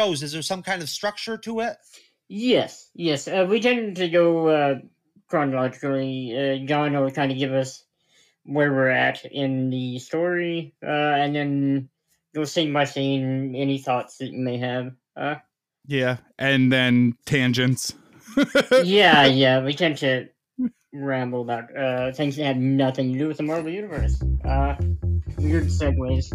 [0.00, 0.22] shows?
[0.22, 1.76] Is there some kind of structure to it?
[2.28, 3.26] Yes, yes.
[3.26, 4.74] Uh, we tend to go uh,
[5.28, 6.34] chronologically.
[6.36, 7.84] Uh, John will kind of give us
[8.44, 11.88] where we're at in the story, uh, and then
[12.34, 13.54] go scene by scene.
[13.54, 14.92] Any thoughts that you may have.
[15.16, 15.36] Uh,
[15.86, 17.94] Yeah, and then tangents.
[18.84, 19.64] yeah, yeah.
[19.64, 20.28] We tend to
[20.92, 24.22] ramble about uh, things that have nothing to do with the Marvel Universe.
[24.44, 24.76] Uh,
[25.38, 26.30] weird segues.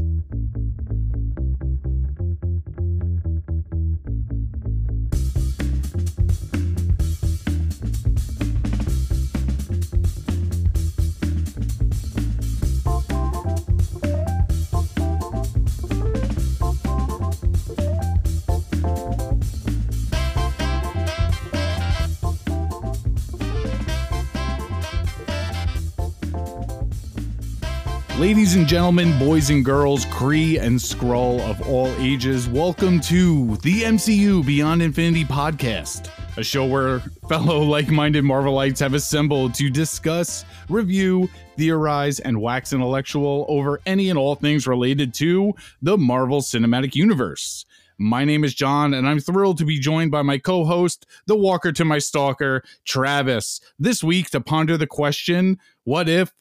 [28.24, 33.82] Ladies and gentlemen, boys and girls, Kree and Skrull of all ages, welcome to the
[33.82, 40.46] MCU Beyond Infinity podcast, a show where fellow like minded Marvelites have assembled to discuss,
[40.70, 46.96] review, theorize, and wax intellectual over any and all things related to the Marvel Cinematic
[46.96, 47.66] Universe.
[47.98, 51.36] My name is John, and I'm thrilled to be joined by my co host, the
[51.36, 56.32] walker to my stalker, Travis, this week to ponder the question what if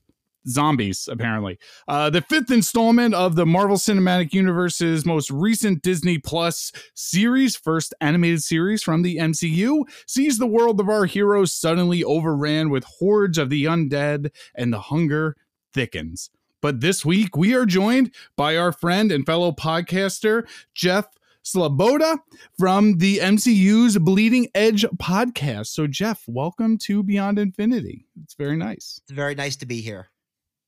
[0.49, 6.73] zombies apparently uh the fifth installment of the marvel cinematic universe's most recent disney plus
[6.95, 12.71] series first animated series from the mcu sees the world of our heroes suddenly overran
[12.71, 15.37] with hordes of the undead and the hunger
[15.73, 21.07] thickens but this week we are joined by our friend and fellow podcaster jeff
[21.45, 22.19] Sloboda
[22.57, 25.67] from the MCU's Bleeding Edge podcast.
[25.67, 28.07] So, Jeff, welcome to Beyond Infinity.
[28.23, 29.01] It's very nice.
[29.03, 30.09] It's very nice to be here.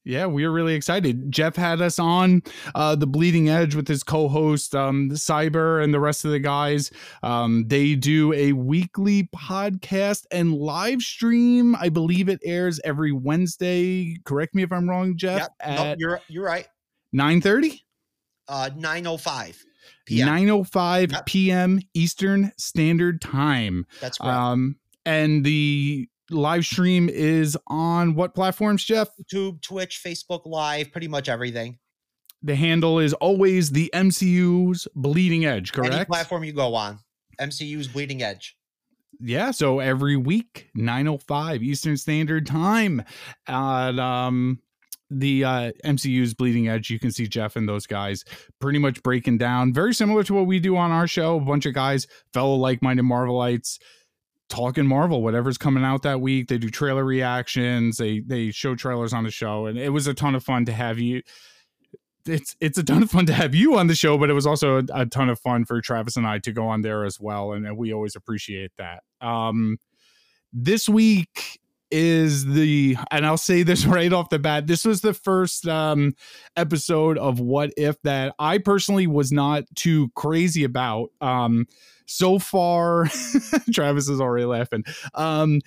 [0.05, 1.31] Yeah, we are really excited.
[1.33, 2.43] Jeff had us on
[2.75, 6.91] uh, the Bleeding Edge with his co-host um, Cyber and the rest of the guys.
[7.23, 11.75] Um, they do a weekly podcast and live stream.
[11.77, 14.17] I believe it airs every Wednesday.
[14.25, 15.49] Correct me if I'm wrong, Jeff.
[15.65, 15.79] Yep.
[15.79, 16.67] Nope, you're you're right.
[17.13, 17.85] nine thirty.
[18.47, 19.65] Uh, nine oh five
[20.05, 20.29] p.m.
[20.29, 21.27] 9:05 Yep.
[21.27, 21.81] p.m.
[21.95, 23.87] Eastern Standard Time.
[24.03, 24.29] That's right.
[24.53, 24.77] Um,
[25.07, 29.09] and the live stream is on what platforms, Jeff?
[29.21, 31.79] YouTube, Twitch, Facebook Live, pretty much everything.
[32.43, 35.95] The handle is always the MCU's Bleeding Edge, correct?
[35.95, 36.99] Any platform you go on,
[37.41, 38.57] MCU's Bleeding Edge.
[39.21, 43.03] yeah, so every week, 9:05 Eastern Standard Time
[43.47, 44.59] at um
[45.11, 48.25] the uh MCU's Bleeding Edge, you can see Jeff and those guys
[48.61, 51.37] pretty much breaking down very similar to what we do on our show.
[51.37, 53.79] A bunch of guys, fellow like-minded Marvelites,
[54.49, 56.49] talking Marvel, whatever's coming out that week.
[56.49, 60.15] They do trailer reactions, they they show trailers on the show, and it was a
[60.15, 61.23] ton of fun to have you.
[62.27, 64.47] It's it's a ton of fun to have you on the show, but it was
[64.47, 67.19] also a, a ton of fun for Travis and I to go on there as
[67.21, 69.03] well, and, and we always appreciate that.
[69.21, 69.79] Um,
[70.53, 71.59] this week
[71.91, 74.67] is the and I'll say this right off the bat.
[74.67, 76.15] This was the first um
[76.57, 81.11] episode of What If that I personally was not too crazy about.
[81.21, 81.67] Um
[82.07, 83.07] so far
[83.73, 84.85] Travis is already laughing.
[85.15, 85.61] Um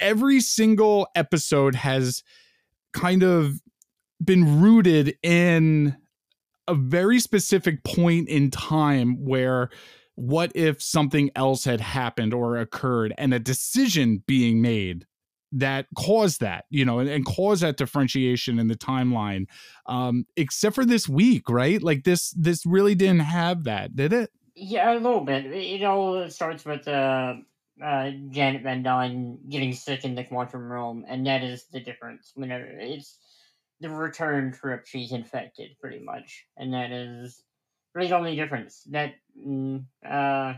[0.00, 2.22] every single episode has
[2.92, 3.60] kind of
[4.22, 5.96] been rooted in
[6.66, 9.70] a very specific point in time where
[10.16, 15.06] what if something else had happened or occurred and a decision being made
[15.52, 19.46] that caused that you know and, and caused that differentiation in the timeline
[19.86, 24.30] um except for this week right like this this really didn't have that did it
[24.54, 25.46] Yeah, a little bit.
[25.46, 27.34] It all starts with uh,
[27.82, 32.32] uh, Janet Van Dyne getting sick in the quantum realm, and that is the difference.
[32.34, 33.18] Whenever it's
[33.80, 37.44] the return trip, she's infected pretty much, and that is
[37.94, 38.82] really the only difference.
[38.90, 40.54] That mm, uh,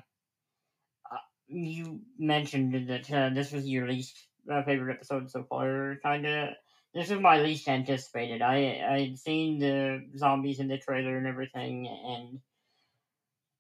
[1.11, 1.17] uh,
[1.49, 6.49] you mentioned that uh, this was your least uh, favorite episode so far, kind of.
[6.93, 8.43] This is my least anticipated.
[8.43, 12.41] I I'd seen the zombies in the trailer and everything, and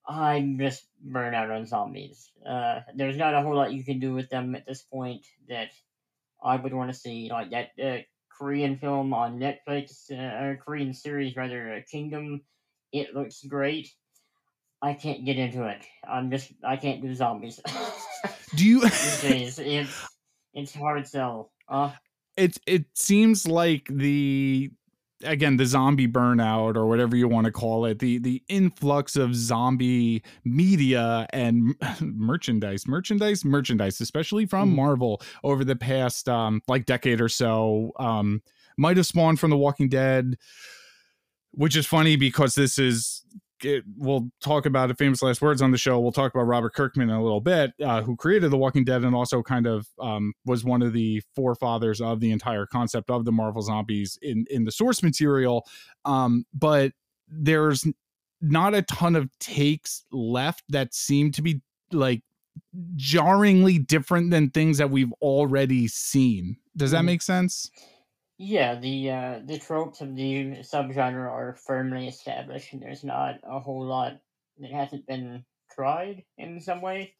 [0.06, 2.32] I'm just burnt out on zombies.
[2.44, 5.70] Uh, there's not a whole lot you can do with them at this point that
[6.42, 7.30] I would want to see.
[7.30, 7.98] Like that uh,
[8.36, 12.42] Korean film on Netflix, uh, or Korean series rather, uh, Kingdom.
[12.92, 13.88] It looks great.
[14.82, 15.84] I can't get into it.
[16.08, 17.60] I'm just I can't do zombies
[18.54, 18.80] do you
[19.22, 19.58] days.
[19.58, 20.09] It's
[20.54, 21.52] it's hard sell.
[21.68, 21.92] Uh,
[22.36, 24.70] it it seems like the
[25.22, 29.34] again the zombie burnout or whatever you want to call it the the influx of
[29.34, 34.76] zombie media and merchandise merchandise merchandise especially from Mm.
[34.76, 38.42] marvel over the past um like decade or so um
[38.78, 40.38] might have spawned from the walking dead
[41.50, 43.22] which is funny because this is
[43.64, 45.98] it, we'll talk about a famous last words on the show.
[46.00, 49.02] We'll talk about Robert Kirkman in a little bit, uh, who created The Walking Dead
[49.04, 53.24] and also kind of um, was one of the forefathers of the entire concept of
[53.24, 55.66] the Marvel zombies in in the source material.
[56.04, 56.92] Um, but
[57.28, 57.86] there's
[58.40, 61.60] not a ton of takes left that seem to be
[61.92, 62.22] like
[62.96, 66.56] jarringly different than things that we've already seen.
[66.76, 67.06] Does that Mhm.
[67.06, 67.70] make sense?
[68.42, 73.60] Yeah, the uh, the tropes of the subgenre are firmly established, and there's not a
[73.60, 74.14] whole lot
[74.58, 77.14] that hasn't been tried in some way.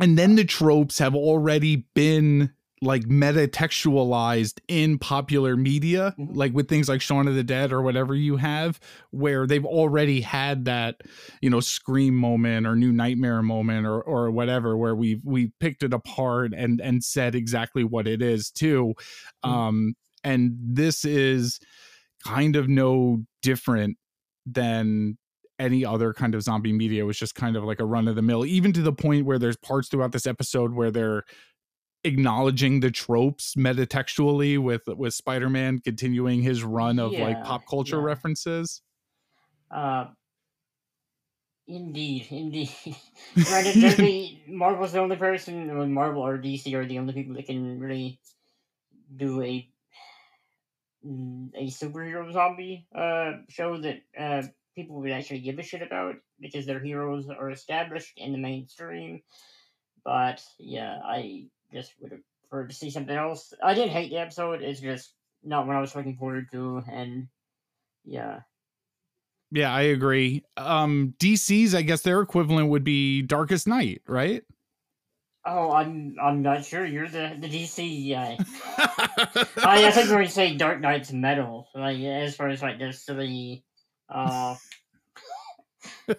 [0.00, 2.52] and then the tropes have already been
[2.82, 6.36] like metatextualized in popular media Mhm.
[6.36, 8.78] like with things like Shaun of the Dead or whatever you have
[9.10, 11.00] where they've already had that
[11.42, 15.82] you know scream moment or new nightmare moment or or whatever where we've we picked
[15.82, 18.94] it apart and and said exactly what it is too
[19.44, 19.50] Mhm.
[19.50, 21.58] um and this is
[22.24, 23.96] kind of no different
[24.46, 25.18] than
[25.58, 28.16] any other kind of zombie media It was just kind of like a run of
[28.16, 31.24] the mill even to the point where there's parts throughout this episode where they're
[32.04, 38.04] acknowledging the tropes metatextually with with spider-man continuing his run of like pop culture yeah.
[38.04, 38.82] references
[39.70, 40.06] Uh,
[41.66, 42.70] indeed, indeed.
[43.36, 47.78] They're the Marvel's the only person, Marvel or DC are the only people that can
[47.78, 48.18] really
[49.14, 49.68] do a
[51.04, 54.42] a superhero zombie uh show that uh
[54.74, 59.22] people would actually give a shit about because their heroes are established in the mainstream.
[60.04, 63.52] But yeah, I just would have preferred to see something else.
[63.62, 64.62] I didn't hate the episode.
[64.62, 67.28] It's just not what I was looking forward to, and
[68.04, 68.40] yeah.
[69.50, 74.44] yeah i agree um dc's i guess their equivalent would be darkest night right
[75.50, 76.84] Oh, I'm I'm not sure.
[76.84, 78.36] You're the the DC guy.
[79.64, 81.68] I, I think we're gonna say Dark Knight's metal.
[81.74, 83.64] Like as far as like the silly,
[84.12, 84.56] uh,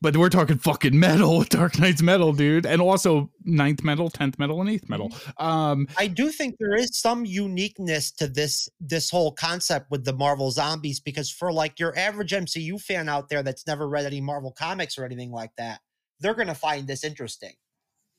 [0.00, 4.60] but we're talking fucking metal dark knight's metal dude and also ninth metal 10th metal
[4.60, 9.32] and 8th metal um I do think there is some uniqueness to this this whole
[9.32, 13.66] concept with the Marvel zombies because for like your average MCU fan out there that's
[13.66, 15.80] never read any Marvel comics or anything like that,
[16.20, 17.54] they're gonna find this interesting.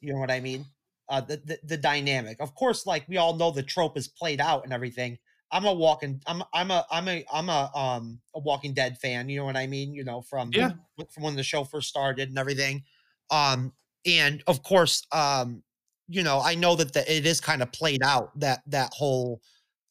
[0.02, 0.66] You know what I mean?
[1.10, 2.38] Uh, the, the the dynamic.
[2.40, 5.18] Of course, like we all know, the trope is played out and everything.
[5.52, 6.22] I'm a walking.
[6.28, 9.28] I'm I'm a I'm a I'm a um a Walking Dead fan.
[9.30, 9.94] You know what I mean?
[9.94, 10.70] You know from Yeah.
[11.12, 12.84] from when the show first started and everything.
[13.32, 13.74] Um,
[14.06, 15.64] and of course, um,
[16.08, 19.42] you know, I know that the, it is kind of played out that that whole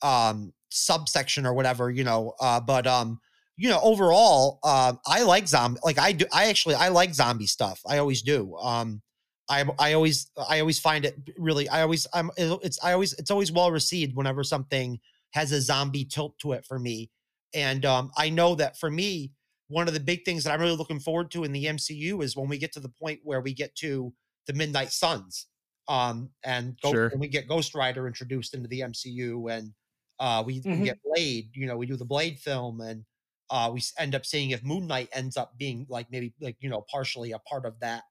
[0.03, 2.35] um subsection or whatever, you know.
[2.41, 3.21] Uh, but um,
[3.57, 5.81] you know, overall, um, I like zombie.
[5.85, 7.81] Like I do, I actually I like zombie stuff.
[7.87, 8.57] I always do.
[8.59, 9.03] Um,
[9.49, 11.69] I I always I always find it really.
[11.69, 15.01] I always I'm it's I always it's always well received whenever something
[15.33, 17.11] has a zombie tilt to it for me.
[17.55, 19.33] And um, I know that for me,
[19.69, 22.37] one of the big things that I'm really looking forward to in the MCU is
[22.37, 24.15] when we get to the point where we get to
[24.47, 25.47] the Midnight Suns,
[25.89, 27.11] um, and go, Sure.
[27.11, 29.75] when we get Ghost Rider introduced into the MCU, and
[30.19, 30.89] uh, we, we Mhm.
[30.89, 31.51] get Blade.
[31.55, 33.05] You know, we do the Blade film, and
[33.51, 36.69] uh, we end up seeing if Moon Knight ends up being like maybe like you
[36.69, 38.05] know partially a part of that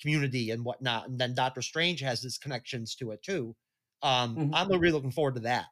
[0.00, 3.54] community and whatnot, and then Doctor Strange has his connections to it too.
[4.02, 4.50] Um, Mhm.
[4.52, 5.66] I'm really looking forward to that.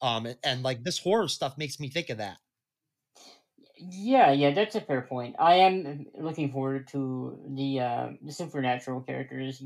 [0.00, 2.38] Um, and, and like this horror stuff makes me think of that.
[3.76, 5.34] yeah, yeah, that's a fair point.
[5.38, 9.60] I am looking forward to the uh, the supernatural characters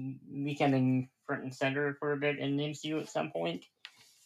[0.45, 3.67] becoming front and center for a bit in the MCU at some point.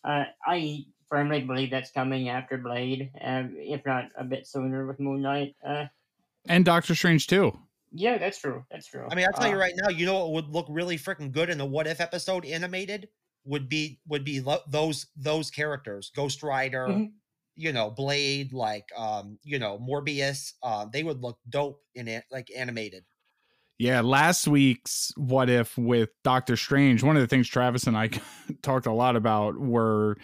[0.05, 5.01] Uh, I firmly believe that's coming after Blade, uh, if not a bit sooner with
[5.01, 5.57] Moon Knight.
[5.67, 5.87] Uh,
[6.49, 7.59] and doctor strange too
[7.93, 8.65] yeah, that's true.
[8.71, 9.07] That's true.
[9.11, 11.33] I mean, I'll tell you Uh, right now, you know what would look really freaking
[11.33, 13.09] good in a what if episode animated
[13.45, 17.13] would be would be lo- those those characters, Ghost Rider, Mhm.
[17.57, 20.55] you know, Blade, like um, you know, Morbius.
[20.63, 23.05] Uh, they would look dope in it, like animated.
[23.79, 28.11] Yeah, last week's What If with Doctor Strange, one of the things Travis and I
[28.63, 30.17] talked a lot about were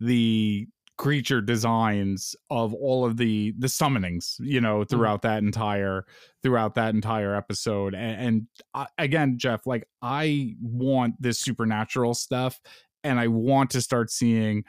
[0.00, 6.04] the creature designs of all of the the summonings, you know, throughout that entire
[6.42, 7.94] throughout that entire episode.
[7.94, 12.60] And, and I, again, Jeff, like I want this supernatural stuff
[13.02, 14.64] and I want to start seeing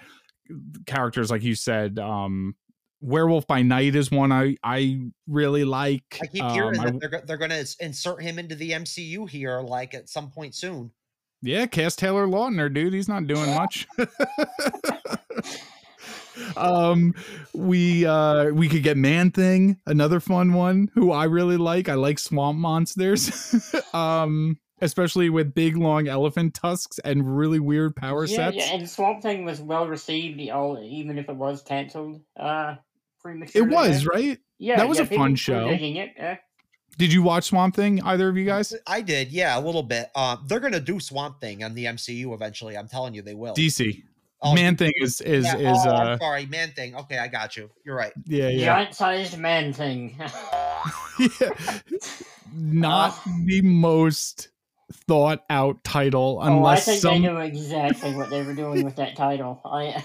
[0.85, 2.55] characters like you said um
[3.01, 6.17] Werewolf by Night is one I I really like.
[6.23, 9.29] I keep hearing Um, I- that they're they're going to insert him into the MCU
[9.29, 10.91] here, like at some point soon.
[11.43, 12.93] Yeah, cast Taylor Lautner, dude.
[12.93, 13.87] He's not doing much.
[16.57, 17.13] um
[17.53, 21.93] we uh we could get man thing another fun one who i really like i
[21.93, 28.35] like swamp monsters um especially with big long elephant tusks and really weird power yeah,
[28.35, 32.75] sets yeah, and Swamp Thing was well received, even if it was canceled uh,
[33.21, 33.55] pretty much.
[33.55, 34.37] It was right.
[34.57, 35.69] Yeah, that was yeah, a fun show.
[35.69, 36.11] digging it.
[36.19, 36.35] uh,
[36.97, 38.01] Did you watch Swamp Thing?
[38.03, 38.73] Either of you guys?
[38.87, 40.09] I did, yeah, a little bit.
[40.15, 42.77] Um, they're gonna do Swamp Thing on the MCU eventually.
[42.77, 43.53] I'm telling you, they will.
[43.53, 44.03] DC.
[44.45, 46.95] Oh, Man Thing is is yeah, is oh, uh I'm sorry, Man Thing.
[46.95, 47.69] Okay, I got you.
[47.83, 48.13] You're right.
[48.25, 48.65] yeah yeah.
[48.65, 50.17] Giant-sized man thing.
[51.41, 51.49] Yeah.
[52.53, 54.49] Not the most
[55.07, 58.85] thought out title oh, I unless think some they knew exactly what they were doing
[58.85, 59.59] with that title.
[59.65, 60.03] I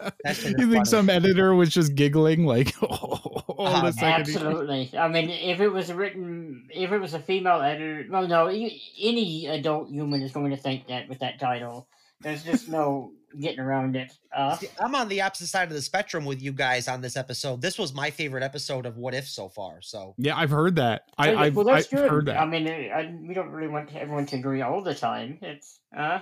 [0.24, 0.84] That you think funny.
[0.84, 4.90] some editor was just giggling like hold Uh, a second absolutely.
[4.96, 9.46] I mean, if it was written, if it was a female editor, well, no, any
[9.46, 11.88] adult human is going to think that with that title.
[12.20, 14.12] There's just no getting around it.
[14.34, 17.16] Uh, See, I'm on the opposite side of the spectrum with you guys on this
[17.16, 17.60] episode.
[17.62, 19.82] This was my favorite episode of What If so far.
[19.82, 21.02] So Yeah, I've heard that.
[21.18, 22.10] I, so, I've, well, that's I've good.
[22.10, 22.40] heard that.
[22.40, 25.38] I mean, I, we don't really want everyone to agree all the time.
[25.42, 26.20] It's uh,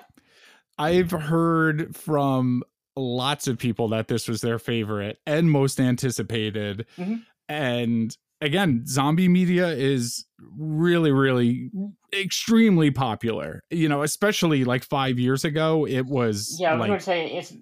[0.79, 2.63] I've heard from
[2.97, 6.87] lots of people that this was their favorite and most anticipated.
[6.97, 7.23] Mhm.
[7.49, 10.25] And again, zombie media is
[10.57, 11.71] really, really
[12.13, 13.65] extremely popular.
[13.71, 16.71] You know, especially like five years ago, it was yeah.
[16.71, 17.53] I was like going to say it's.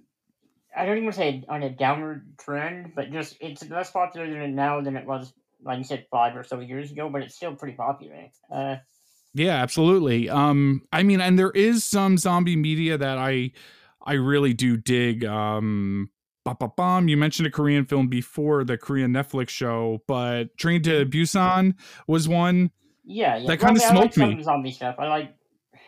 [0.77, 4.29] I don't even want to say on a downward trend, but just it's less popular
[4.29, 5.33] than it now than it was,
[5.65, 7.09] like you said, five or so years ago.
[7.09, 8.29] But it's still pretty popular.
[8.53, 8.77] Uh,
[9.33, 10.29] Yeah, absolutely.
[10.29, 13.53] Um, I mean, and there is some zombie media that I
[14.05, 15.25] I really do dig.
[15.25, 16.11] Um
[16.47, 17.09] ba, ba, bum.
[17.09, 21.75] You mentioned a Korean film before, the Korean Netflix show, but Train to Busan
[22.07, 22.71] was one.
[23.05, 23.47] Yeah, yeah.
[23.49, 24.43] That I kinda mean, I like smoked me.
[24.43, 24.97] zombie stuff.
[24.99, 25.35] I like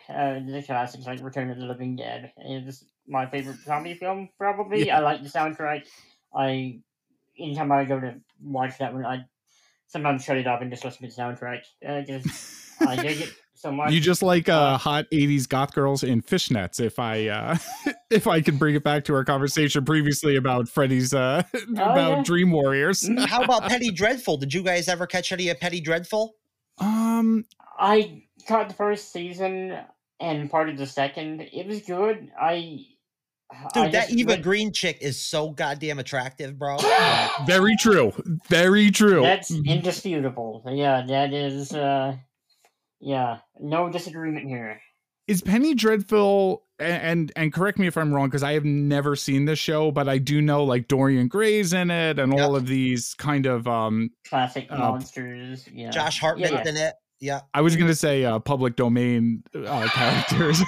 [0.09, 2.33] uh, the classics like Return of the Living Dead.
[2.37, 4.85] It's my favorite zombie film, probably.
[4.85, 4.97] Yeah.
[4.97, 5.85] I like the soundtrack.
[6.35, 6.79] I
[7.39, 9.25] anytime I go to watch that one, I
[9.87, 13.71] sometimes shut it off and just listen to the soundtrack because I dig it so
[13.71, 13.91] much.
[13.91, 17.57] You just like uh, Uh, hot 80s goth girls in fishnets if I uh
[18.09, 22.15] if I could bring it back to our conversation previously about Freddy's uh about Oh,
[22.17, 22.23] yeah.
[22.23, 23.01] Dream Warriors.
[23.03, 23.25] Mhm.
[23.27, 24.37] how about Penny Dreadful?
[24.37, 26.35] Did you guys ever catch any of Penny Dreadful?
[26.79, 27.45] Um
[27.77, 29.77] I caught the first season
[30.19, 31.41] and part of the second.
[31.53, 32.29] It was good.
[32.39, 32.85] I
[33.73, 36.77] Dude, I that just Eva went- Green chick is so goddamn attractive, bro.
[37.47, 38.13] very true.
[38.47, 39.21] Very true.
[39.23, 40.63] That's indisputable.
[40.69, 41.73] Yeah, that is.
[41.73, 42.15] uh
[42.99, 44.81] Yeah, no disagreement here.
[45.27, 49.15] is Penny Dreadful and and, and correct me if I'm wrong because I have never
[49.15, 52.43] seen this show, but I do know like Dorian Gray's in it and Yeah.
[52.43, 55.67] all of these kind of um Classic Uh, monsters.
[55.71, 56.67] Yeah, Josh Hartnett's yeah.
[56.69, 56.95] in it.
[57.21, 57.41] Yeah.
[57.53, 60.61] I was gonna say uh public domain uh, characters.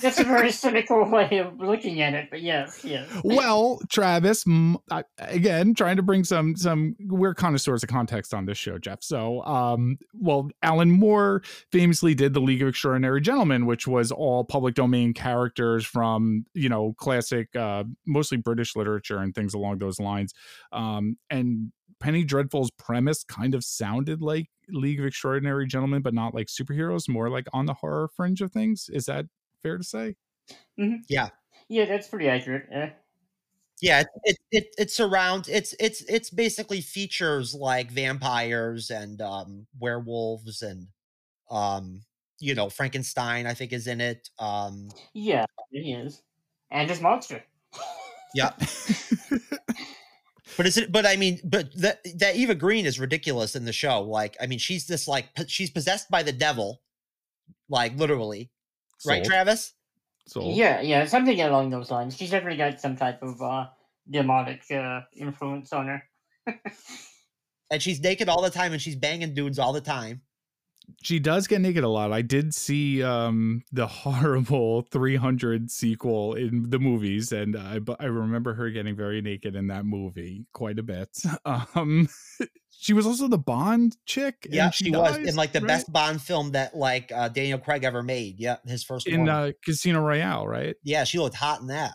[0.00, 3.08] That's a very cynical way of looking at it, but yes, yes.
[3.22, 8.46] well, Travis, m- I- again, trying to bring some some we're connoisseurs of context on
[8.46, 9.02] this show, Jeff.
[9.02, 14.44] So, um, well, Alan Moore famously did the League of Extraordinary Gentlemen, which was all
[14.44, 20.00] public domain characters from you know classic, uh, mostly British literature and things along those
[20.00, 20.32] lines.
[20.72, 26.34] Um, and Penny Dreadful's premise kind of sounded like League of Extraordinary Gentlemen, but not
[26.34, 28.88] like superheroes, more like on the horror fringe of things.
[28.92, 29.26] Is that
[29.62, 30.16] fair to say?
[31.08, 31.28] Yeah,
[31.68, 32.68] Yeah, that's pretty accurate.
[32.74, 32.88] Uh,
[33.80, 39.66] Yeah, it it it, it surrounds it's it's it's basically features like vampires and um
[39.78, 40.88] werewolves and
[41.50, 42.02] um
[42.38, 44.28] you know Frankenstein I think is in it.
[44.38, 46.22] Um yeah, is,
[46.70, 47.42] and his monster.
[48.34, 48.50] yeah,
[50.56, 53.72] but is it but I mean but that that Eva Green is ridiculous in the
[53.72, 54.02] show.
[54.02, 56.82] Like I mean she's this like p- she's possessed by the devil
[57.68, 58.50] like literally.
[59.06, 59.72] Right, Travis?
[60.26, 60.54] Sold.
[60.54, 62.16] Yeah, yeah, something along those lines.
[62.16, 63.66] She's definitely got some type of uh
[64.10, 66.02] demonic uh, influence on her.
[67.70, 70.22] And she's naked all the time and she's banging dudes all the time.
[71.02, 72.12] She does get naked a lot.
[72.12, 73.86] I did see um the
[74.20, 79.68] horrible 300 sequel in the movies and I I remember her getting very naked in
[79.68, 81.08] that movie quite a bit.
[81.74, 82.08] Um
[82.70, 85.66] she was also the Bond chick Yeah, she, was dies, in like the right?
[85.68, 88.40] best Bond film that like uh, Daniel Craig ever made.
[88.40, 89.28] Yeah, his first in one.
[89.28, 90.76] uh Casino Royale, right?
[90.82, 91.94] yeah, she looked hot in that.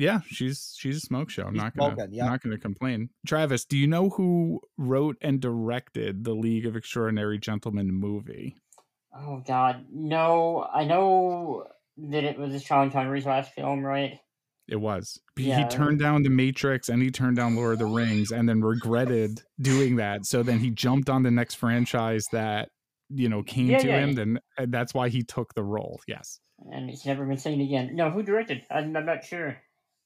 [0.00, 1.42] Yeah, she's she's a smoke show.
[1.44, 2.24] I'm She's not gonna smoking, yeah.
[2.24, 3.10] not gonna complain.
[3.26, 8.56] Travis, do you know who wrote and directed the League of Extraordinary Gentlemen movie?
[9.14, 10.66] Oh God, no!
[10.72, 11.66] I know
[11.98, 14.18] that it was a Sean Connery's last film, right?
[14.68, 15.20] It was.
[15.36, 15.58] He- Yeah.
[15.58, 18.62] He turned down The Matrix and he turned down Lord of the Rings and then
[18.62, 20.24] regretted doing that.
[20.24, 22.68] So then he jumped on the next franchise that,
[23.10, 24.12] you know, came Yeah, to yeah, him.
[24.14, 26.00] Then and that's why he took the role.
[26.06, 26.38] Yes.
[26.72, 27.96] And it's never been seen again.
[27.96, 28.62] No, who directed?
[28.70, 29.56] I'm, I'm not sure.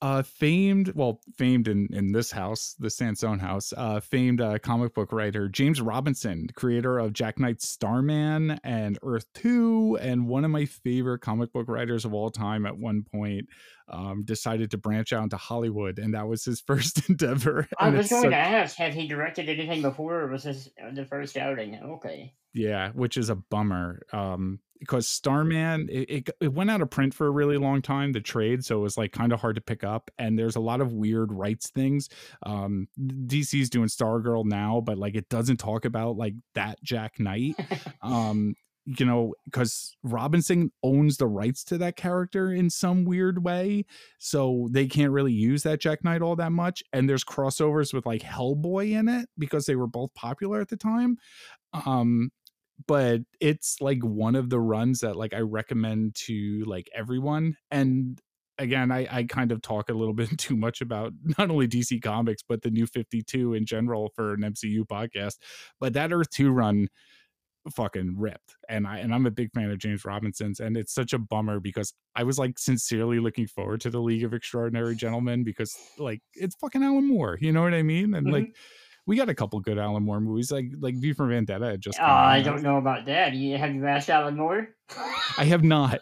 [0.03, 4.93] Uh, famed, well, famed in in this house, the Sansone house, uh, famed uh, comic
[4.93, 10.51] book writer James Robinson, creator of Jack Knight's Starman and Earth Two, and one of
[10.51, 12.67] my favorite comic book writers of all time.
[12.67, 13.47] At one point,
[13.89, 17.67] um, decided to branch out into Hollywood, and that was his first endeavor.
[17.79, 21.37] I was going to ask, have he directed anything before, or was this the first
[21.37, 21.81] outing?
[21.83, 22.35] Okay.
[22.53, 24.03] Yeah, which is a bummer.
[24.13, 28.12] Um, because Starman, it, it it went out of print for a really long time,
[28.12, 30.11] the trade, so it was like kind of hard to pick up.
[30.19, 32.09] And there's a lot of weird rights things.
[32.45, 37.57] Um, DC's doing Stargirl now, but like it doesn't talk about like that Jack Knight.
[38.02, 38.54] Um,
[38.87, 43.87] you know, because Robinson owns the rights to that character in some weird way,
[44.19, 46.83] so they can't really use that Jack Knight all that much.
[46.93, 50.76] And there's crossovers with like Hellboy in it because they were both popular at the
[50.76, 51.16] time.
[51.87, 52.31] Um,
[52.87, 57.57] but it's like one of the runs that like I recommend to like everyone.
[57.71, 58.21] And
[58.59, 62.02] again, I, I kind of talk a little bit too much about not only DC
[62.02, 65.37] Comics but the New Fifty Two in general for an MCU podcast.
[65.81, 66.88] But that Earth Two run
[67.71, 71.12] fucking ripped and i and i'm a big fan of james robinson's and it's such
[71.12, 75.43] a bummer because i was like sincerely looking forward to the league of extraordinary gentlemen
[75.45, 78.52] because like it's fucking alan moore you know what i mean and like mm-hmm.
[79.06, 81.99] We got a couple good alan moore movies like like v for vendetta had just
[82.00, 82.44] Uh, I out.
[82.44, 83.34] don't know about that.
[83.34, 84.68] You, have you asked Alan Moore?
[85.38, 86.00] i have not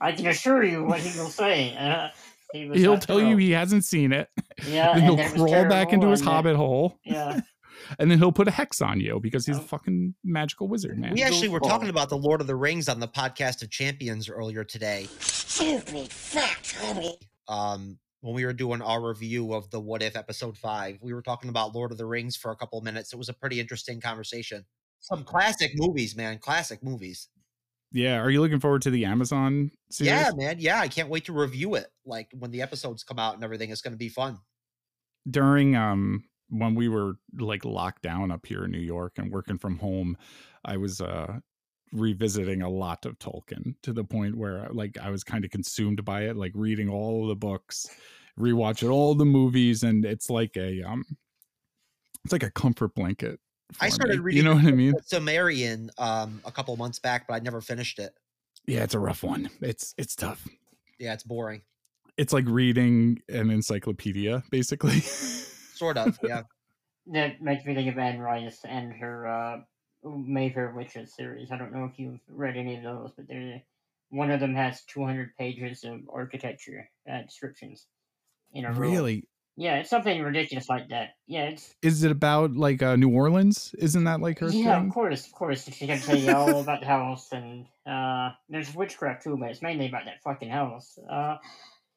[0.00, 1.74] I can assure you what he will say.
[1.76, 2.08] Uh,
[2.52, 4.28] he He'll not tell you he hasn't seen it
[4.68, 7.40] Yeah, then he'll crawl back into his and that- hobbit hole Yeah.
[7.98, 11.14] and then he'll put a hex on you because he's a fucking magical wizard man
[11.14, 14.28] We actually were talking about the Lord of the Rings on the podcast of Champions
[14.28, 15.08] earlier today.
[15.20, 17.14] Stupid fat homie.
[17.48, 21.22] Um, when we were doing our review of the What If episode five, we were
[21.22, 23.12] talking about Lord of the Rings for a couple of minutes.
[23.12, 24.64] It was a pretty interesting conversation.
[25.00, 26.38] Some classic movies, man.
[26.38, 27.28] Classic movies.
[27.92, 30.56] yeah are you looking forward to the amazon series Yeah, man.
[30.58, 31.88] Yeah, I can't wait to review it.
[32.06, 34.38] Like when the episodes come out and everything, it's going to be fun.
[35.28, 39.58] during um when we were like locked down up here in New York and working
[39.58, 40.16] from home,
[40.64, 41.38] I was uh
[41.92, 46.04] revisiting a lot of Tolkien to the point where like I was kind of consumed
[46.04, 47.86] by it, like reading all the books,
[48.38, 51.04] rewatching all the movies, and it's like a um
[52.24, 53.38] it's like a comfort blanket.
[53.80, 54.22] I started me.
[54.22, 54.94] reading You know what I mean?
[55.10, 58.12] Silmarillion um, a couple months back, but I never finished it.
[58.66, 59.50] Yeah, it's a rough one.
[59.60, 60.46] It's it's tough.
[60.98, 61.62] Yeah, it's boring.
[62.16, 65.00] It's like reading an encyclopedia, basically.
[65.00, 66.18] Sort of.
[66.22, 66.42] Yeah.
[67.08, 69.56] That makes me think of Anne Rice and her uh,
[70.04, 71.50] Mayfair Witches series.
[71.50, 73.62] I don't know if you've read any of those, but they're,
[74.10, 77.86] one of them has 200 pages of architecture uh, descriptions
[78.52, 78.78] in a row.
[78.78, 79.28] really?
[79.56, 81.10] Yeah, it's something ridiculous like that.
[81.26, 83.74] Yeah, it's Is it about like uh, New Orleans?
[83.78, 84.88] Isn't that like her yeah, thing?
[84.88, 85.64] of course, of course.
[85.64, 89.60] She's gonna tell you all about the house, and uh, there's witchcraft too, but it's
[89.60, 90.98] mainly about that fucking house.
[91.08, 91.36] Uh,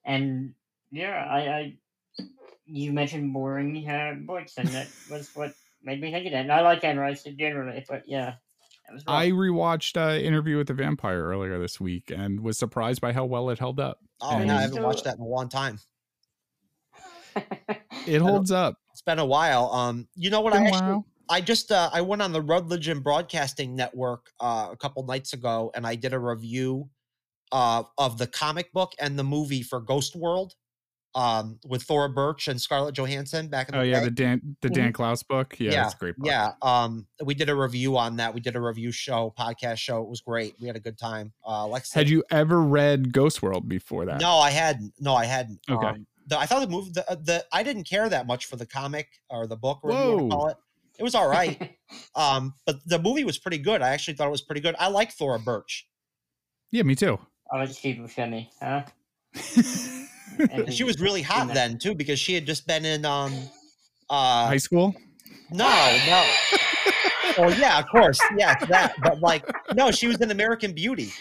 [0.03, 0.53] and
[0.91, 1.77] yeah, I, I
[2.65, 5.53] you mentioned boring uh, books, and that was what
[5.85, 6.41] made me think of that.
[6.41, 8.35] And I like Anne Rice generally, but yeah,
[8.89, 9.03] that.
[9.07, 13.25] I rewatched uh, Interview with the Vampire earlier this week and was surprised by how
[13.25, 13.99] well it held up.
[14.21, 15.79] Oh, And- no, I haven't watched that in a long time.
[18.07, 18.77] It holds up.
[18.91, 19.71] It's been a while.
[19.71, 20.53] Um, you know what?
[20.53, 21.03] I actually.
[21.27, 25.33] I just uh, I went on the Rutledge and Broadcasting Network uh, a couple nights
[25.33, 26.87] ago, and I did a review
[27.51, 30.53] uh, of the comic book and the movie for Ghost World
[31.15, 34.05] um, with Thora Birch and Scarlett Johansson back in the Oh yeah, day.
[34.05, 35.55] the Dan the Dan Clowes book.
[35.57, 36.27] Yeah, Yeah, it's a great book.
[36.27, 38.33] Yeah, um, we did a review on that.
[38.33, 40.03] We did a review show, podcast show.
[40.03, 40.55] It was great.
[40.59, 41.33] We had a good time.
[41.47, 44.19] Uh, like Had you ever read Ghost World before that?
[44.19, 44.93] No, I hadn't.
[44.99, 45.59] No, I hadn't.
[45.69, 45.87] Okay.
[45.87, 48.57] Um, the, I thought the movie, the, uh, the I didn't care that much for
[48.57, 50.37] the comic or the book, or whatever you want to Whoa.
[50.41, 50.57] call it.
[50.99, 51.77] It was all right.
[52.15, 53.81] um, but the movie was pretty good.
[53.81, 54.75] I actually thought it was pretty good.
[54.79, 55.87] I like Thora Birch.
[56.71, 57.19] Yeah, me too.
[57.51, 58.83] I like Steve Buscemi, huh?
[60.39, 63.33] And She was really hot then too because she had just been in um,
[64.09, 64.95] uh, High school.
[65.51, 66.25] no, no.
[67.37, 68.95] well, yeah, of course, yeah, that.
[69.01, 71.11] But like, no, she was in American Beauty.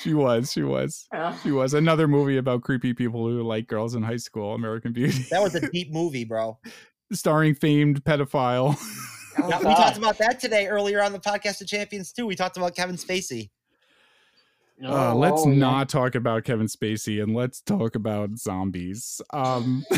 [0.00, 0.52] She was.
[0.52, 1.08] She was.
[1.42, 4.54] She was another movie about creepy people who like girls in high school.
[4.54, 6.58] American Beauty, That was a deep movie, bro.
[7.12, 8.76] starring famed pedophile.
[9.38, 12.26] oh, we talked about that today earlier on the podcast of Champions too.
[12.26, 13.50] We talked about Kevin Spacey.
[14.84, 15.58] Uh, Oh, let's oh, yeah.
[15.58, 19.20] not talk about Kevin Spacey and let's talk about zombies.
[19.32, 19.84] Um,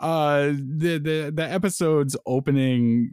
[0.00, 3.10] uh, the the the episode's opening,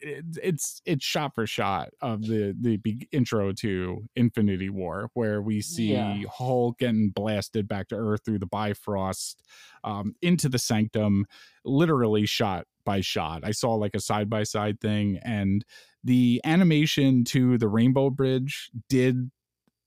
[0.00, 5.42] it, it's it's shot for shot of the the big intro to Infinity War, where
[5.42, 6.22] we see Yeah.
[6.32, 9.42] Hulk getting blasted back to Earth through the Bifrost,
[9.84, 11.26] um, into the Sanctum,
[11.64, 13.42] literally shot by shot.
[13.44, 15.64] I saw like a side by side thing, and
[16.04, 19.30] the animation to the Rainbow Bridge did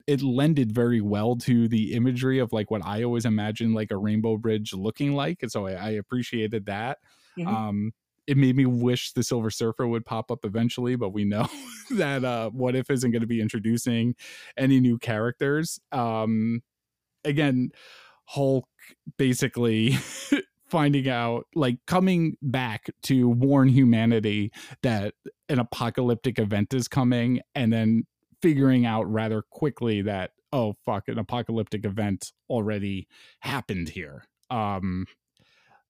[0.06, 3.98] it lended very well to the imagery of like what I always imagined like a
[3.98, 5.42] rainbow bridge looking like.
[5.42, 6.98] And so I, I appreciated that.
[7.38, 7.48] Mhm.
[7.48, 7.92] Um
[8.26, 11.48] it made me wish the Silver Surfer would pop up eventually, but we know
[11.92, 14.16] that uh, What If isn't going to be introducing
[14.56, 15.80] any new characters.
[15.92, 16.62] Um,
[17.26, 17.72] again,
[18.26, 18.66] Hulk
[19.18, 19.98] basically
[20.70, 24.52] finding out, like coming back to warn humanity
[24.84, 25.16] that
[25.50, 28.04] an apocalyptic event is coming, and then
[28.42, 33.08] figuring out rather quickly that oh fuck, an apocalyptic event already
[33.40, 34.24] happened here.
[34.52, 35.08] Um,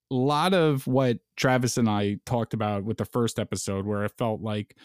[0.09, 4.13] a lot of what Travis and I talked about with the first episode, where it
[4.17, 4.77] felt like,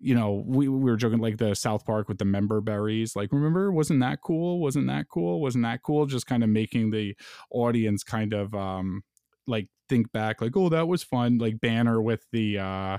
[0.00, 3.14] you know, we, we were joking like the South Park with the member berries.
[3.14, 4.60] Like, remember, wasn't that cool?
[4.60, 5.40] Wasn't that cool?
[5.40, 6.06] Wasn't that cool?
[6.06, 7.14] Just kind of making the
[7.50, 9.02] audience kind of um
[9.46, 11.38] like think back, like, oh, that was fun.
[11.38, 12.98] Like Banner with the uh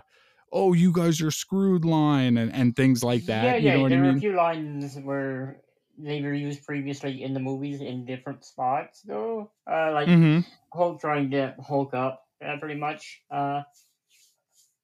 [0.52, 3.56] oh, you guys are screwed line and, and things like that.
[3.56, 3.72] Yeah, you yeah.
[3.72, 5.62] know what there I were a few lines where
[5.98, 9.52] they were used previously in the movies in different spots, though.
[9.70, 10.40] Uh, like hmm
[10.74, 13.24] Hulk trying to Hulk up, uh, pretty much.
[13.30, 13.64] Uh,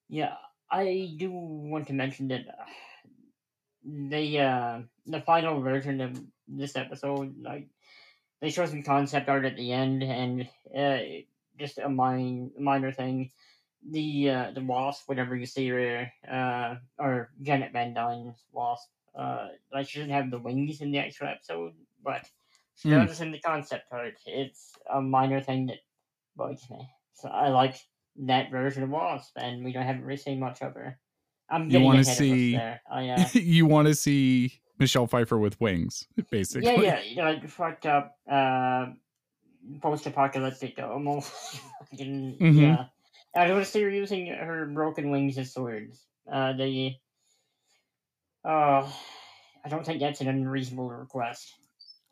[0.10, 0.36] yeah,
[0.71, 2.45] I do want to mention that
[3.84, 7.67] the uh, the final version of this episode, like
[8.41, 10.99] they show some concept art at the end, and uh,
[11.58, 13.32] just a mine, minor thing.
[13.91, 19.50] The uh, the wasp, whatever you see her, uh, or Janet Van Dyne's wasp, uh,
[19.71, 22.26] like she doesn't have the wings in the actual episode, but
[22.76, 23.06] she Hmm.
[23.06, 24.15] does in the concept art.
[24.26, 25.78] It's a minor thing that
[26.36, 26.89] bugs me.
[27.13, 27.76] So I like
[28.26, 31.00] that version of Wasp, and we don't haven't really seen much of her.
[31.50, 36.08] I'm You of us see- I, uh, you want to see Michelle Pfeiffer with wings,
[36.32, 36.67] basically.
[36.71, 38.88] yeah, yeah, you know, like fucked up, uh,
[39.82, 41.32] post-apocalyptic, almost.
[41.91, 42.62] fucking, Mhm.
[42.62, 42.86] Yeah,
[43.36, 46.06] I want to see her using her broken wings as swords.
[46.32, 47.00] Uh, they,
[48.48, 48.89] uh,
[49.63, 51.54] I don't think that's an unreasonable request.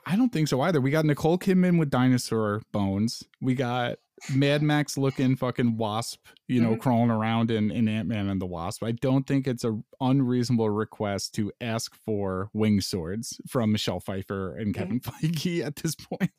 [0.06, 0.82] I don't think so either.
[0.82, 3.24] We got Nicole Kidman with dinosaur bones.
[3.42, 4.00] We got
[4.36, 6.80] Mad Max looking fucking wasp, you know, Mhm.
[6.82, 8.84] crawling around in, in Ant Man and the Wasp.
[8.84, 14.58] I don't think it's a unreasonable request to ask for wing swords from Michelle Pfeiffer
[14.58, 16.32] and Kevin Feige at this point.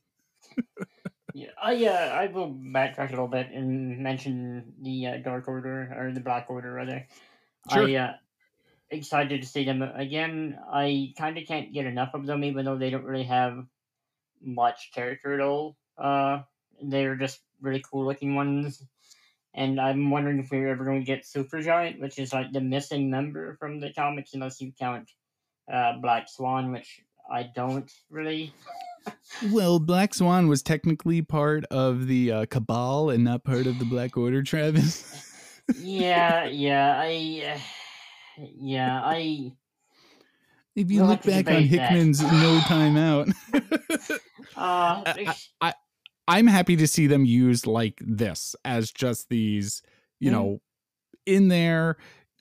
[1.35, 5.93] Yeah, I uh, I will backtrack a little bit and mention the uh, Dark Order
[5.99, 7.07] or the Black Order rather.
[7.73, 7.89] Sure.
[7.89, 8.13] I uh,
[8.89, 10.57] excited to see them again.
[10.73, 13.67] I kind of can't get enough of them, even though they don't really have
[14.41, 15.77] much character at all.
[15.99, 16.43] Uh,
[16.81, 18.81] they're just really cool looking ones.
[19.55, 22.61] And I'm wondering if we're ever going to get Super Giant, which is like the
[22.61, 25.11] missing member from the comics, unless you count
[25.73, 28.53] uh, Black Swan, which I don't really.
[29.51, 33.85] Well, Black Swan was technically part of the uh, Cabal and not part of the
[33.85, 35.05] Black Order, Travis.
[35.79, 39.53] yeah, yeah, I, uh, yeah, I,
[40.77, 41.91] if you We'll look back on debate that.
[41.91, 43.29] Hickman's No Time Out.
[43.55, 43.61] uh,
[45.07, 45.75] I- I,
[46.27, 49.83] I'm happy to see them used like this as just these,
[50.21, 50.33] you Mhm.
[50.33, 50.61] know,
[51.27, 51.97] in there,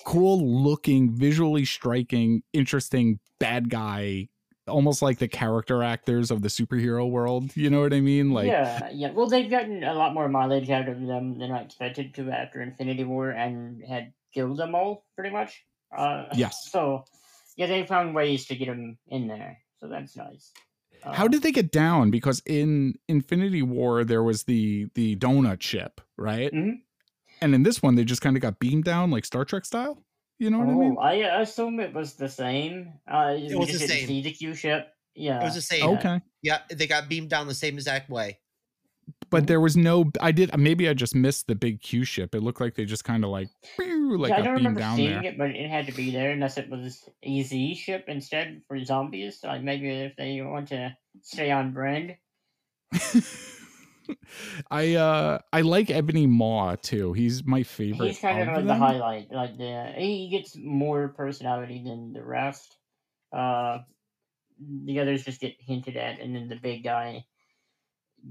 [0.06, 4.30] cool looking, visually striking, interesting bad guy,
[4.68, 7.56] almost like the character actors of the superhero world.
[7.56, 8.32] You know what I mean?
[8.32, 9.12] Like, yeah, yeah.
[9.12, 12.62] Well, they've gotten a lot more mileage out of them than I expected to after
[12.62, 15.64] Infinity War, and had killed them all pretty much.
[15.96, 16.68] Uh, Yes.
[16.72, 17.06] So,
[17.58, 20.52] yeah, they found ways to get them in there, so that's nice.
[21.04, 22.10] how did they get down?
[22.10, 26.52] Because in Infinity War there was the the donut ship, right?
[26.52, 26.80] Mhm.
[27.42, 30.02] And in this one they just kind of got beamed down like Star Trek style.
[30.44, 30.96] You know what I mean?
[30.98, 32.92] Oh, I assume it was the same.
[33.08, 34.08] Uh, we was the same.
[34.08, 34.90] see the Q ship.
[35.16, 35.40] Yeah.
[35.40, 35.88] It was the same.
[35.98, 36.20] Okay.
[36.42, 38.40] Yeah, they got beamed down the same exact way.
[39.30, 42.42] but there was no i did maybe i just missed the big q ship it
[42.42, 44.96] looked like they just kind of like pew, like yeah, I don't beamed remember down
[44.96, 48.06] seeing there it, but it had to be there unless it was a Z ship
[48.08, 49.40] instead for zombies.
[49.44, 52.16] Like maybe if they want to stay on brand.
[54.72, 58.66] i uh i like ebony maw too he's my favorite He's kind of of like
[58.66, 59.32] the highlight.
[59.32, 62.78] Like the he gets more personality than the rest.
[63.32, 63.80] Uh,
[64.86, 67.26] the others just get hinted at, and then the big guy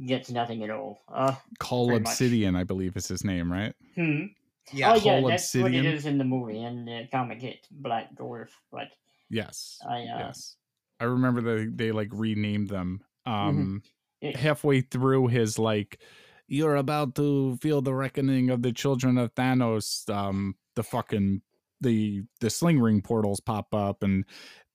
[0.06, 1.00] gets nothing at all.
[1.12, 2.10] Uh, call pretty much.
[2.12, 4.24] obsidian i believe is his name right hmm.
[4.72, 4.92] Yeah.
[4.92, 5.86] oh yeah, Cull that's what Obsidian.
[5.86, 8.48] it is in the movie, and the comic it's Black Dwarf.
[8.70, 8.88] But
[9.28, 10.56] yes I uh, yes
[11.00, 13.90] i remember they they like renamed them um it-
[14.22, 16.00] halfway through his like
[16.48, 21.42] you're about to feel the reckoning of the children of thanos um the fucking
[21.80, 24.24] the the sling ring portals pop up and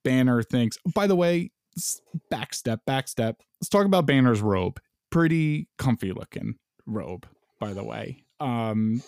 [0.04, 1.52] banner thinks by the way
[2.32, 3.42] back step, back step.
[3.62, 4.80] let's talk about banner's robe
[5.12, 6.56] pretty comfy looking
[6.86, 7.26] robe
[7.60, 9.02] by the way um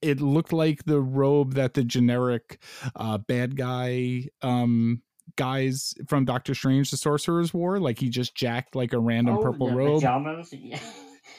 [0.00, 2.62] it looked like the robe that the generic
[2.96, 5.02] uh bad guy um
[5.36, 7.78] guys from Doctor Strange the Sorcerer's War.
[7.78, 10.00] Like he just jacked like a random oh, purple the robe.
[10.02, 10.52] pajamas.
[10.62, 10.78] Yeah.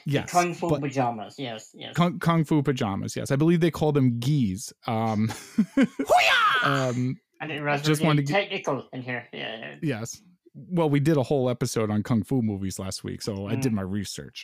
[0.08, 1.36] Yes, Kung Fu but- pajamas.
[1.39, 1.95] Yes, yes.
[1.95, 3.15] Kung, Kung Fu pajamas.
[3.15, 4.71] Yes, I believe they call them gis.
[4.86, 5.31] Um,
[6.63, 9.27] um, I didn't realize just we were wanted getting to technical in here.
[9.34, 9.58] Yeah.
[9.60, 9.75] yeah.
[9.81, 10.21] yes.
[10.53, 13.71] Well, we did a whole episode on kung fu movies last week, so I did
[13.71, 13.75] Mm.
[13.75, 14.43] my research.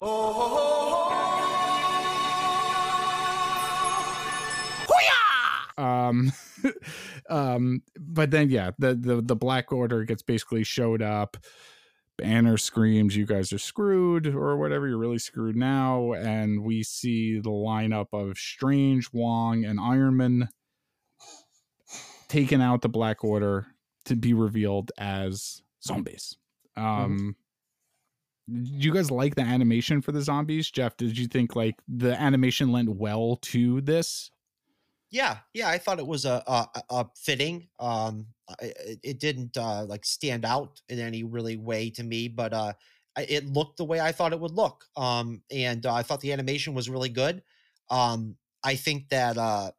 [5.81, 6.31] Um
[7.29, 11.37] um but then yeah the, the the black order gets basically showed up
[12.17, 17.39] banner screams you guys are screwed or whatever you're really screwed now and we see
[17.39, 20.47] the lineup of strange wong and ironman
[22.27, 23.65] taking out the black order
[24.05, 26.37] to be revealed as zombies.
[26.77, 27.35] Um
[28.47, 30.69] do you guys like the animation for the zombies?
[30.69, 34.31] Jeff did you think like the animation lent well to this
[35.11, 37.67] Yeah, yeah, I thought it was a, a, a- fitting.
[37.79, 38.27] Um,
[38.61, 42.73] it, it didn't uh, like stand out in any really way to me, but uh,
[43.17, 44.85] it looked the way I thought it would look.
[44.95, 47.43] Um, and uh, I thought the animation was really good.
[47.89, 49.71] Um, I think that uh,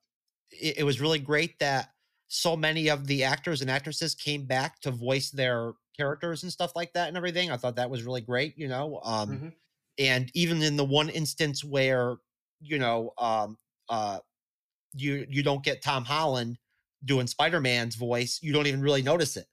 [0.50, 1.90] it, it was really great that
[2.28, 6.72] so many of the actors and actresses came back to voice their characters and stuff
[6.76, 7.50] like that and everything.
[7.50, 8.58] I thought that was really great.
[8.58, 9.52] You know, um, Mhm.
[9.98, 12.16] and even in the one instance where
[12.60, 14.18] you know um uh
[14.94, 16.58] you you don't get tom holland
[17.04, 19.46] doing spider-man's voice you don't even really notice it.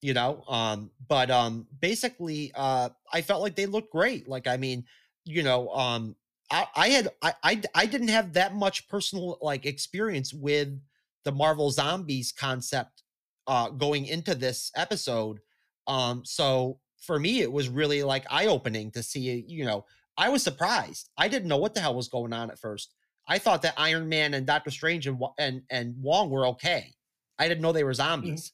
[0.00, 4.56] You know um but um basically uh i felt like they looked great like i
[4.56, 4.84] mean
[5.24, 6.16] you know um
[6.50, 10.76] i i had I, I I didn't have that much personal like experience with
[11.24, 13.04] the marvel zombies concept
[13.46, 15.38] uh going into this episode
[15.86, 19.84] um so for me it was really like eye-opening to see you know
[20.16, 21.10] i was surprised.
[21.16, 22.92] I didn't know what the hell was going on at first
[23.28, 26.94] i thought that iron man and doctor strange and and, and wong were okay
[27.38, 28.52] i didn't know they were zombies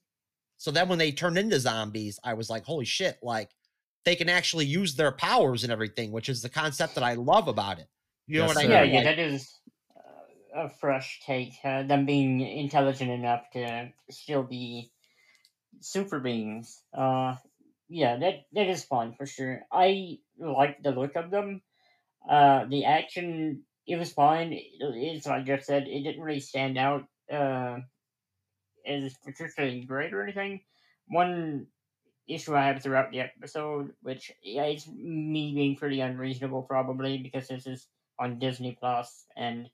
[0.56, 3.50] so then when they turned into zombies i was like holy shit like
[4.04, 7.48] they can actually use their powers and everything which is the concept that i love
[7.48, 7.88] about it
[8.32, 8.70] you know Yes, what i sir.
[8.70, 9.60] Yeah, mean yeah, Like, that is
[9.96, 11.54] uh, a fresh take.
[11.64, 14.92] Uh, them being intelligent enough to still be
[15.80, 16.82] super beings.
[16.96, 17.36] Uh,
[17.88, 19.62] yeah, that that is fun for sure.
[19.72, 21.62] I like the look of them.
[22.28, 24.52] Uh, the action, it was fine.
[24.52, 27.78] It's like Jeff said, it didn't really stand out uh,
[28.86, 30.60] as particularly great or anything.
[31.08, 31.68] One
[32.28, 37.48] issue I have throughout the episode, which yeah, it's me being pretty unreasonable probably because
[37.48, 39.70] this is on Disney Plus, and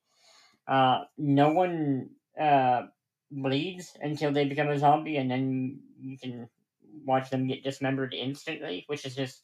[0.69, 2.85] uh, no one uh,
[3.33, 6.49] bleeds until they become a zombie, and then you can
[7.05, 9.43] watch them get dismembered instantly, which is just.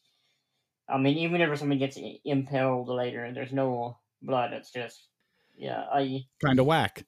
[0.88, 4.52] I mean, even whenever someone gets impaled later, there's no blood.
[4.52, 5.09] It's just,
[5.56, 7.04] yeah, I kind of whack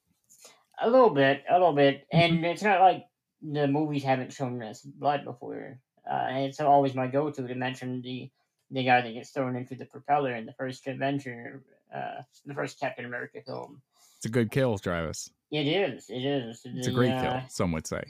[0.80, 3.04] a little bit, a little bit, and it's not like
[3.42, 5.78] the movies haven't shown us blood before.
[6.10, 8.30] Uh, it's always my go-to to mention the
[8.70, 11.62] the guy that gets thrown into the propeller in the first Avenger,
[11.94, 13.82] uh, the first Captain America film.
[14.16, 16.62] it's a good kill travis It is, it is.
[16.64, 18.02] it's a great uh, kill some would say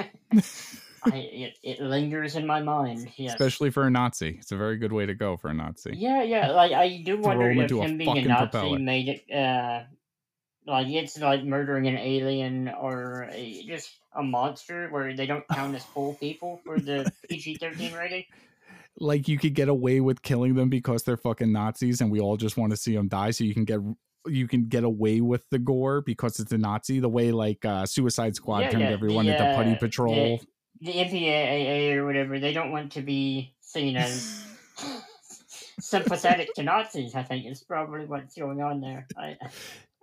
[1.06, 3.08] I, it, it lingers in my mind.
[3.18, 6.22] Especially for a nazi it's a very good way to go for a nazi Yeah,
[6.22, 6.50] yeah.
[6.50, 8.78] Like I do wonder him if into a him being a Nazi propeller.
[8.78, 9.82] made it uh
[10.66, 15.74] like it's like murdering an alien or a, just a monster where they don't count
[15.74, 18.24] as full people for the PG thirteen rating.
[18.98, 22.36] like you could get away with killing them because they're fucking Nazis and we all
[22.36, 23.80] just want to see them die so you can get
[24.26, 27.84] you can get away with the gore because it's a Nazi the way like uh
[27.84, 30.46] Suicide Squad Yeah, turned yeah, everyone the, into putty uh, patrol The
[30.92, 34.44] MPAA or whatever, they don't want to be seen as
[35.80, 37.14] sympathetic to Nazis.
[37.14, 39.06] I think is probably what's going on there.
[39.16, 39.36] I,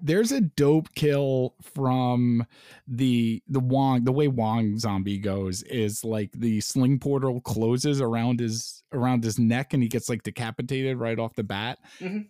[0.02, 2.46] there's a dope kill from
[2.88, 8.39] the the Wong the way Wong zombie goes is like the sling portal closes around
[8.39, 11.80] his around his neck and he gets like decapitated right off the bat.
[12.00, 12.28] Mhm.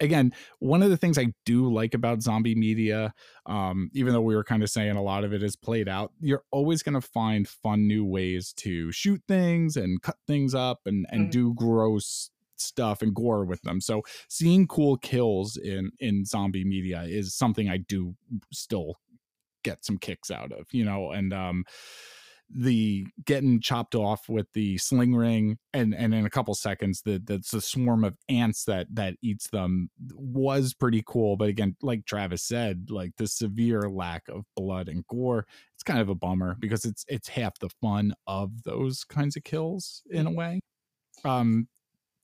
[0.00, 3.12] Again, one of the things I do like about zombie media,
[3.46, 6.12] um, even though we were kind of saying a lot of it is played out,
[6.20, 10.80] you're always going to find fun new ways to shoot things and cut things up
[10.86, 11.32] and and Mhm.
[11.32, 13.80] do gross stuff and gore with them.
[13.80, 18.16] So seeing cool kills in in zombie media is something I do
[18.52, 18.94] still
[19.64, 21.64] get some kicks out of, you know, and um
[22.50, 27.20] the getting chopped off with the sling ring and and in a couple seconds the
[27.26, 32.06] that's a swarm of ants that that eats them was pretty cool but again like
[32.06, 36.56] Travis said like the severe lack of blood and gore it's kind of a bummer
[36.58, 40.60] because it's it's half the fun of those kinds of kills in a way.
[41.24, 41.68] Um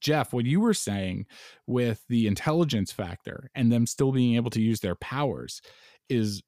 [0.01, 1.25] Jeff, what you were saying
[1.67, 5.63] with the intelligence factor and them still being able to use their powers
[6.11, 6.43] is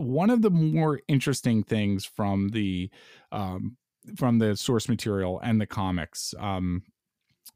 [0.00, 2.90] one of the more interesting things from the
[3.32, 3.76] um,
[4.16, 6.34] from the source material and the comics.
[6.38, 6.82] Um,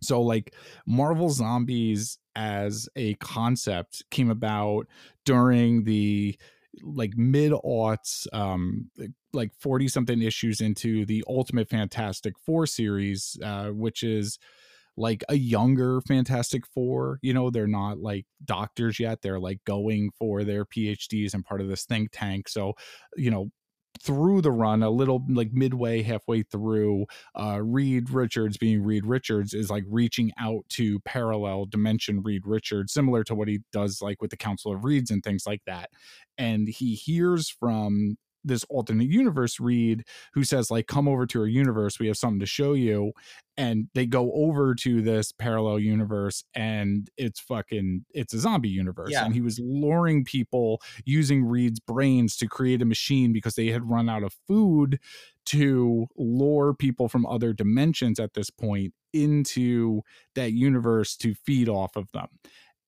[0.02, 0.54] so like
[0.86, 4.86] Marvel Zombies as a concept came about
[5.24, 6.36] during the
[6.82, 8.90] like mid aughts um
[9.32, 14.40] like 40 something issues into the ultimate fantastic four series uh which is
[14.96, 20.10] like a younger fantastic four you know they're not like doctors yet they're like going
[20.18, 22.72] for their phds and part of this think tank so
[23.16, 23.50] you know
[24.02, 27.06] through the run a little like midway halfway through
[27.38, 32.92] uh reed richards being reed richards is like reaching out to parallel dimension reed richards
[32.92, 35.90] similar to what he does like with the council of reeds and things like that
[36.38, 40.04] and he hears from this alternate universe reed
[40.34, 43.12] who says like come over to our universe we have something to show you
[43.56, 49.10] and they go over to this parallel universe and it's fucking it's a zombie universe
[49.12, 49.24] Yeah.
[49.24, 53.88] and he was luring people using reed's brains to create a machine because they had
[53.88, 54.98] run out of food
[55.46, 60.02] to lure people from other dimensions at this point into
[60.34, 62.26] that universe to feed off of them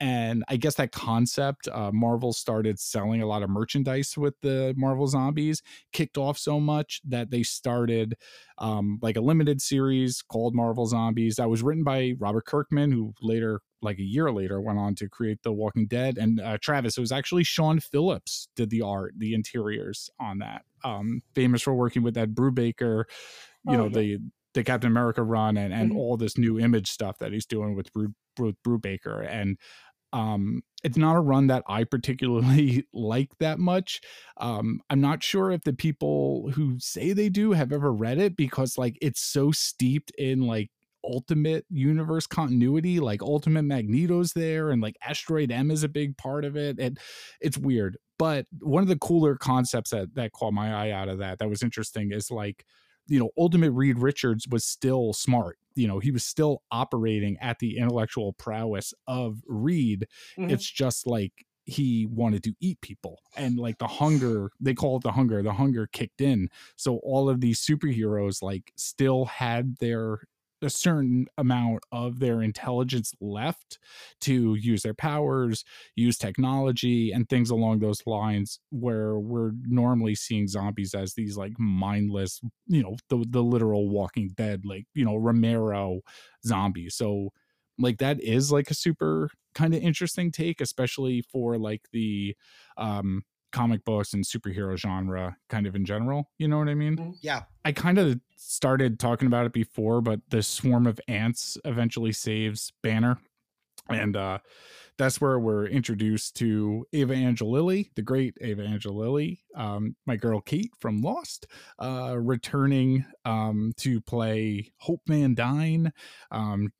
[0.00, 4.74] and I guess that concept, uh, Marvel started selling a lot of merchandise with the
[4.76, 8.14] Marvel Zombies, kicked off so much that they started
[8.59, 13.14] um, like a limited series called Marvel Zombies that was written by Robert Kirkman, who
[13.20, 16.18] later, like a year later, went on to create The Walking Dead.
[16.18, 20.64] And uh, Travis, it was actually Sean Phillips did the art, the interiors on that.
[20.85, 23.04] Um, famous for working with Ed Brubaker,
[23.64, 24.02] you Oh, know yeah.
[24.02, 24.18] the
[24.54, 25.92] the Captain America run and and Mhm.
[25.92, 29.59] all this new image stuff that he's doing with Brew, Brew, Brubaker and
[30.12, 34.01] um it's not a run that i particularly like that much
[34.38, 38.37] um i'm not sure if the people who say they do have ever read it
[38.37, 40.70] because like it's so steeped in like
[41.05, 46.44] ultimate universe continuity like ultimate magneto's there and like asteroid m is a big part
[46.44, 46.99] of it and
[47.40, 51.18] it's weird but one of the cooler concepts that that caught my eye out of
[51.18, 52.64] that that was interesting is like
[53.08, 57.58] you know ultimate reed richards was still smart you know he was still operating at
[57.58, 60.06] the intellectual prowess of reed
[60.38, 60.50] Mhm.
[60.50, 65.02] it's just like he wanted to eat people and like the hunger they call it
[65.02, 70.20] the hunger the hunger kicked in so all of these superheroes like still had their
[70.62, 73.78] a certain amount of their intelligence left
[74.20, 75.64] to use their powers
[75.96, 81.52] use technology and things along those lines where we're normally seeing zombies as these like
[81.58, 86.00] mindless you know the the literal walking dead like you know romero
[86.44, 86.94] zombies.
[86.96, 87.30] So
[87.78, 92.36] like that is like a super kind of interesting take especially for like the
[92.76, 96.96] um comic books and superhero genre kind of in general you know what i mean
[97.22, 97.42] Yeah.
[97.64, 102.72] I kind of started talking about it before, but the swarm of ants eventually saves
[102.82, 103.18] Banner.
[103.88, 104.38] And uh
[104.98, 110.70] that's where we're introduced to Evangeline Lilly, the great Evangeline Lilly, um, my girl Kate
[110.80, 111.46] from Lost,
[111.78, 115.92] uh, returning um, to play Hope Van Dyne.
[116.30, 116.72] Um,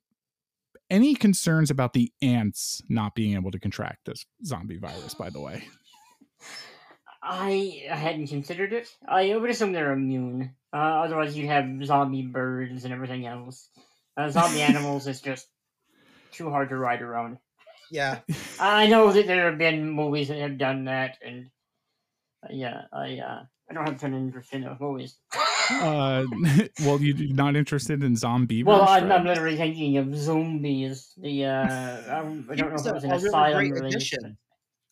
[0.89, 5.39] any concerns about the ants not being able to contract this zombie virus, by the
[5.41, 5.67] way?
[7.21, 8.87] I hadn't considered it.
[9.07, 10.55] I would assume they're immune.
[10.71, 13.69] Uh, otherwise, you'd have zombie birds and everything else.
[14.15, 15.47] Uh, zombie animals is just
[16.31, 17.37] too hard to ride around.
[17.91, 18.19] Yeah.
[18.59, 21.49] I know that there have been movies that have done that, and
[22.43, 25.17] uh, yeah, I uh, I don't have a ton of interest in those movies.
[25.69, 26.25] Uh,
[26.81, 28.63] well, you're not interested in zombie?
[28.63, 31.11] well, I'm, I'm literally thinking of zombies.
[31.17, 34.37] The uh, I, I don't know if it was an a really asylum great addition.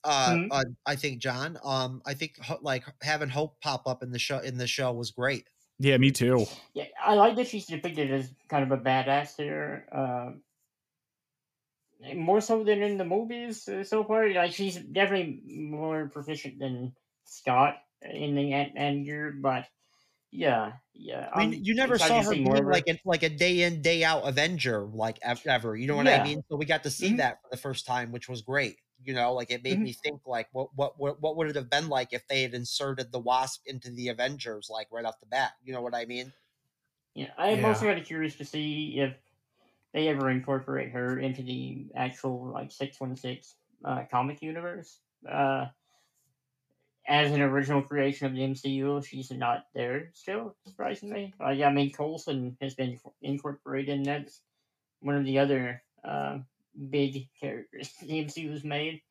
[0.06, 0.48] Uh, Hmm?
[0.52, 1.58] uh, I think John.
[1.64, 5.12] Um, I think like having Hope pop up in the show in the show was
[5.12, 5.50] great.
[5.80, 6.46] Yeah, me too.
[6.74, 9.88] Yeah, I like that she's depicted as kind of a badass here.
[9.92, 10.44] Um,
[12.16, 14.30] more so than in the movies uh, so far.
[14.30, 19.68] Like she's definitely more proficient than Scott in the Ant Man year, but
[20.32, 21.30] yeah, yeah.
[21.34, 23.62] I mean, I'm you never saw her see more being like a like a day
[23.64, 25.76] in day out Avenger like ever.
[25.76, 26.44] You know what I mean?
[26.50, 27.18] So we got to see Mhm.
[27.18, 28.78] that for the first time, which was great.
[29.04, 29.86] You know, like it made Mhm.
[29.86, 32.54] me think like what what what what would it have been like if they had
[32.54, 35.54] inserted the Wasp into the Avengers like right off the bat?
[35.64, 36.34] You know what I mean?
[37.14, 37.66] Yeah, I'm Yeah.
[37.66, 39.18] also kind of curious to see if
[39.94, 45.02] they ever incorporate her into the actual like six one six uh, comic universe.
[45.28, 45.68] Uh,
[47.08, 51.34] as an original creation of the MCU, she's not there still, surprisingly.
[51.40, 54.42] Uh, yeah, I mean Coulson has been incorporated, and that's
[55.02, 56.40] one of the other uh,
[56.90, 59.02] big characters the MCU's made.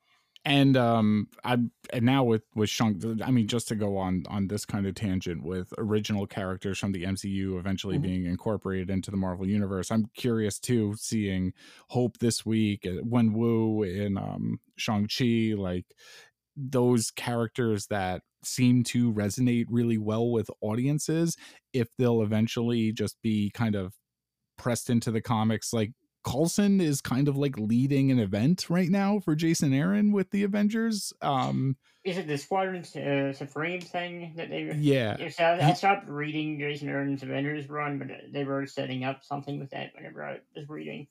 [0.47, 1.55] and um i
[1.91, 4.95] and now with with shang i mean just to go on on this kind of
[4.95, 8.03] tangent with original characters from the mcu eventually Mhm.
[8.03, 11.53] being incorporated into the marvel universe i'm curious too seeing
[11.89, 15.87] hope this week uh, wen wu in um shang-chi like
[16.57, 21.37] those characters that seem to resonate really well with audiences
[21.73, 23.95] if they'll eventually just be kind of
[24.59, 25.93] pressed into the comics like
[26.25, 30.43] Coulson is kind of like leading an event right now for Jason Aaron with the
[30.43, 31.12] Avengers.
[31.22, 34.72] Um, Is it the Squadron uh, Supreme thing that they?
[34.77, 39.61] yeah, I, I stopped reading Jason Aaron's Avengers run, but they were setting up something
[39.61, 41.07] with that whenever I was reading.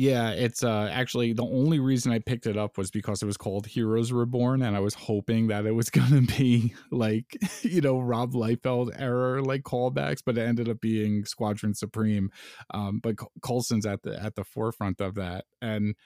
[0.00, 3.36] Yeah, it's uh actually the only reason I picked it up was because it was
[3.36, 7.98] called Heroes Reborn, and I was hoping that it was gonna be like you know
[7.98, 12.30] Rob Liefeld error like callbacks, but it ended up being Squadron Supreme.
[12.72, 15.96] Um, but Col- Coulson's at the at the forefront of that, and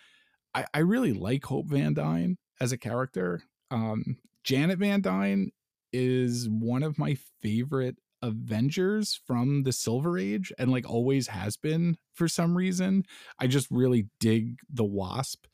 [0.54, 3.42] I, I really like Hope Van Dyne as a character.
[3.70, 5.50] Um, Janet Van Dyne
[5.92, 11.96] is one of my favorite Avengers from the Silver Age, and like always has been
[12.14, 13.04] for some reason.
[13.38, 15.46] I just really dig the Wasp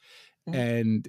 [0.49, 0.55] Mhm.
[0.55, 1.09] and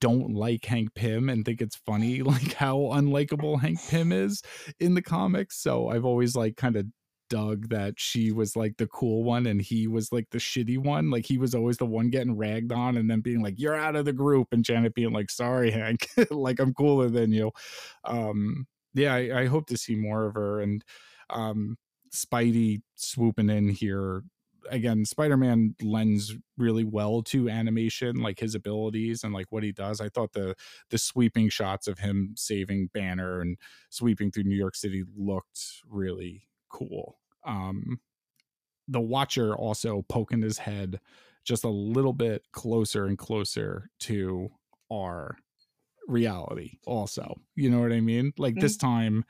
[0.00, 4.42] don't like Hank Pym and think it's funny like how unlikable Hank Pym is
[4.80, 5.58] in the comics.
[5.62, 6.86] So I've always like kind of
[7.30, 11.10] dug that she was like the cool one and he was like the shitty one.
[11.10, 13.96] Like he was always the one getting ragged on and then being like, You're out
[13.96, 17.50] of the group and Janet being like, Sorry, Hank, like I'm cooler than you.
[18.04, 20.84] Um yeah, I, I hope to see more of her and
[21.30, 21.76] um
[22.12, 24.22] Spidey swooping in here.
[24.70, 30.00] Again spider-man lends really well to animation like his abilities and like what he does.
[30.00, 30.54] I thought the
[30.90, 33.58] the sweeping shots of him saving banner and
[33.90, 37.18] sweeping through new york city looked really cool.
[37.46, 38.00] Um
[38.88, 41.00] the watcher also poking his head
[41.44, 44.48] just a little bit closer and closer to
[44.90, 45.36] our
[46.06, 49.24] reality also you know what i mean like this time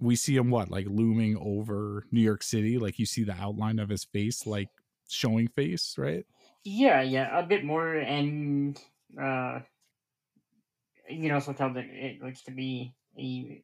[0.00, 3.78] we see him what like looming over New York City like you see the outline
[3.78, 4.68] of his face like
[5.08, 6.24] showing face right
[6.64, 8.80] Yeah, yeah, a bit more, and
[9.20, 9.60] uh,
[11.08, 13.62] you can also tell that it looks to be a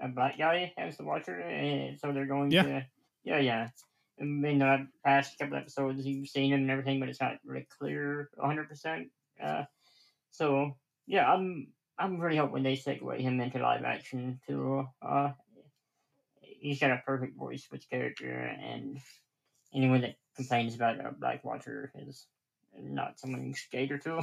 [0.00, 2.62] a black guy as the Watcher, and so they're going Yeah.
[2.62, 2.86] to,
[3.24, 3.68] yeah, yeah.
[4.18, 8.30] In the past couple episodes, you've seen him and everything, but it's not really clear
[8.36, 8.68] 100.
[8.68, 9.08] percent
[9.42, 9.64] uh,
[10.30, 14.86] So yeah, I'm I'm really hoping they segue him into live action too.
[15.02, 15.32] Uh,
[16.40, 19.00] he's got a perfect voice for the character, and
[19.74, 22.26] anyone that complains about a Black Watcher is
[22.78, 24.22] not someone you should cater to.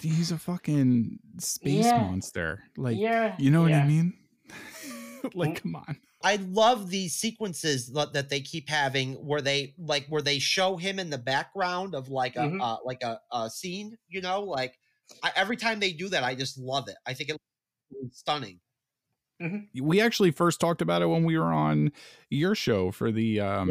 [0.00, 2.00] he's a fucking space Yeah.
[2.02, 3.84] monster like yeah, you know what yeah.
[3.84, 4.14] I mean
[5.24, 5.34] Mm.
[5.34, 10.06] like come on I love these sequences that that they keep having where they like
[10.08, 12.60] where they show him in the background of like a Mhm.
[12.60, 14.78] uh, like a, a scene, you know, like
[15.22, 16.96] I, every time they do that, I just love it.
[17.06, 17.36] I think it
[18.02, 18.60] looks stunning.
[19.80, 21.90] we actually first talked about it when we were on
[22.30, 23.68] your show for the um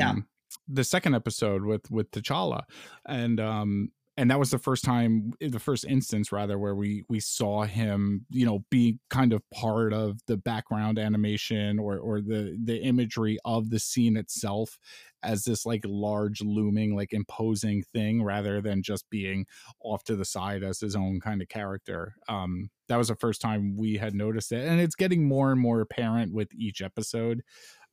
[0.68, 2.64] the second episode with with T'Challa
[3.08, 7.20] and um and that was the first time the first instance rather where we we
[7.20, 12.58] saw him you know be kind of part of the background animation or or the
[12.64, 14.78] the imagery of the scene itself
[15.24, 19.46] as this like large looming like imposing thing rather than just being
[19.80, 22.14] off to the side as his own kind of character.
[22.28, 25.60] Um that was the first time we had noticed it and it's getting more and
[25.60, 27.42] more apparent with each episode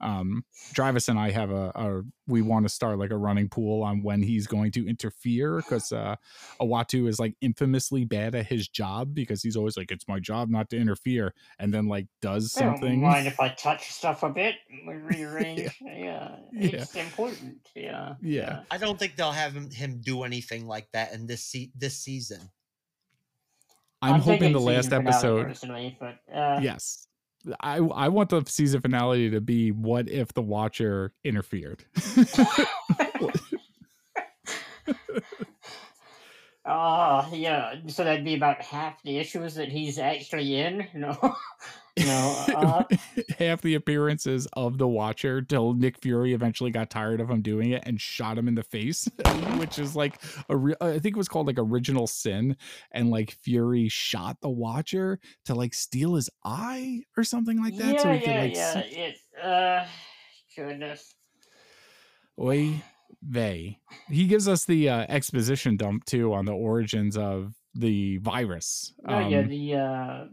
[0.01, 3.83] um Travis and I have a, a we want to start like a running pool
[3.83, 6.17] on when he's going to interfere because uh
[6.61, 10.49] Uatu is like infamously bad at his job because he's always like it's my job
[10.49, 14.23] not to interfere and then like does I don't something mind if I touch stuff
[14.23, 15.71] a bit, we rearrange.
[15.81, 16.37] yeah.
[16.53, 16.71] Yeah.
[16.71, 17.69] it's important.
[17.75, 18.63] Yeah, Yeah.
[18.71, 21.97] I don't think they'll have him, him do anything like that in this se- this
[21.97, 22.51] season.
[24.03, 27.07] I'm, hoping the last episode personally, but uh, yes
[27.61, 31.85] I I want the season finale to be what if the watcher interfered
[36.73, 37.75] Oh, yeah.
[37.89, 40.87] So that'd be about half the issues that he's actually in.
[40.95, 41.19] No,
[41.99, 42.45] no.
[42.55, 42.85] Uh,
[43.41, 47.71] half the appearances of the Watcher till Nick Fury eventually got tired of him doing
[47.71, 49.09] it and shot him in the face,
[49.57, 52.57] which is like a re- I think it was called like Original Sin,
[52.93, 57.95] and like Fury shot the Watcher to like steal his eye or something like that,
[57.95, 58.73] yeah, so he could yeah, like yeah.
[58.75, 59.17] see- It.
[59.43, 59.87] Uh,
[60.57, 61.15] goodness.
[62.39, 62.81] Oy
[63.23, 63.79] vey.
[64.09, 68.95] He gives us the uh, exposition dump too on the origins of the virus.
[69.07, 70.25] Oh yeah, Um, the uh,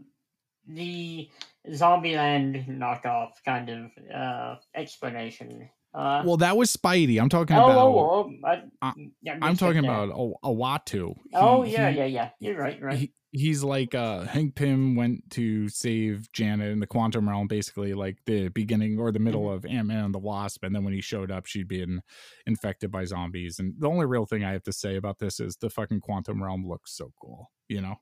[0.66, 1.28] the
[1.70, 5.68] Zombieland knockoff kind of uh explanation.
[5.94, 7.20] Uh, well, that was Spidey.
[7.20, 7.76] I'm talking oh, about.
[7.78, 7.98] oh,
[8.44, 10.10] oh, I, I- yeah, I'm talking about
[10.44, 11.14] Uatu.
[11.34, 12.30] Oh He- yeah, he- yeah, yeah.
[12.40, 12.98] You're right, right.
[12.98, 17.92] he, he's like uh Hank Pym went to save Janet in the quantum realm basically
[17.94, 19.52] like the beginning or the middle Mm-hmm.
[19.52, 22.00] of Ant-Man and the Wasp and then when he showed up she'd been
[22.46, 25.56] infected by zombies and the only real thing I have to say about this is
[25.56, 27.96] the fucking quantum realm looks so cool you know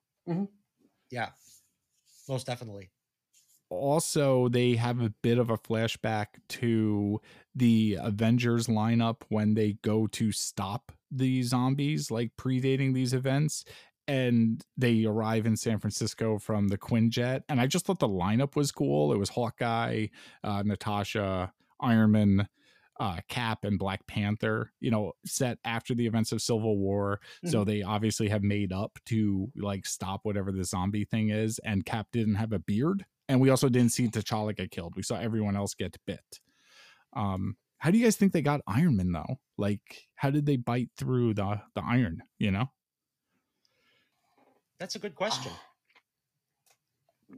[1.11, 1.33] Yeah,
[2.29, 2.91] most definitely.
[3.69, 7.21] also they have a bit of a flashback to
[7.55, 13.65] the Avengers lineup when they go to stop the zombies, like predating these events.
[14.09, 17.43] And they arrive in San Francisco from the Quinjet.
[17.49, 19.13] And I just thought the lineup was cool.
[19.13, 20.07] It was Hawkeye,
[20.45, 22.49] uh, Natasha, Iron Man,
[22.99, 27.21] uh, Cap and Black Panther, you know, set after the events of Civil War.
[27.45, 27.51] Mm-hmm.
[27.51, 31.59] So they obviously have made up to like stop whatever the zombie thing is.
[31.65, 33.05] And Cap didn't have a beard.
[33.29, 34.95] And we also didn't see T'Challa get killed.
[34.97, 36.41] We saw everyone else get bit.
[37.15, 39.39] Um, how do you guys think they got Iron Man though?
[39.59, 42.23] Like, how did they bite through the the iron?
[42.39, 42.71] You know,
[44.79, 45.53] that's a good question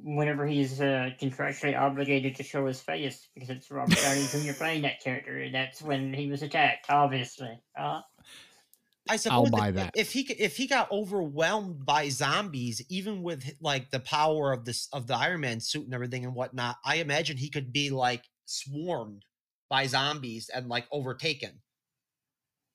[0.03, 4.53] whenever he's uh, contractually obligated to show his face because it's Robert Downey Jr.
[4.53, 5.49] playing that character.
[5.51, 7.59] That's when he was attacked, obviously.
[7.79, 8.01] Uh,
[9.09, 9.93] I suppose I'll buy that.
[9.97, 14.89] If he if he got overwhelmed by zombies, even with like the power of this
[14.93, 18.25] of the Iron Man suit and everything and whatnot, I imagine he could be like
[18.45, 19.25] swarmed
[19.71, 21.61] by zombies and like overtaken.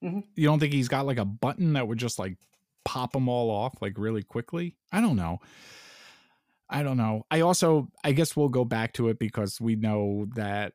[0.04, 0.20] Mm-hmm.
[0.36, 2.38] You don't think he's got like a button that would just like
[2.86, 4.76] pop them all off like really quickly?
[4.92, 5.40] I don't know.
[6.70, 7.26] I don't know.
[7.30, 10.74] I also, I guess we'll go back to it because we know that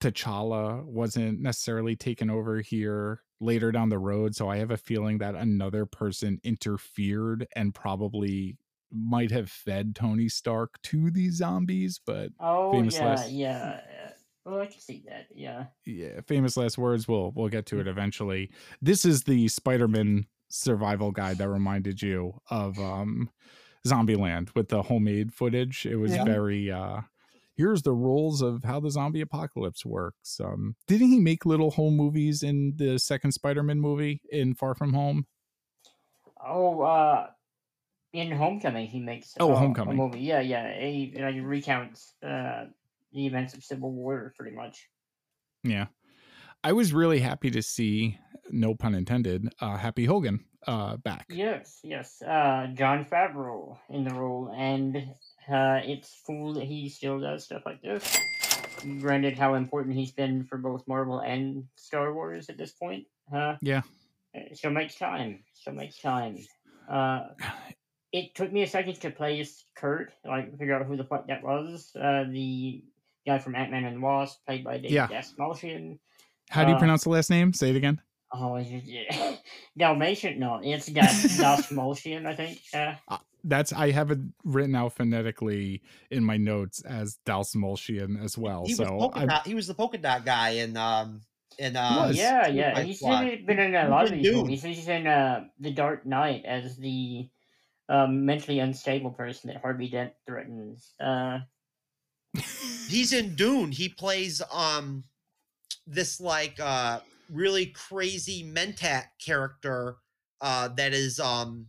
[0.00, 4.34] T'Challa wasn't necessarily taken over here later down the road.
[4.34, 8.56] So I have a feeling that another person interfered and probably
[8.92, 12.00] might have fed Tony Stark to these zombies.
[12.04, 13.80] But oh famous yeah, last, yeah.
[14.44, 15.26] Well, I can see that.
[15.34, 15.66] Yeah.
[15.84, 16.20] Yeah.
[16.26, 17.06] Famous last words.
[17.06, 18.50] We'll we'll get to it eventually.
[18.80, 23.30] This is the Spider-Man survival guide that reminded you of um
[23.86, 25.86] Zombieland with the homemade footage.
[25.86, 26.24] It was yeah.
[26.24, 27.02] very uh
[27.56, 30.40] here's the rules of how the zombie apocalypse works.
[30.40, 34.92] Um didn't he make little home movies in the second Spider-Man movie in Far From
[34.94, 35.26] Home?
[36.40, 37.30] Oh, uh
[38.12, 39.96] in Homecoming he makes Oh, uh, Homecoming.
[39.96, 40.20] movie.
[40.20, 40.80] Yeah, yeah.
[40.80, 42.66] He, he recounts uh
[43.12, 44.88] the events of Civil War pretty much.
[45.64, 45.86] Yeah.
[46.64, 48.18] I was really happy to see,
[48.50, 51.26] no pun intended, uh, Happy Hogan uh, back.
[51.28, 52.20] Yes, yes.
[52.20, 57.62] Uh, Jon Favreau in the role, and uh, it's cool that he still does stuff
[57.64, 58.18] like this.
[59.00, 63.06] Granted, how important he's been for both Marvel and Star Wars at this point.
[63.32, 63.82] Uh, yeah.
[64.54, 65.44] So much time.
[65.54, 66.38] So much time.
[66.90, 67.28] Uh,
[68.12, 71.42] it took me a second to place Kurt, like figure out who the fuck that
[71.42, 71.92] was.
[71.94, 72.82] Uh, the
[73.26, 75.06] guy from Ant Man and the Wasp, played by David yeah.
[75.08, 75.98] Dastmalchian.
[76.50, 77.52] How do you uh, pronounce the last name?
[77.52, 78.00] Say it again.
[78.32, 79.36] Oh, yeah.
[79.78, 80.38] Dalmatian?
[80.38, 82.60] No, it's Dastmalchian, I think.
[82.74, 88.36] Uh, uh, that's I have it written out phonetically in my notes as Dalsmalchian as
[88.36, 88.64] well.
[88.66, 91.20] He so was dot, he was the polka dot guy in um
[91.58, 94.62] in uh yeah yeah he's been in a lot of these movies.
[94.62, 97.28] He's in uh the Dark Knight as the
[97.88, 100.92] um, mentally unstable person that Harvey Dent threatens.
[101.00, 101.38] Uh,
[102.88, 103.72] he's in Dune.
[103.72, 105.04] He plays um
[105.88, 109.96] this like uh really crazy mentat character
[110.40, 111.66] uh that is um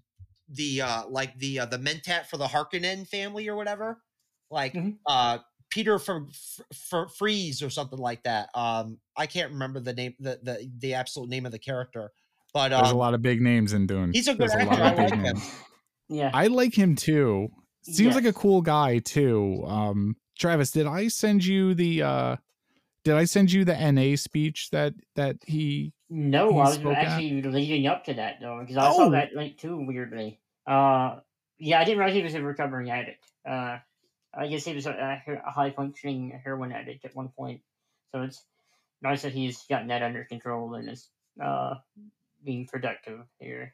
[0.50, 4.02] the uh like the uh the mentat for the Harkonnen family or whatever
[4.52, 4.92] like mm-hmm.
[5.08, 5.40] uh
[5.70, 6.30] Peter from
[6.92, 8.50] de Vries or something like that.
[8.56, 12.12] Um I can't remember the name the the, the absolute name of the character
[12.54, 14.12] but um, there's a um lot of big names in Dune.
[14.14, 14.82] he's a good there's actor.
[14.82, 15.38] I like him.
[16.10, 16.32] yeah.
[16.34, 17.50] I like him too.
[17.84, 18.16] Seems yes.
[18.16, 19.64] like a cool guy too.
[19.66, 22.36] Um Travis did I send you the uh
[23.04, 25.94] did I send you the NA speech that that he?
[26.10, 27.46] No, he I was actually at?
[27.46, 28.98] leading up to that though, because I oh.
[28.98, 30.40] saw that link too weirdly.
[30.68, 31.20] Uh,
[31.58, 33.26] yeah, I didn't realize he was a recovering addict.
[33.48, 33.78] Uh,
[34.34, 37.62] I guess he was a, a high functioning heroin addict at one point.
[38.12, 38.44] So it's
[39.02, 41.10] nice that he's gotten that under control and is
[41.44, 41.76] uh
[42.44, 43.74] being productive here.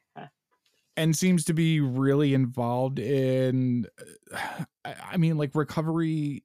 [0.97, 3.85] and seems to be really involved in
[4.85, 6.43] i mean like recovery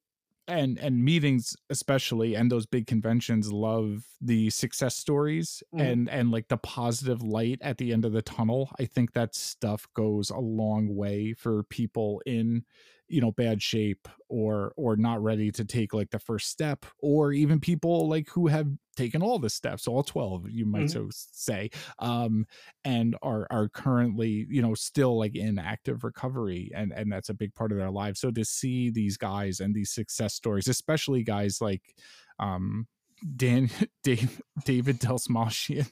[0.51, 5.81] and and meetings especially and those big conventions love the success stories mm.
[5.81, 9.35] and and like the positive light at the end of the tunnel i think that
[9.35, 12.65] stuff goes a long way for people in
[13.09, 17.33] you know bad shape or or not ready to take like the first step or
[17.33, 18.69] even people like who have
[19.01, 21.09] taken all the steps all 12 you might mm-hmm.
[21.09, 21.71] so say
[22.01, 22.45] um
[22.85, 27.35] and are are currently you know still like in active recovery and and that's a
[27.35, 31.23] big part of their lives so to see these guys and these success stories especially
[31.23, 31.81] guys like
[32.41, 32.87] um
[33.37, 33.71] dan
[34.05, 35.89] dave david delsmashian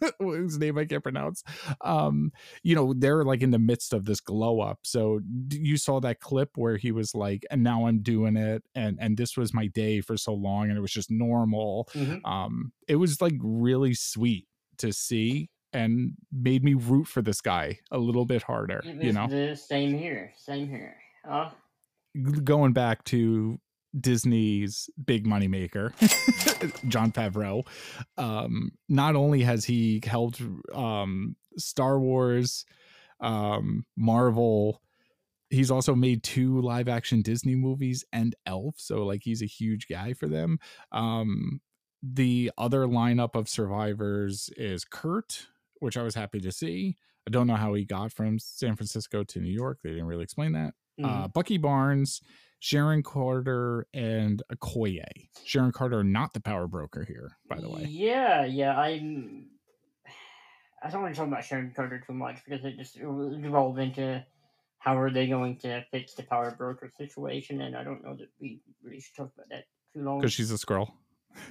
[0.18, 1.42] whose name I can't pronounce.
[1.80, 2.32] Um,
[2.62, 4.80] you know, they're like in the midst of this glow up.
[4.82, 5.20] So
[5.50, 9.16] you saw that clip where he was like, and now I'm doing it, and and
[9.16, 11.88] this was my day for so long, and it was just normal.
[11.94, 12.24] Mm-hmm.
[12.26, 14.46] Um, it was like really sweet
[14.78, 18.82] to see and made me root for this guy a little bit harder.
[18.84, 20.96] You know, the same here, same here.
[21.28, 21.50] Uh,
[22.44, 23.58] going back to
[23.98, 25.92] Disney's big moneymaker,
[26.88, 27.66] Jon Favreau.
[28.16, 30.42] Um, not only has he helped
[30.74, 32.64] um, Star Wars,
[33.20, 34.82] um, Marvel,
[35.50, 38.74] he's also made two live action Disney movies and Elf.
[38.78, 40.58] So, like, he's a huge guy for them.
[40.92, 41.60] Um,
[42.02, 45.46] the other lineup of survivors is Kurt,
[45.80, 46.96] which I was happy to see.
[47.26, 49.78] I don't know how he got from San Francisco to New York.
[49.82, 50.74] They didn't really explain that.
[51.00, 51.04] Mm-hmm.
[51.04, 52.20] Uh, Bucky Barnes,
[52.58, 55.04] Sharon Carter, and Okoye.
[55.44, 57.86] Sharon Carter, not the power broker here, by the way.
[57.88, 58.76] Yeah, yeah.
[58.76, 59.46] I'm.
[60.82, 64.24] I don't want to talk about Sharon Carter too much because it just evolve into
[64.78, 68.28] how are they going to fix the power broker situation, and I don't know that
[68.40, 70.20] we really should talk about that too long.
[70.20, 70.94] Because she's a squirrel.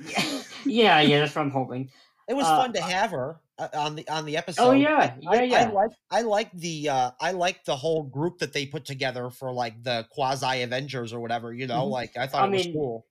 [0.66, 1.90] yeah, yeah, that's what I'm hoping.
[2.28, 4.64] It was Uh, fun to have her uh, on the on the episode.
[4.64, 5.58] Oh yeah, yeah, I, yeah.
[5.60, 9.30] I like I like the uh I like the whole group that they put together
[9.30, 11.92] for like the quasi Avengers or whatever, you know, Mhm.
[11.92, 13.06] like I thought I it was cool.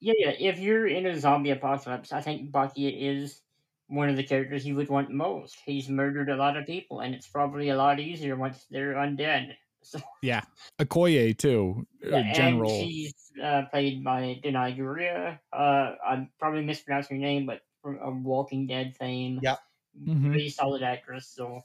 [0.00, 0.30] Yeah, yeah.
[0.38, 3.40] If you're in a zombie apocalypse, I think Bucky is
[3.88, 5.56] one of the characters you would want most.
[5.66, 9.54] He's murdered a lot of people, and it's probably a lot easier once they're undead.
[9.82, 10.42] So, Yeah.
[10.80, 11.86] Okoye, too.
[12.06, 12.70] uh, yeah, General.
[12.70, 15.38] and she's uh, played by Danai Guria.
[15.52, 19.40] Uh, I'm probably mispronouncing her name, but from a Walking Dead fame.
[19.42, 19.58] Yep.
[19.98, 20.30] Mhm.
[20.30, 21.28] Pretty solid actress.
[21.28, 21.60] So,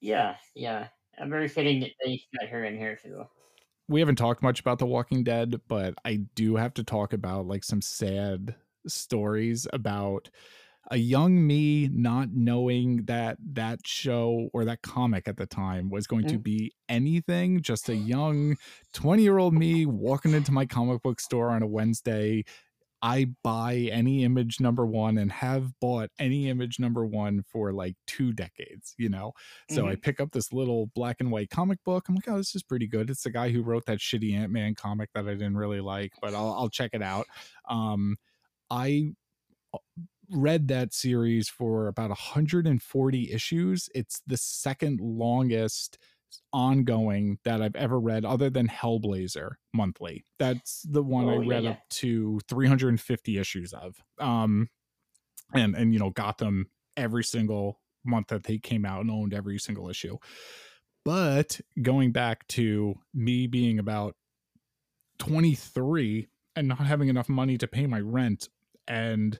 [0.00, 0.88] yeah, yeah.
[1.18, 3.26] Uh, very fitting that they got her in here too.
[3.88, 7.46] we haven't talked much about The Walking Dead, but I do have to talk about
[7.46, 8.56] like some sad
[8.86, 10.30] stories about
[10.90, 16.06] a young me not knowing that that show or that comic at the time was
[16.06, 16.42] going to Mm.
[16.42, 18.56] be anything just a young
[18.92, 22.44] 20 year old me walking into my comic book store on a wednesday
[23.04, 27.94] i buy any image number one and have bought any image number one for like
[28.08, 29.32] two decades you know
[29.70, 32.08] so I pick up this little black and white comic book.
[32.08, 33.10] I'm like, oh, this is pretty good.
[33.10, 36.12] It's the guy who wrote that shitty Ant Man comic that I didn't really like,
[36.20, 37.26] but I'll, I'll check it out.
[37.68, 38.16] Um,
[38.70, 39.12] I
[39.72, 39.78] uh,
[40.30, 43.88] read that series for about 140 issues.
[43.94, 45.98] It's the second longest
[46.52, 50.24] ongoing that I've ever read, other than Hellblazer monthly.
[50.38, 51.70] That's the one I Oh, yeah, read yeah.
[51.70, 53.96] up to 350 issues of.
[54.18, 54.68] Um,
[55.52, 59.58] and and you know, Gotham every single month that they came out and owned every
[59.58, 60.16] single issue.
[61.04, 64.16] But going back to me being about
[65.18, 68.48] 23 and not having enough money to pay my rent
[68.86, 69.38] and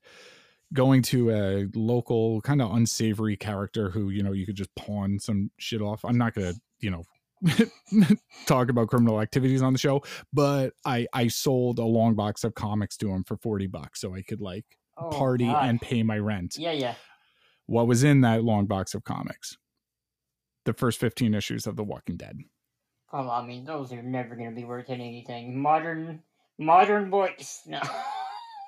[0.72, 5.18] going to a local kind of unsavory character who, you know, you could just pawn
[5.18, 6.04] some shit off.
[6.04, 7.04] I'm not going to, you know,
[8.46, 12.54] talk about criminal activities on the show, but I I sold a long box of
[12.54, 14.64] comics to him for 40 bucks so I could like
[14.96, 15.68] Oh, party God.
[15.68, 16.94] and pay my rent Yeah, yeah.
[17.66, 19.56] what was in that long box of comics
[20.66, 22.36] the first 15 issues of the walking dead
[23.12, 25.58] Well, I mean, those are never going to be worth anything.
[25.60, 26.22] Modern,
[26.58, 27.62] modern books.
[27.66, 27.80] No.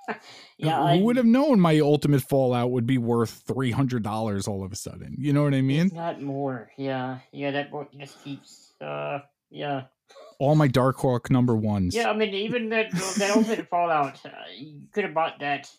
[0.59, 4.72] yeah, who I, would have known my ultimate fallout would be worth $300 all of
[4.72, 6.70] a sudden you know what i mean not more.
[6.76, 7.50] Yeah, yeah.
[7.50, 8.72] That book just keeps.
[8.80, 9.84] Uh, yeah,
[10.38, 12.11] all my Darkhawk number ones yeah.
[12.11, 15.70] I mean, even that that Ultimate Fallout, uh, you could have bought that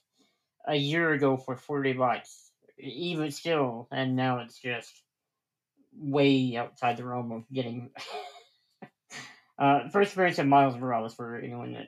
[0.67, 2.51] a year ago for forty bucks.
[2.79, 4.91] Even still, and now it's just
[5.95, 7.89] way outside the realm of getting.
[9.59, 11.87] uh, first appearance of Miles Morales for anyone that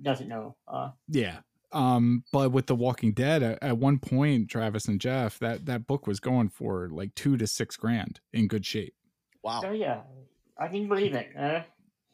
[0.00, 0.56] doesn't know.
[0.66, 1.38] Uh, yeah
[1.72, 5.86] um but with the walking dead at, at one point travis and jeff that that
[5.86, 8.94] book was going for like two to six grand in good shape
[9.42, 9.60] Wow.
[9.60, 10.02] so yeah,
[10.58, 11.30] I can believe it.
[11.36, 11.62] Uh,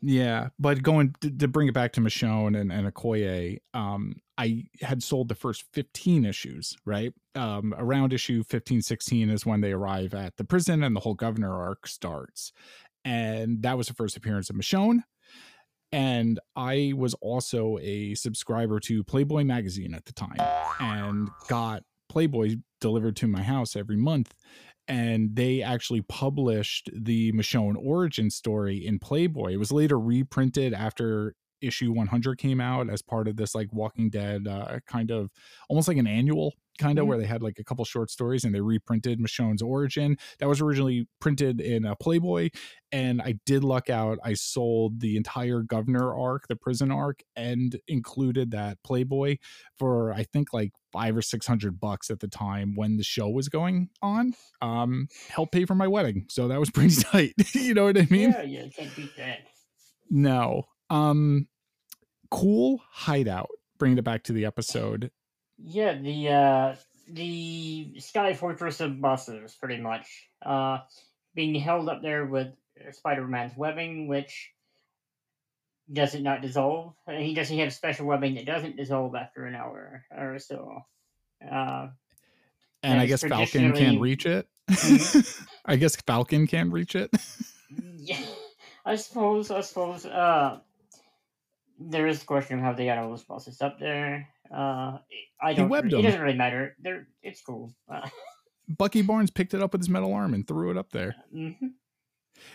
[0.00, 4.64] Yeah, but going to, to bring it back to Michonne and, and Okoye, um, I
[4.80, 7.12] had sold the first 15 issues, right?
[7.34, 11.14] Um, around issue 15, 16 is when they arrive at the prison and the whole
[11.14, 12.52] governor arc starts.
[13.04, 15.02] And that was the first appearance of Michonne.
[15.90, 20.36] And I was also a subscriber to Playboy magazine at the time
[20.80, 24.34] and got Playboy delivered to my house every month
[24.88, 29.52] and they actually published the Michonne origin story in Playboy.
[29.52, 34.10] It was later reprinted after issue 100 came out as part of this like Walking
[34.10, 35.30] Dead uh, kind of
[35.68, 37.08] almost like an annual kind of Mhm.
[37.08, 40.16] where they had like a couple short stories and they reprinted Michonne's origin.
[40.38, 42.50] That was originally printed in a Playboy
[42.92, 44.18] and I did luck out.
[44.22, 49.38] I sold the entire governor arc, the prison arc and included that Playboy
[49.76, 53.48] for I think like 5 or 600 bucks at the time when the show was
[53.48, 54.34] going on.
[54.62, 56.26] Um help pay for my wedding.
[56.30, 57.34] So that was pretty tight.
[57.54, 58.30] you know what I mean?
[58.30, 59.40] yeah, yeah, can't beat that.
[60.10, 60.62] No.
[60.90, 61.48] Um
[62.30, 63.48] cool hideout.
[63.78, 65.10] Bringing it back to the episode.
[65.58, 66.76] Yeah, the uh
[67.10, 70.28] the Sky Fortress of buses, pretty much.
[70.44, 70.78] Uh
[71.34, 72.48] being held up there with
[72.92, 74.50] Spider Man's webbing, which
[75.92, 76.94] does it not dissolve?
[77.06, 80.80] Uh, He doesn't have special webbing that doesn't dissolve after an hour or so.
[81.42, 81.88] Uh,
[82.82, 84.46] and I Yes, guess Falcon can't reach it.
[84.68, 85.46] Mhm.
[85.64, 87.10] I guess Falcon can't reach it.
[87.96, 88.20] yeah,
[88.84, 89.50] I suppose.
[89.50, 90.04] I suppose.
[90.04, 90.58] Uh,
[91.78, 94.28] there is the question of how they got all those bosses up there.
[94.52, 94.98] Uh,
[95.40, 95.66] I don't.
[95.66, 96.02] He webbed it them.
[96.02, 96.74] doesn't really matter.
[96.80, 97.06] They're.
[97.22, 97.72] It's cool.
[97.92, 98.08] Uh,
[98.68, 101.14] Bucky Barnes picked it up with his metal arm and threw it up there.
[101.34, 101.56] mhm.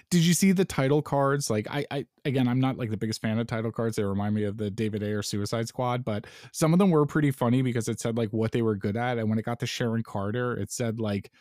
[0.10, 1.50] Did you see the title cards?
[1.50, 3.98] Like I, I again, I'm not like the biggest fan of title cards.
[3.98, 7.32] They remind me of the David Ayer Suicide Squad, but some of them were pretty
[7.32, 9.18] funny because it said like what they were good at.
[9.18, 11.32] And when it got to Sharon Carter, it said like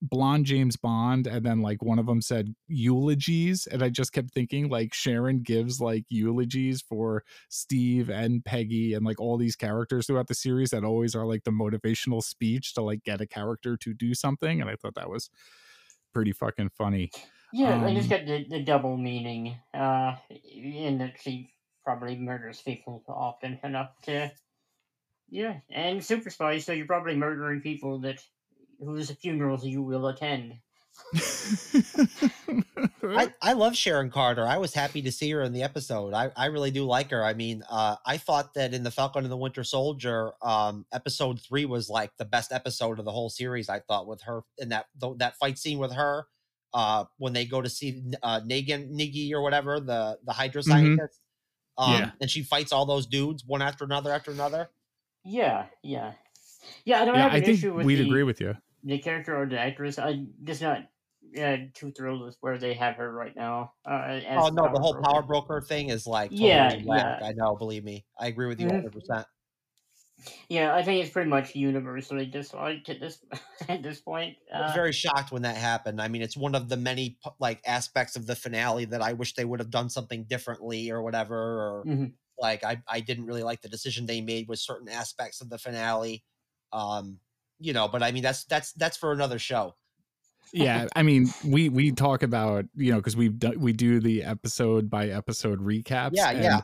[0.00, 4.32] blonde James Bond, and then like one of them said eulogies, and I just kept
[4.32, 10.06] thinking like Sharon gives like eulogies for Steve and Peggy and like all these characters
[10.06, 13.76] throughout the series that always are like the motivational speech to like get a character
[13.76, 15.30] to do something, and I thought that was
[16.12, 17.10] pretty fucking funny.
[17.52, 19.56] Yeah, Um, got the, the double meaning.
[19.74, 21.52] Uh, in that she
[21.84, 24.32] probably murders people often enough to.
[25.28, 28.22] Yeah, and super spy, so you're probably murdering people that
[28.84, 30.54] whose funerals you will attend.
[33.02, 34.46] I, I love Sharon Carter.
[34.46, 36.14] I was happy to see her in the episode.
[36.14, 37.24] I, I really do like her.
[37.24, 41.40] I mean, uh, I thought that in the Falcon and the Winter Soldier, um, episode
[41.40, 43.68] three was like the best episode of the whole series.
[43.68, 46.26] I thought with her in that th- that fight scene with her,
[46.74, 51.20] uh, when they go to see uh, Negan Niggy or whatever the the Hydra scientist,
[51.78, 52.10] um, Yeah.
[52.20, 54.70] and she fights all those dudes one after another after another.
[55.24, 56.12] Yeah, yeah,
[56.84, 57.02] yeah.
[57.02, 58.56] I don't yeah, have I an think issue with we'd the, agree with you.
[58.82, 59.98] The character or the actress.
[59.98, 60.90] I'm just not
[61.38, 63.74] uh, too thrilled with where they have her right now.
[63.86, 65.04] Uh, as Oh no, the whole broker.
[65.04, 67.04] power broker thing is like totally Yeah, whack.
[67.04, 67.22] yeah.
[67.22, 67.54] I know.
[67.56, 68.68] Believe me, I agree with you Mhm.
[68.68, 68.92] 100.
[68.92, 69.26] percent
[70.48, 73.24] Yeah, I think it's pretty much universally disliked at this
[73.68, 74.38] at this point.
[74.54, 76.00] I was Uh, very shocked when that happened.
[76.00, 79.34] I mean, it's one of the many like aspects of the finale that I wish
[79.34, 81.36] they would have done something differently or whatever.
[81.36, 82.16] Or Mhm.
[82.38, 85.58] like I, I didn't really like the decision they made with certain aspects of the
[85.58, 86.24] finale.
[86.72, 87.20] Um,
[87.62, 89.74] you know, but I mean that's that's that's for another show.
[90.52, 94.22] yeah i mean we we talk about you know because we've done we do the
[94.22, 96.60] episode by episode recaps Yeah, and yeah.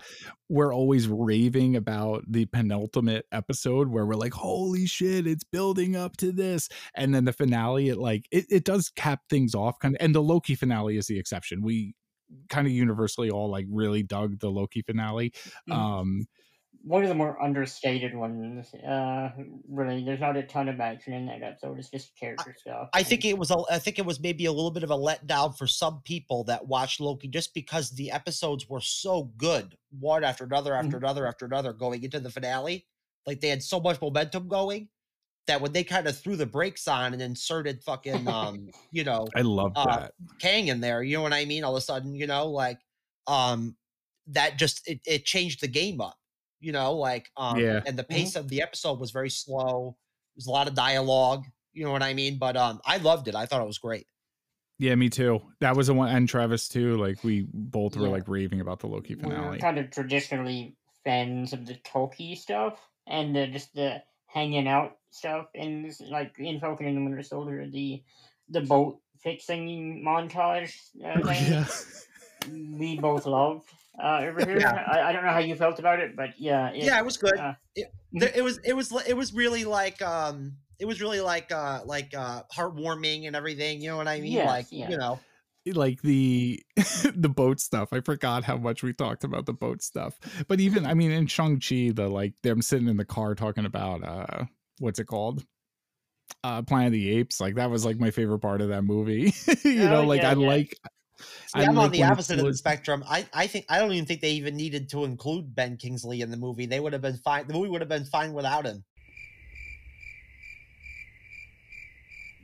[0.50, 6.16] we're always raving about the penultimate episode where we're like holy shit it's building up
[6.18, 9.94] to this and then the finale it like it, it does cap things off kind
[9.94, 11.94] of and the loki finale is the exception we
[12.50, 15.32] kind of universally all like really dug the loki finale
[15.70, 15.74] Mhm.
[15.74, 16.26] um
[16.82, 18.72] one of the more understated ones.
[18.74, 19.30] Uh,
[19.68, 21.78] really, there's not a ton of action in that episode.
[21.78, 22.90] It's just character stuff.
[22.94, 24.96] I think it was a, I think it was maybe a little bit of a
[24.96, 30.24] letdown for some people that watched Loki just because the episodes were so good, one
[30.24, 30.98] after another after Mhm.
[30.98, 32.86] another after another, going into the finale.
[33.26, 34.88] Like they had so much momentum going
[35.46, 39.34] that when they kind of threw the brakes on and inserted fucking um, you know,
[39.34, 41.64] i love Uh, that Kang in there, you know what I mean?
[41.64, 42.80] All of a sudden, you know, like
[43.26, 43.76] um
[44.28, 46.17] that just it, it changed the game up,
[46.60, 47.80] you know, like um Yeah.
[47.86, 49.96] and the pace of the episode was very slow.
[50.36, 52.38] There's a lot of dialogue, you know what I mean?
[52.38, 53.34] But um I loved it.
[53.34, 54.06] I thought it was great.
[54.80, 58.28] yeah me too that was the one and travis too like we both were like
[58.28, 62.78] raving about the loki we're finale kind of traditionally fans of the talking stuff
[63.08, 65.46] and the, just the hanging out stuff.
[65.54, 68.02] And this- like in Falcon and the Winter Soldier, the
[68.50, 70.72] the boat fixing montage.
[71.02, 71.66] Uh, thing, yeah
[72.78, 73.64] we both loved
[74.02, 74.60] uh, over here.
[74.60, 74.72] Yeah.
[74.86, 77.16] I, I don't know how you felt about it, but yeah, it, yeah, it was
[77.16, 77.36] good.
[77.36, 78.36] uh, it, mhm.
[78.36, 82.14] it was it was it was really like um it was really like uh like
[82.16, 84.32] uh heartwarming and everything, you know what I mean?
[84.32, 84.88] Yes, like, yeah.
[84.90, 85.18] you know.
[85.74, 86.62] like the
[87.14, 87.92] the boat stuff.
[87.92, 90.18] I forgot how much we talked about the boat stuff.
[90.46, 94.04] But even I mean in Shang-Chi, the like them sitting in the car talking about
[94.04, 94.44] uh
[94.78, 95.44] what's it called?
[96.44, 97.40] Uh Planet of the Apes.
[97.40, 99.34] Like that was like my favorite part of that movie.
[99.64, 100.46] you know, Oh, like yeah, I yeah.
[100.46, 100.74] like
[101.18, 103.04] See, I I'm like on the when it opposite of the spectrum.
[103.08, 106.30] I, I think I don't even think they even needed to include Ben Kingsley in
[106.30, 106.66] the movie.
[106.66, 107.46] They would have been fine.
[107.46, 108.84] The movie would have been fine without him.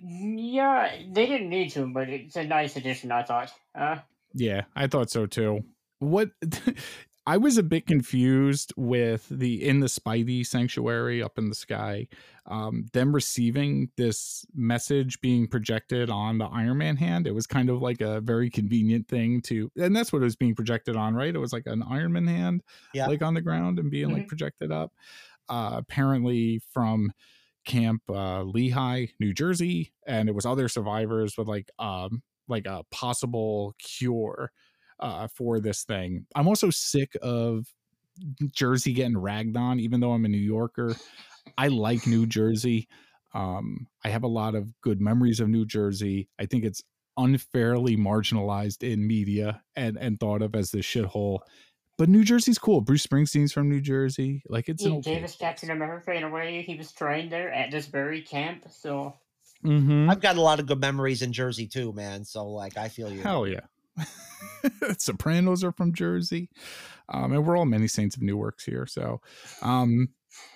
[0.06, 3.52] Yeah, they didn't need to, but it's a nice addition, I thought.
[3.74, 3.98] Uh,
[4.34, 5.64] Yeah, I thought so too.
[6.00, 6.30] What
[7.26, 12.06] I was a bit confused with the in the Spidey sanctuary up in the sky,
[12.44, 17.26] um, them receiving this message being projected on the Iron Man hand.
[17.26, 20.36] It was kind of like a very convenient thing to, and that's what it was
[20.36, 21.34] being projected on, right?
[21.34, 22.62] It was like an Iron Man hand,
[22.92, 23.06] Yeah.
[23.06, 24.28] like on the ground and being like Mhm.
[24.28, 24.92] projected up.
[25.48, 27.10] Uh, apparently from
[27.64, 32.84] Camp uh, Lehigh, New Jersey, and it was other survivors with like um like a
[32.90, 34.52] possible cure
[35.00, 36.26] uh for this thing.
[36.34, 37.66] I'm also sick of
[38.52, 40.94] Jersey getting ragged on, even though I'm a New Yorker.
[41.58, 42.88] I like New Jersey.
[43.34, 46.28] Um, I have a lot of good memories of New Jersey.
[46.38, 46.82] I think it's
[47.16, 51.40] unfairly marginalized in media and and thought of as the shithole.
[51.96, 52.80] but New Jersey's cool.
[52.80, 54.42] Bruce Springsteen's from New Jersey.
[54.48, 55.14] Like it's an Yeah, okay.
[55.16, 58.64] Davis Captain America, in a way, he was trained there at this very camp.
[58.70, 59.14] So
[59.64, 60.10] Mm-hmm.
[60.10, 62.24] I've got a lot of good memories in Jersey too, man.
[62.24, 63.22] So like, I feel you.
[63.22, 63.60] Hell yeah.
[64.98, 66.48] Sopranos are from Jersey.
[67.08, 68.86] Um, and we're all many saints of Newark's here.
[68.86, 69.20] So,
[69.62, 70.08] um,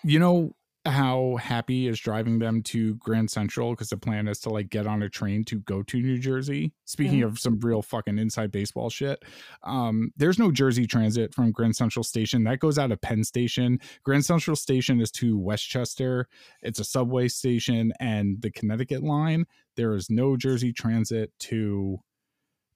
[0.03, 0.55] you know
[0.89, 4.87] how happy is driving them to Grand Central because the plan is to like get
[4.87, 6.73] on a train to go to New Jersey.
[6.85, 9.23] Speaking of some real fucking inside baseball shit,
[9.65, 12.45] um, there's no Jersey Transit from Grand Central Station.
[12.45, 13.81] That goes out of Penn Station.
[14.05, 16.29] Grand Central Station is to Westchester.
[16.63, 19.47] It's a subway station and the Connecticut line.
[19.77, 22.01] There is no Jersey Transit to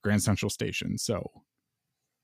[0.03, 0.99] Grand Central Station.
[0.99, 1.31] So,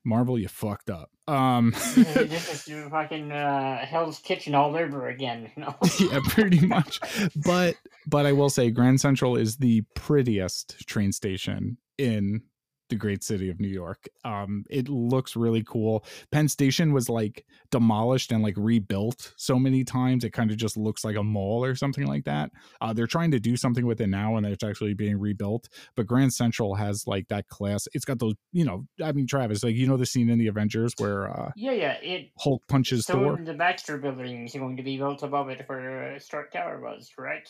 [0.04, 1.10] Marvel, you fucked up.
[1.26, 5.50] Um, this is fucking uh, Hell's Kitchen all over again.
[5.56, 5.74] You know?
[6.00, 7.00] yeah, pretty much.
[7.36, 7.76] But
[8.06, 12.42] but I will say Grand Central is the prettiest train station in
[12.88, 14.08] the great city of New York.
[14.24, 16.04] Um, it looks really cool.
[16.30, 20.24] Penn Station was like demolished and like rebuilt so many times.
[20.24, 22.50] It kind of just looks like a mall or something like that.
[22.80, 25.68] Uh, they're trying to do something with it now and it's actually being rebuilt.
[25.96, 27.86] But Grand Central has like that class.
[27.92, 30.46] It's got those, you know, I mean, Travis, like, you know, the scene in the
[30.48, 31.92] Avengers where uh, yeah, yeah.
[32.02, 33.40] It Hulk punches so Thor?
[33.42, 37.10] the Baxter building is going to be built above it where uh, Stark Tower was,
[37.18, 37.48] right?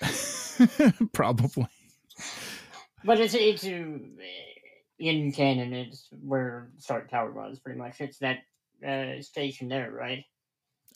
[1.12, 1.66] Probably.
[3.04, 3.98] But it's it's uh,
[4.98, 5.72] in canon.
[5.72, 8.00] It's where Stark Tower was, pretty much.
[8.00, 8.38] It's that
[8.86, 10.24] uh, station there, right?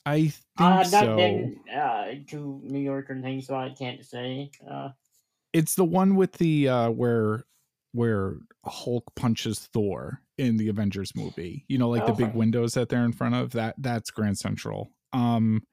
[0.05, 1.15] I think I've not so.
[1.17, 4.51] been uh, to New York or anything, so I can't say.
[4.69, 4.89] Uh,
[5.53, 7.45] It's the one with the uh where
[7.93, 11.65] where Hulk punches Thor in the Avengers movie.
[11.67, 13.51] You know, like the big windows that they're in front of.
[13.51, 14.91] That that's Grand Central.
[15.13, 15.63] Um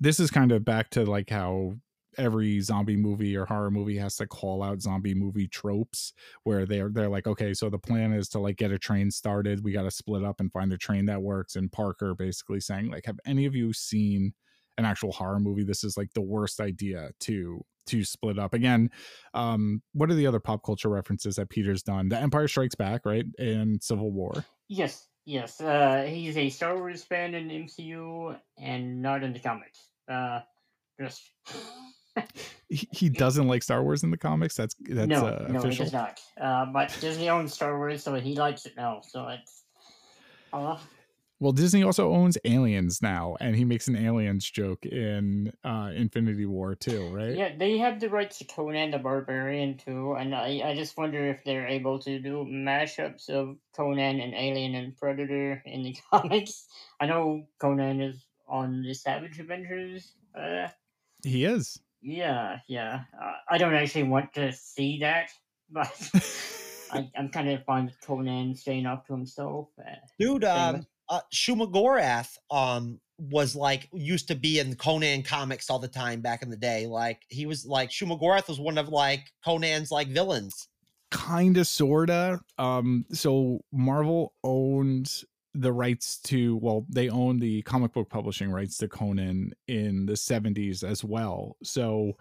[0.00, 1.74] this is kind of back to like how
[2.18, 6.12] every zombie movie or horror movie has to call out zombie movie tropes
[6.44, 9.64] where they're they're like okay so the plan is to like get a train started.
[9.64, 11.56] We got to split up and find a train that works.
[11.56, 14.34] And parker basically saying like have any of you seen
[14.78, 15.64] an actual horror movie?
[15.64, 18.54] This is like the worst idea to to split up.
[18.54, 18.90] Again
[19.34, 22.08] um what are the other pop culture references that peter's done?
[22.08, 23.24] The empire strikes back right?
[23.38, 24.44] And civil war.
[24.68, 25.60] Yes, yes.
[25.60, 29.88] Uh, he's a Star Wars fan in MCU and not in the comics.
[30.10, 30.40] Uh,
[31.00, 31.22] just
[32.68, 35.66] he, he doesn't like star wars in the comics that's that's no, uh, no, he
[35.68, 36.20] official does not.
[36.40, 39.00] Uh, but Disney owns Star Wars, so he likes it now.
[39.02, 39.64] So it's.
[40.52, 40.78] Uh,
[41.40, 46.46] Well, Disney also owns Aliens now, and he makes an Aliens joke in uh, Infinity
[46.46, 47.34] War too, right?
[47.34, 51.26] Yeah, they have the rights to Conan the Barbarian too, and I, I just wonder
[51.26, 56.68] if they're able to do mashups of Conan and Alien and Predator in the comics.
[57.00, 60.12] I know Conan is on the Savage Avengers.
[60.38, 60.68] Uh,
[61.24, 61.80] He is.
[62.02, 63.02] Yeah, yeah.
[63.20, 65.30] Uh, I don't actually want to see that,
[65.70, 65.90] but
[66.92, 69.68] I, I'm kind of fine with Conan staying up to himself.
[69.78, 70.78] Uh, Dude, Anyway.
[70.78, 76.20] um, uh, Shumagorath um was like used to be in Conan comics all the time
[76.20, 76.86] back in the day.
[76.86, 80.68] Like he was like Shumagorath was one of like Conan's like villains.
[81.12, 82.40] Kinda, sorta.
[82.58, 85.24] Um, so Marvel owns
[85.54, 90.14] the rights to well, they own the comic book publishing rights to Conan in the
[90.14, 91.56] 70s as well.
[91.62, 92.16] So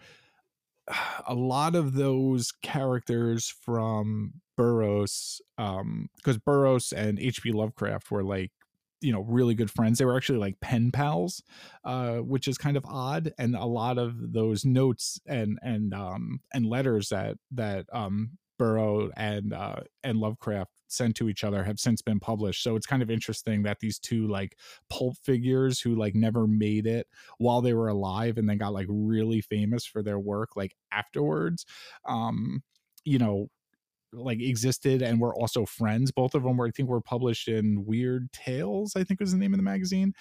[1.27, 7.51] a lot of those characters from Burroughs, um, because Burroughs and H.P.
[7.51, 8.51] Lovecraft were like,
[8.99, 9.97] you know, really good friends.
[9.97, 11.41] They were actually like pen pals,
[11.83, 13.33] uh, which is kind of odd.
[13.39, 19.09] And a lot of those notes and and um and letters that that um Burrow
[19.17, 22.63] and uh and Lovecraft sent to each other have since been published.
[22.63, 24.57] So it's kind of interesting that these two like
[24.89, 28.87] pulp figures who like never made it while they were alive and then got like
[28.89, 31.65] really famous for their work like afterwards
[32.05, 32.61] um
[33.05, 33.47] you know
[34.13, 37.85] like existed and were also friends both of them were i think were published in
[37.85, 40.13] weird tales i think was the name of the magazine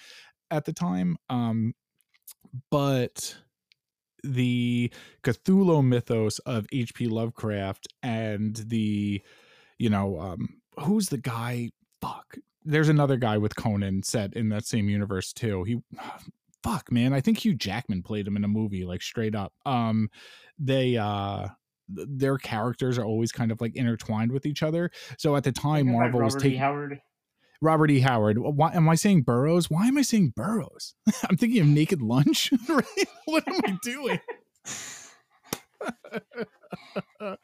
[0.49, 1.73] at the time um
[2.69, 3.35] but
[4.23, 4.91] the
[5.23, 9.21] cthulhu mythos of hp lovecraft and the
[9.77, 11.69] you know um who's the guy
[12.01, 15.77] fuck there's another guy with conan set in that same universe too he
[16.63, 20.09] fuck man i think hugh jackman played him in a movie like straight up um
[20.59, 21.47] they uh
[21.89, 25.91] their characters are always kind of like intertwined with each other so at the time
[25.91, 26.49] marvel was Robert E.
[26.49, 27.01] taking Howard.
[27.61, 27.99] Robert E.
[27.99, 28.39] Howard.
[28.39, 29.69] Why am I saying Burroughs?
[29.69, 30.95] Why am I saying Burroughs?
[31.29, 32.51] I'm thinking of Naked Lunch.
[32.69, 33.07] right?
[33.25, 34.19] What am I doing?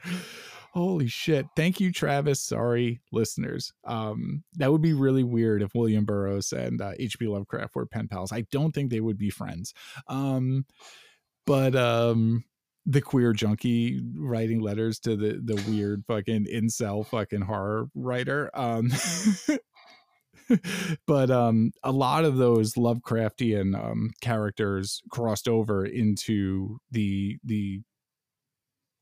[0.78, 1.47] Holy shit.
[1.55, 2.39] Thank you, Travis.
[2.39, 3.73] Sorry, listeners.
[3.84, 7.25] Um, that would be really weird if William Burroughs and uh, H.P.
[7.28, 8.32] Lovecraft were pen pals.
[8.32, 9.73] I don't think they would be friends.
[10.07, 10.67] Um,
[11.47, 12.43] but um,
[12.86, 18.51] the queer junkie writing letters to the the weird fucking incel fucking horror writer.
[18.53, 18.91] Um,
[21.07, 27.82] but um, a lot of those Lovecraftian um, characters crossed over into the the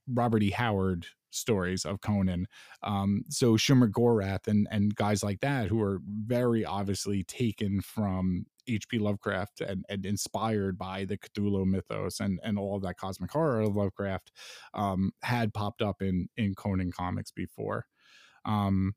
[0.07, 0.51] Robert E.
[0.51, 2.47] Howard stories of Conan.
[2.83, 8.99] Um, so Shumagorath and and guys like that who are very obviously taken from H.P.
[8.99, 13.61] Lovecraft and, and inspired by the Cthulhu mythos and and all of that cosmic horror
[13.61, 14.31] of Lovecraft
[14.73, 17.85] um, had popped up in in Conan comics before.
[18.45, 18.93] Um,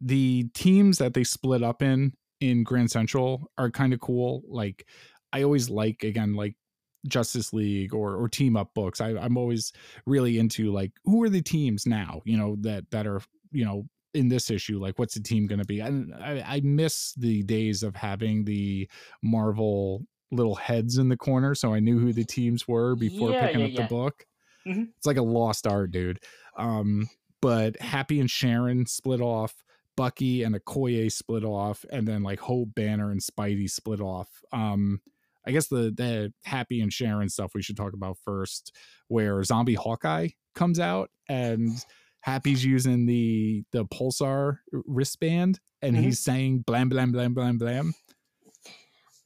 [0.00, 4.42] the teams that they split up in in Grand Central are kind of cool.
[4.48, 4.86] Like
[5.32, 6.56] I always like again like
[7.08, 9.00] Justice League or or team up books.
[9.00, 9.72] I, I'm always
[10.06, 13.20] really into like who are the teams now, you know, that that are,
[13.52, 15.80] you know, in this issue, like what's the team gonna be?
[15.80, 18.88] And I, I miss the days of having the
[19.22, 23.46] Marvel little heads in the corner, so I knew who the teams were before Yeah,
[23.46, 23.82] picking yeah, up yeah.
[23.82, 24.26] the book.
[24.66, 24.88] Mhm.
[24.96, 26.20] It's like a lost art, dude.
[26.56, 27.08] Um,
[27.40, 29.54] but Happy and Sharon split off.
[29.96, 34.28] Bucky and Okoye split off, and then like Hope, Banner, and Spidey split off.
[34.52, 35.00] Um,
[35.46, 38.74] I guess the the Happy and Sharon stuff we should talk about first,
[39.08, 41.70] where Zombie Hawkeye comes out and
[42.20, 46.00] Happy's using the the pulsar wristband and Mhm.
[46.02, 47.94] he's saying blam blam blam blam blam.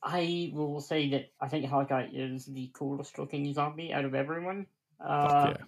[0.03, 4.67] I will say that I think Hawkeye is the coolest looking zombie out of everyone.
[5.05, 5.65] Uh, yeah.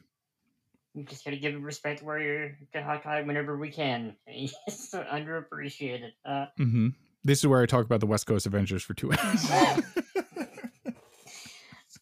[0.94, 4.14] we just gotta give respect where you're to Hawkeye whenever we can.
[4.26, 4.54] He's
[4.92, 6.10] underappreciated.
[6.24, 6.88] Uh, hmm
[7.24, 9.50] This is where I talk about the West Coast Avengers for two hours.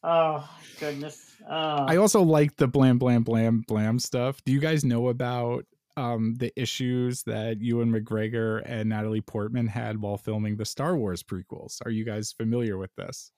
[0.05, 0.49] Oh
[0.79, 1.33] goodness.
[1.49, 4.43] Uh, I also like the blam blam blam blam stuff.
[4.45, 5.65] Do you guys know about
[5.97, 11.23] um the issues that Ewan McGregor and Natalie Portman had while filming the Star Wars
[11.23, 11.79] prequels?
[11.85, 13.33] Are you guys familiar with this?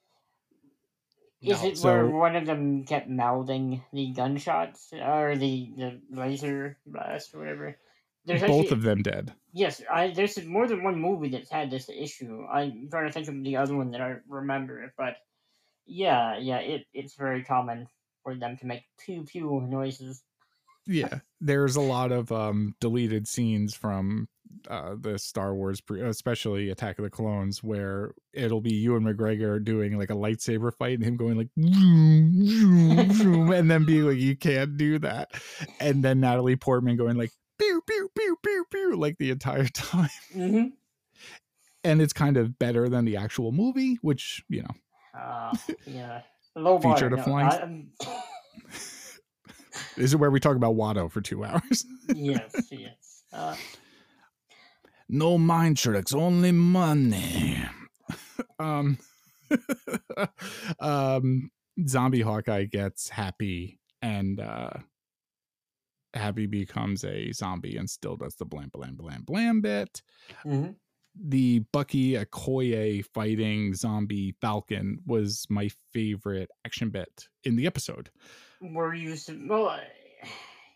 [1.43, 1.69] is No.
[1.69, 7.39] it where one of them kept mouthing the gunshots or the, the laser blast or
[7.41, 7.77] whatever?
[8.25, 9.33] There's Both actually- of them did.
[9.53, 12.45] Yes, I there's more than one movie that's had this issue.
[12.51, 15.17] I'm trying to think of the other one that I remember, but
[15.87, 17.87] yeah, yeah, it, it's very common
[18.22, 20.22] for them to make pew pew noises.
[20.89, 24.28] Yeah, there's a lot of um deleted scenes from
[24.68, 29.62] uh the Star Wars, pre- especially Attack of the Clones, where it'll be Ewan McGregor
[29.64, 34.05] doing like a lightsaber fight and him going like, vroom, vroom, vroom, and then being
[34.05, 35.30] like, you can't do that,
[35.80, 40.09] and then Natalie Portman going like, pew pew pew pew pew, like the entire time,
[40.37, 40.66] Mm-hmm.
[41.82, 44.74] and it's kind of better than the actual movie, which you know,
[45.17, 45.57] Uh,
[45.87, 46.23] yeah,
[46.55, 49.11] low Feature bar, to no, flying I- um, this
[49.97, 51.85] is where we talk about Watto for two hours.
[52.14, 53.23] yes, yes.
[53.33, 53.57] Uh,
[55.09, 57.59] no mind tricks, only money.
[58.59, 58.99] um,
[60.81, 61.51] um,
[61.87, 64.71] zombie Hawkeye gets happy, and uh,
[66.14, 70.01] Happy becomes a zombie and still does the blam blam blam blam bit.
[70.47, 70.75] mhm.
[71.19, 78.11] The Bucky Okoye fighting zombie Falcon was my favorite action bit in the episode.
[78.61, 79.17] Were you
[79.49, 79.79] well?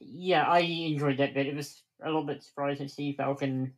[0.00, 1.46] Yeah, I enjoyed that bit.
[1.46, 3.74] It was a little bit surprising to see Falcon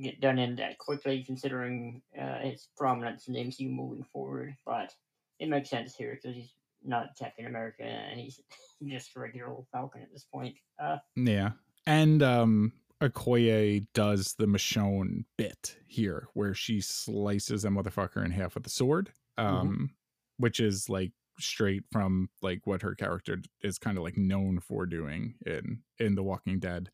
[0.00, 4.56] get done in that quickly, considering uh, his prominence in the MCU moving forward.
[4.64, 4.94] But
[5.38, 6.52] it makes sense here because he's
[6.84, 8.40] not Captain America and he's
[8.86, 10.54] just a regular old Falcon at this point.
[10.78, 11.50] Uh, Yeah.
[11.86, 12.72] And um
[13.02, 18.70] Okoye does the Michonne bit here where she slices a motherfucker in half with a
[18.70, 19.12] sword.
[19.36, 19.90] Um
[20.38, 24.86] which is like straight from like what her character is kind of like known for
[24.86, 26.90] doing in in The Walking Dead.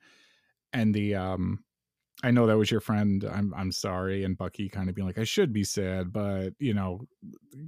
[0.73, 1.65] And the um
[2.23, 3.25] I know that was your friend.
[3.25, 6.75] I'm I'm sorry and Bucky kind of being like I should be sad, but you
[6.75, 7.07] know,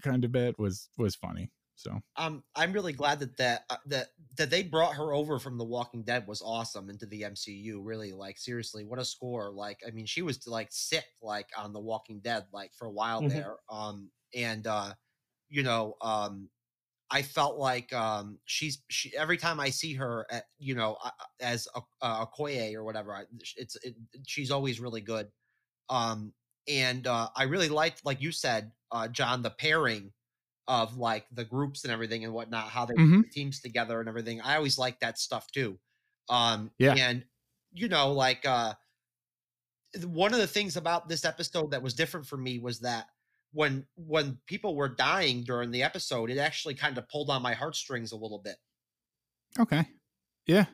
[0.03, 1.51] kind of bit was was funny.
[1.77, 5.59] So um i'm really glad that that uh, that that they brought her over from
[5.59, 9.81] the walking dead was awesome into the mcu really like seriously what a score like
[9.87, 13.21] i mean she was like sick like on the walking dead like for a while
[13.21, 13.29] Mhm.
[13.29, 14.95] there um and uh
[15.49, 16.51] you know um
[17.11, 20.99] i felt like um she's she every time i see her at you know
[21.41, 23.25] as a, Okoye or whatever I,
[23.57, 23.97] it's it,
[24.27, 25.31] she's always really good
[25.89, 26.35] um
[26.69, 30.13] and uh i really liked like you said uh john the pairing
[30.69, 33.23] of like the groups and everything and whatnot, how they put Mhm.
[33.23, 34.41] the teams together and everything.
[34.41, 35.81] I always like that stuff too.
[36.29, 36.97] Um, Yeah.
[36.97, 37.27] and
[37.73, 38.75] you know, like uh,
[40.05, 43.09] one of the things about this episode that was different for me was that
[43.53, 47.55] when when people were dying during the episode, it actually kind of pulled on my
[47.55, 48.57] heartstrings a little bit.
[49.59, 49.89] Okay.
[50.47, 50.67] Yeah.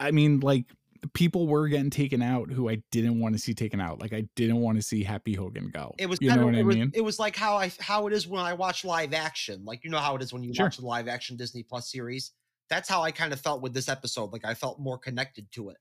[0.00, 0.72] I mean, like
[1.12, 4.00] people were getting taken out who I didn't want to see taken out.
[4.00, 5.94] Like I didn't want to see Happy Hogan go.
[5.98, 6.90] It was you kind know of what I was, mean?
[6.94, 9.64] it was like how I how it is when I watch live action.
[9.64, 10.66] Like you know how it is when you Sure.
[10.66, 12.32] watch the live action Disney Plus series.
[12.70, 14.32] That's how I kind of felt with this episode.
[14.32, 15.76] Like I felt more connected to it.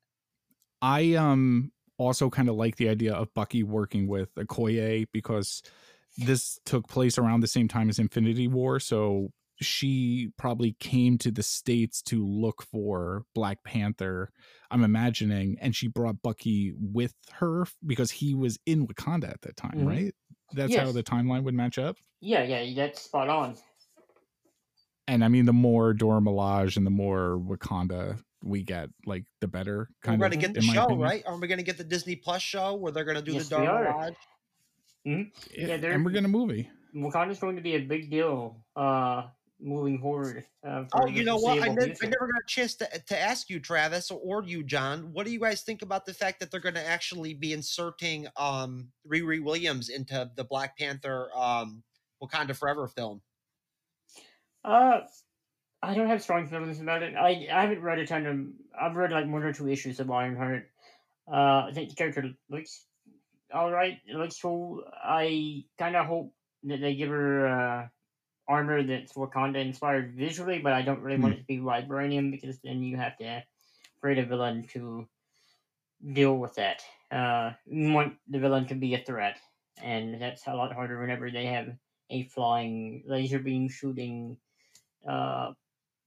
[0.81, 5.61] I um also kind of like the idea of Bucky working with Okoye because
[6.17, 8.79] this took place around the same time as Infinity War.
[8.79, 9.29] So
[9.65, 14.29] she probably came to the States to look for Black Panther,
[14.71, 19.57] I'm imagining, and she brought Bucky with her because he was in Wakanda at that
[19.57, 19.87] time, Mhm.
[19.87, 20.15] right?
[20.53, 21.97] That's how the timeline would match up.
[22.21, 23.55] Yeah, yeah, that's spot on.
[25.07, 29.47] And I mean, the more Dora Milaje and the more Wakanda we get, like the
[29.47, 29.89] better.
[30.01, 30.99] Kind We're going to get the show, opinion.
[30.99, 31.23] right?
[31.25, 33.49] Are we going to get the Disney Plus show where they're going to do Yes,
[33.49, 34.15] the we Dora.
[35.05, 35.31] Milaje?
[35.57, 36.69] Yeah, they're- and we're gonna movie.
[36.95, 39.23] Wakanda's going to be a big deal uh,
[39.63, 40.45] moving forward.
[40.67, 41.61] Uh, Oh, you know what?
[41.61, 45.11] I, ne- I never got a chance to, to ask you, Travis, or you, John.
[45.13, 48.27] What do you guys think about the fact that they're going to actually be inserting
[48.37, 51.83] um, Riri Williams into the Black Panther um,
[52.21, 53.21] Wakanda Forever film?
[54.63, 55.01] Uh,
[55.81, 57.15] I don't have strong feelings about it.
[57.15, 58.39] I I haven't read a ton of.
[58.79, 60.69] I've read like one or two issues of Ironheart.
[61.29, 62.85] Uh, I think the character looks
[63.53, 63.99] all right.
[64.07, 64.83] It looks cool.
[65.03, 66.33] I kind of hope
[66.63, 67.87] that they give her uh,
[68.47, 72.59] armor that's Wakanda inspired visually, but I don't really want it to be vibranium because
[72.63, 73.43] then you have to
[74.01, 75.07] create a villain to
[76.11, 76.83] deal with that.
[77.11, 79.37] Uh, you want the villain to be a threat,
[79.81, 81.69] and that's a lot harder whenever they have
[82.09, 84.37] a flying laser beam shooting
[85.07, 85.51] uh,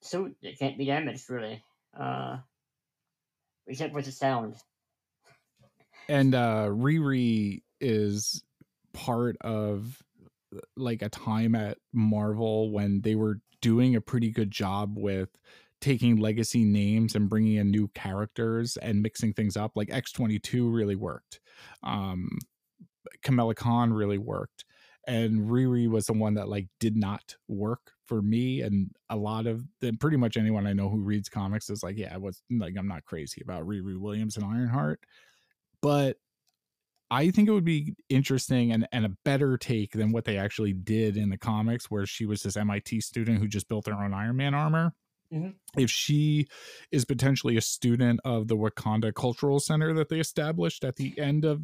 [0.02, 1.62] suit that can't be damaged really,
[1.98, 2.38] uh,
[3.66, 4.56] except with the sound.
[6.08, 8.42] and uh Riri is
[8.92, 10.02] part of
[10.76, 15.30] like a time at Marvel when they were doing a pretty good job with
[15.80, 20.96] taking legacy names and bringing in new characters and mixing things up like X22 really
[20.96, 21.40] worked.
[21.82, 22.28] Um
[23.22, 24.64] Kamala Khan really worked.
[25.06, 28.62] And Riri was the one that like did not work for me.
[28.62, 31.96] And a lot of the pretty much anyone I know who reads comics is like
[31.96, 35.00] yeah I was like I'm not crazy about Riri Williams and Ironheart.
[35.82, 36.16] But
[37.10, 40.72] I think it would be interesting and, and a better take than what they actually
[40.72, 44.12] did in the comics, where she was this MIT student who just built her own
[44.12, 44.92] Iron Man armor.
[45.32, 45.54] Mhm.
[45.76, 46.46] If she
[46.90, 51.44] is potentially a student of the Wakanda Cultural Center that they established at the end
[51.44, 51.62] of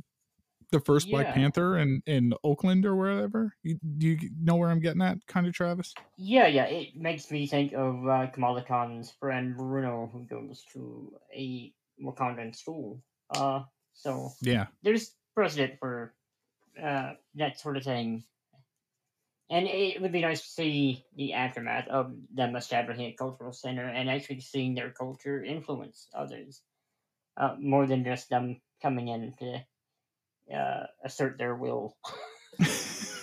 [0.70, 4.80] the first Black Panther in, in Oakland or wherever, you, do you know where I'm
[4.80, 5.92] getting at, kind of, Travis?
[6.16, 11.12] Yeah, yeah, it makes me think of uh, Kamala Khan's friend Bruno, who goes to
[11.34, 11.72] a
[12.02, 13.02] Wakandan school.
[13.34, 13.62] Uh,
[13.92, 14.66] so Yeah.
[14.82, 16.14] there's precedent for
[16.82, 18.24] uh, that sort of thing.
[19.50, 23.86] And it would be nice to see the aftermath of them establishing a cultural center
[23.86, 26.62] and actually seeing their culture influence others,
[27.36, 31.96] uh, more than just them coming in to uh, assert their will.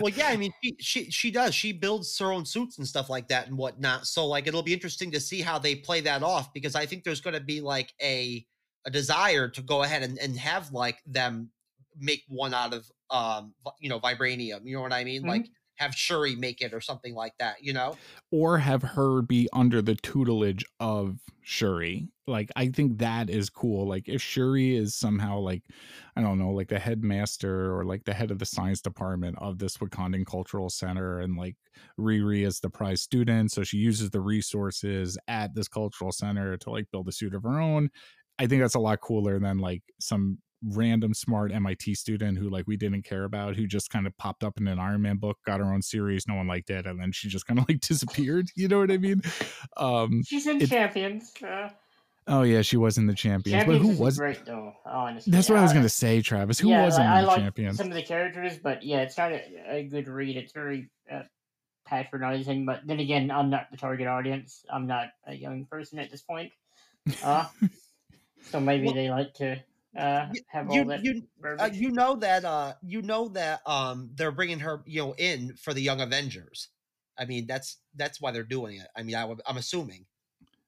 [0.00, 1.54] Well, yeah, I mean, she, she she does.
[1.54, 4.06] She builds her own suits and stuff like that and whatnot.
[4.06, 7.04] So, like, it'll be interesting to see how they play that off because I think
[7.04, 8.44] there's going to be like a
[8.86, 11.50] a desire to go ahead and, and have like them
[11.98, 14.60] make one out of um you know vibranium.
[14.64, 15.22] You know what I mean?
[15.24, 15.28] Mhm.
[15.28, 17.62] Like have Shuri make it or something like that.
[17.62, 17.96] You know?
[18.30, 22.08] or have her be under the tutelage of Shuri.
[22.26, 23.86] Like I think that is cool.
[23.88, 25.64] Like if Shuri is somehow like
[26.16, 29.58] I don't know, like the headmaster or like the head of the science department of
[29.58, 31.56] this Wakandan Cultural Center and like
[31.98, 36.70] Riri is the prize student, so she uses the resources at this cultural center to
[36.70, 37.90] like build a suit of her own.
[38.42, 42.66] I think that's a lot cooler than like some random smart MIT student who like
[42.66, 45.38] we didn't care about who just kind of popped up in an Iron Man book,
[45.46, 47.80] got her own series, no one liked it, and then she just kind of like
[47.88, 48.48] disappeared.
[48.56, 49.22] You know what I mean?
[49.76, 51.32] Um She's in It- Champions.
[51.40, 51.68] Uh,
[52.26, 53.64] oh yeah, she was in the champions.
[53.64, 54.72] Champions but who was great though.
[54.84, 56.58] Honestly, that's what I was gonna say, Travis.
[56.58, 57.76] Who yeah, was in like, I the champions?
[57.76, 60.36] some of the characters, but yeah, it's not a, a good read.
[60.36, 61.22] It's very uh,
[61.86, 62.66] patronizing.
[62.66, 64.64] But then again, I'm not the target audience.
[64.72, 66.52] I'm not a young person at this point.
[67.22, 67.46] Uh,
[68.44, 69.52] so maybe Well, they like to
[69.96, 71.04] uh, y- have all You that.
[71.04, 71.22] you
[71.58, 75.54] uh, you know that uh you know that um they're bringing her you know in
[75.56, 76.68] for the Young Avengers.
[77.18, 78.88] I mean that's that's why they're doing it.
[78.96, 80.06] I mean I would, I'm assuming.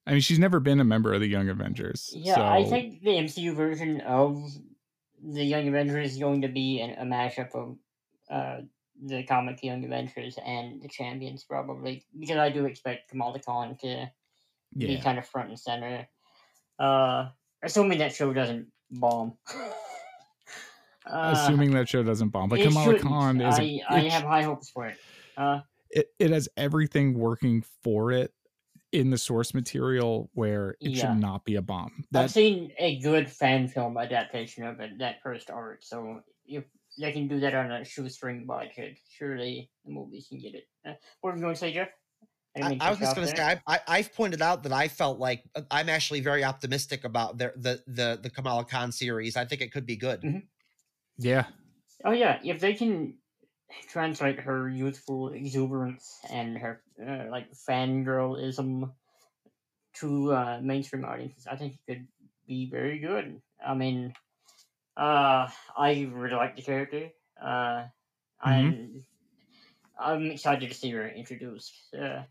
[0.07, 2.13] I mean, she's never been a member of the Young Avengers.
[2.15, 4.37] Yeah, so I think the MCU version of
[5.23, 7.79] the Young Avengers is going to be an, a mashup of
[8.31, 8.61] uh,
[9.03, 14.13] the comic Young Avengers and the Champions, probably because I do expect Kamala Khan to
[14.79, 16.07] be kind of front and center.
[16.79, 17.31] Uh,
[17.65, 19.35] assuming that show doesn't bomb.
[21.07, 22.99] uh, Assuming that show doesn't bomb, but Kamala.
[22.99, 23.59] Khan is.
[23.59, 24.97] I, a, I have high hopes for it.
[25.37, 25.61] Uh,
[25.91, 28.33] it, it has everything working for it
[28.93, 31.01] in the source material where it Yeah.
[31.13, 32.05] should not be a bomb.
[32.15, 36.65] I've seen a good fan film adaptation of it, that first art, so if
[36.99, 40.69] they can do that on a shoestring budget, surely the movies can get it.
[40.87, 41.89] Uh, what were you going to say, Jeff?
[42.63, 44.89] Didn't I, I was just going to say I, I, I've pointed out that I
[44.89, 49.37] felt like uh, I'm actually very optimistic about the the the the Kamala Khan series.
[49.37, 50.21] I think it could be good.
[50.23, 50.49] Mhm.
[51.19, 51.47] Yeah.
[52.05, 53.19] Oh yeah, if they can
[53.89, 58.95] translate her youthful exuberance and her uh, like fangirlism
[59.95, 62.09] to uh, mainstream audiences, I think it could
[62.47, 63.41] be very good.
[63.65, 64.15] I mean,
[64.97, 67.11] uh, I really like the character.
[67.41, 67.89] Uh,
[68.41, 69.07] I'm
[69.99, 71.73] I'm excited to see her introduced.
[71.99, 72.23] Uh,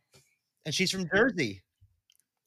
[0.65, 1.61] And she's from Jersey.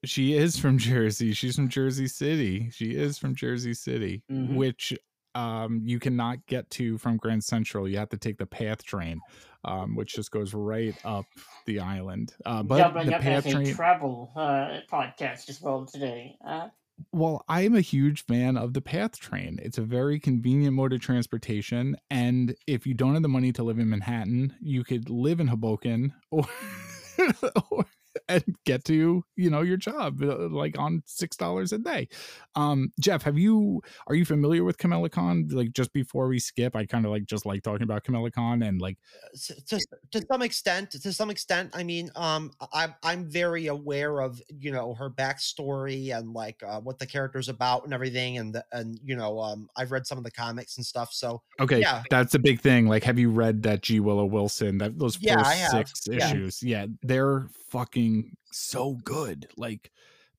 [0.04, 1.32] She is from Jersey.
[1.32, 2.70] She's from Jersey City.
[2.70, 4.54] She is from Jersey City, Mhm.
[4.54, 4.94] which
[5.34, 7.86] um, you cannot get to from Grand Central.
[7.86, 9.20] You have to take the PATH train,
[9.64, 11.26] um, which just goes right up
[11.66, 12.34] the island.
[12.46, 13.74] Uh, but doubling the up PATH train.
[13.74, 16.38] travel uh, podcast as well today.
[16.42, 16.68] Uh,
[17.12, 19.58] well, I'm a huge fan of the PATH train.
[19.62, 23.62] It's a very convenient mode of transportation, and if you don't have the money to
[23.62, 26.46] live in Manhattan, you could live in Hoboken or.
[27.70, 27.86] or
[28.28, 32.08] and get to you know your job uh, like on six dollars a day.
[32.54, 35.48] Um jeff have you are you familiar with Khan?
[35.48, 38.80] Like just before we skip i kind of like just like talking about Khan and
[38.80, 38.98] like
[39.34, 39.80] S- to,
[40.12, 44.70] to some extent to some extent i mean um i'm i'm very aware of you
[44.72, 48.98] know her backstory and like uh, what the character's about and everything and the, and
[49.04, 52.02] you know um i've read some of the comics and stuff so okay Yeah.
[52.10, 54.00] that's a big thing like have you read that g.
[54.00, 56.30] Willow wilson that those Yeah, first six Yeah.
[56.30, 56.62] issues?
[56.62, 59.90] Yeah they're fucking so good like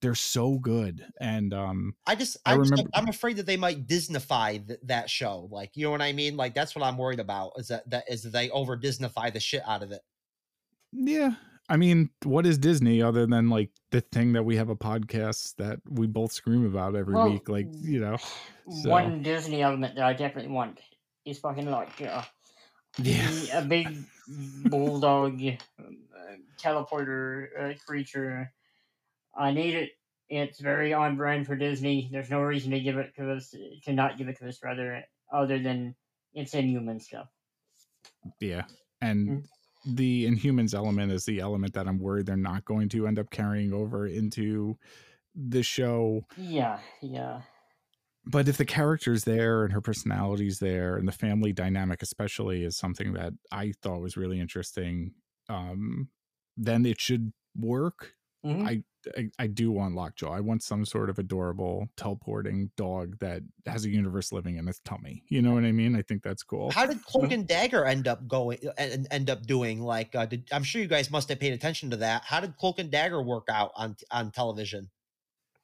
[0.01, 3.57] they're so good and um i just I i just, remember- i'm afraid that they
[3.57, 6.97] might disneyfy th- that show like you know what i mean like that's what i'm
[6.97, 10.01] worried about is that that is that they over disneyfy the shit out of it
[10.93, 11.31] Yeah.
[11.69, 15.57] I mean, what is Disney other than like the thing that we have a podcast
[15.57, 17.49] that we both scream about every Well, week?
[17.49, 18.15] Like, you know,
[18.83, 20.79] So- One Disney element that I definitely want
[21.25, 22.21] is fucking like uh,
[22.99, 23.29] yeah.
[23.53, 23.97] a big
[24.27, 25.83] bulldog uh,
[26.61, 28.51] teleporter uh, creature.
[29.35, 29.91] I need it.
[30.29, 32.09] It's very on brand for Disney.
[32.11, 33.55] There's no reason to give it to us,
[33.85, 35.95] to not give it to us, rather, other than
[36.33, 37.27] it's inhuman stuff.
[38.39, 38.63] Yeah.
[39.01, 39.47] And Mm.
[39.85, 43.29] the Inhumans element is the element that I'm worried they're not going to end up
[43.29, 44.77] carrying over into
[45.33, 46.25] the show.
[46.35, 47.41] Yeah, yeah.
[48.29, 52.75] But if the character's there and her personality's there and the family dynamic especially is
[52.77, 55.13] something that I thought was really interesting,
[55.49, 56.09] um,
[56.57, 58.13] then it should work.
[58.45, 58.67] Mhm.
[58.67, 58.83] I,
[59.17, 60.31] I I do want Lockjaw.
[60.31, 64.79] I want some sort of adorable teleporting dog that has a universe living in its
[64.83, 65.23] tummy.
[65.29, 65.95] You know what I mean?
[65.95, 66.69] I think that's cool.
[66.71, 70.47] how did cloak and dagger end up going and end up doing like uh, did,
[70.51, 73.21] i'm sure you guys must have paid attention to that how did cloak and dagger
[73.21, 74.89] work out on on television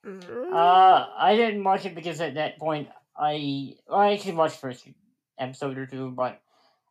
[0.06, 4.68] Uh, I didn't watch it because at that point I well, I actually watched the
[4.68, 4.88] first
[5.40, 6.42] episode or two, but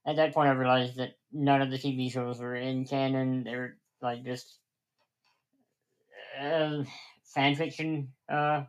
[0.06, 3.44] at that point I realized that none of the TV shows were in canon.
[3.44, 4.58] They were like just
[6.40, 6.84] uh,
[7.24, 8.64] fan fiction, uh,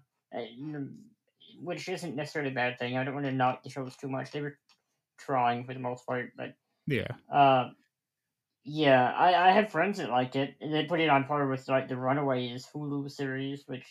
[1.61, 2.98] which isn't necessarily a bad thing.
[2.98, 4.32] I don't want to knock the shows too much.
[4.32, 4.57] They were
[5.18, 6.56] trying for the most part, but
[6.88, 7.07] Yeah.
[7.32, 7.70] uh,
[8.65, 10.56] yeah, I, I have friends that liked it.
[10.61, 13.86] and They put it on par with like the Runaways Hulu series, which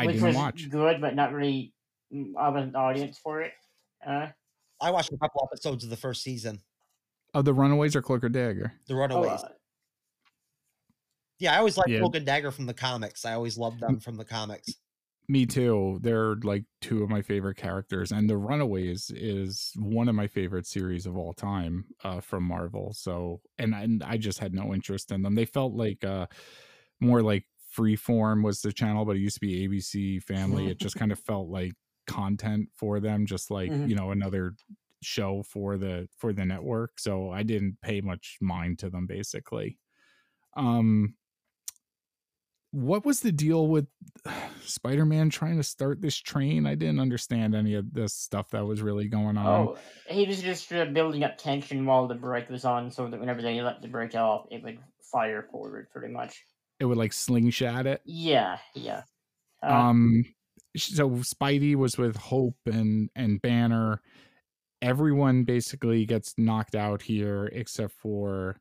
[0.00, 0.70] I which didn't was watch.
[0.70, 1.72] good, but not really.
[2.12, 3.52] mm, I wasn't the audience for it.
[4.06, 4.28] Uh,
[4.80, 6.58] i watched a couple episodes of the first season
[7.34, 8.72] Of the Runaways or Cloak or Dagger?
[8.88, 9.48] the oh, runaways uh,
[11.38, 11.98] yeah i always liked Yeah.
[11.98, 14.76] cloak and dagger from the comics i always loved them from the comics
[15.28, 16.00] Me too.
[16.02, 20.66] They're like two of my favorite characters, and the Runaways is one of my favorite
[20.66, 22.92] series of all time uh, from Marvel.
[22.94, 25.36] So, and and I just had no interest in them.
[25.36, 26.26] They felt like uh,
[26.98, 30.68] more like Freeform was the channel, but it used to be ABC Family.
[30.68, 31.72] it just kind of felt like
[32.06, 33.88] content for them, just like Mhm.
[33.88, 34.54] you know another
[35.02, 36.98] show for the for the network.
[36.98, 39.78] So I didn't pay much mind to them basically.
[40.56, 41.14] Um,
[42.72, 43.86] what was the deal with
[44.62, 46.66] Spider-Man trying to start this train?
[46.66, 49.46] I didn't understand any of this stuff that was really going on.
[49.46, 49.78] oh,
[50.08, 53.42] he was just uh, building up tension while the brake was on, so that whenever
[53.42, 56.44] they let the brake off, it would fire forward, pretty much.
[56.80, 58.00] It would like slingshot it.
[58.04, 59.02] Yeah, yeah.
[59.62, 60.24] Uh, um
[60.76, 64.00] so Spidey was with Hope and and Banner.
[64.82, 68.56] Everyone basically gets knocked out here except for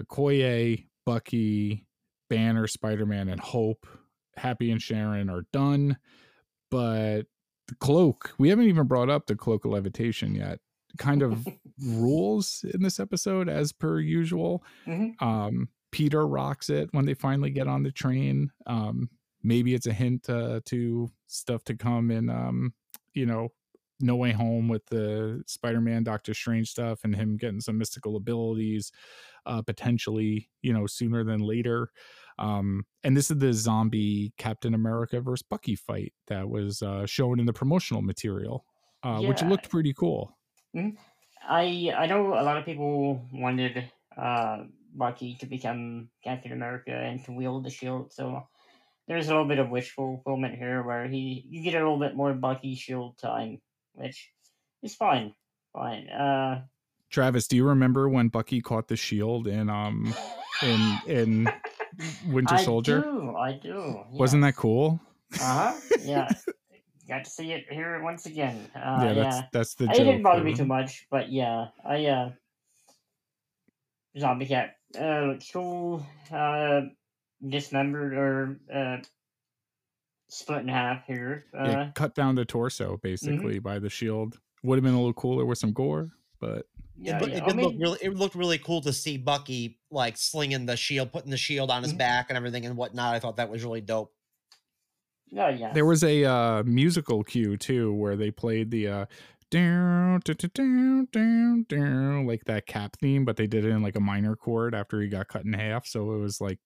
[0.00, 1.86] Okoye, Bucky,
[2.30, 3.86] Banner, Spider-Man, and Hope.
[4.36, 5.96] Happy and Sharon are done.
[6.70, 7.22] But
[7.68, 10.60] the cloak, we haven't even brought up the cloak of levitation yet.
[10.98, 11.46] Kind of
[11.84, 14.62] rules in this episode as per usual.
[14.86, 15.20] Mhm.
[15.20, 18.50] Um, Peter rocks it when they finally get on the train.
[18.66, 19.10] Um,
[19.42, 22.74] maybe it's a hint uh, to stuff to come in, um,
[23.14, 23.48] you know,
[24.00, 28.16] No Way Home with the Spider Man Doctor Strange stuff and him getting some mystical
[28.16, 28.92] abilities,
[29.46, 31.90] uh, potentially, you know, sooner than later.
[32.38, 37.40] Um, and this is the zombie Captain America versus Bucky fight that was uh, shown
[37.40, 38.66] in the promotional material,
[39.02, 40.36] uh, which looked pretty cool.
[41.48, 44.64] I I know a lot of people wanted uh,
[44.96, 48.46] Bucky to become Captain America and to wield the shield, so
[49.08, 52.16] there's a little bit of wish fulfillment here where he you get a little bit
[52.16, 53.60] more Bucky shield time,
[53.94, 54.30] which
[54.82, 55.34] is fine.
[55.72, 56.08] Fine.
[56.08, 56.62] Uh,
[57.10, 60.14] Travis, do you remember when Bucky caught the shield in um
[60.62, 61.52] in in
[62.26, 62.98] Winter Soldier?
[62.98, 64.00] I do, I do.
[64.12, 65.00] Wasn't that cool?
[65.34, 65.74] Uh huh.
[66.02, 66.28] Yeah.
[67.08, 68.68] Got to see it here once again.
[68.74, 69.14] Uh, yeah, yeah.
[69.14, 72.30] that's that's the it didn't bother me too much, but yeah, I uh
[74.18, 76.80] zombie cat uh cool uh
[77.48, 78.98] dismembered or uh
[80.28, 81.44] split in half here.
[81.54, 81.70] Uh mm-hmm.
[81.70, 84.38] yeah, cut down the torso basically by the shield.
[84.62, 86.10] Would have been a little cooler with some gore,
[86.40, 86.66] but
[86.98, 87.36] yeah, it, loo- yeah.
[87.36, 90.76] it I did look really it looked really cool to see Bucky like slinging the
[90.76, 91.98] shield, putting the shield on his Mhm.
[91.98, 93.14] back and everything and whatnot.
[93.14, 94.12] I thought that was really dope.
[95.30, 95.72] no, yeah.
[95.72, 99.06] there was a uh, musical cue too where they played the uh,
[99.50, 103.96] down, down, down, down, down, like that cap theme, but they did it in like
[103.96, 105.86] a minor chord after he got cut in half.
[105.86, 106.58] So it was like,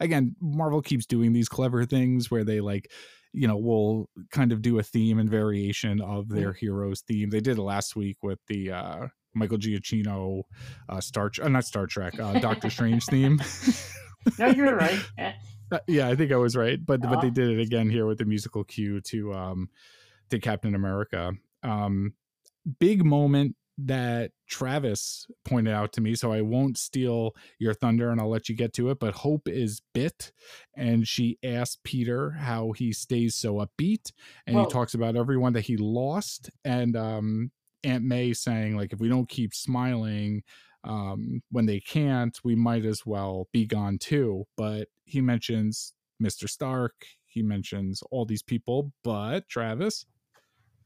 [0.00, 2.90] again, Marvel keeps doing these clever things where they like,
[3.32, 7.30] you know, will kind of do a theme and variation of their hero's theme.
[7.30, 10.42] They did it last week with the uh, Michael Giacchino
[10.88, 13.40] uh, Star, uh, not Star Trek, uh, Doctor Strange theme.
[14.38, 15.02] no, you're right.
[15.18, 15.32] Eh,
[15.70, 17.30] Uh, yeah, I think I was right, but but they Uh-huh.
[17.30, 19.70] did it again here with the musical cue to um
[20.28, 21.32] to Captain America.
[21.62, 22.12] Um
[22.78, 28.20] big moment that Travis pointed out to me, so I won't steal your thunder and
[28.20, 30.30] I'll let you get to it, but Hope is bit
[30.76, 34.12] and she asked Peter how he stays so upbeat
[34.46, 37.50] and Well- he talks about everyone that he lost and um
[37.84, 40.42] Aunt May saying like if we don't keep smiling
[40.84, 44.44] um, when they can't, we might as well be gone too.
[44.56, 46.48] But he mentions Mr.
[46.48, 46.92] Stark,
[47.26, 50.06] he mentions all these people, but Travis,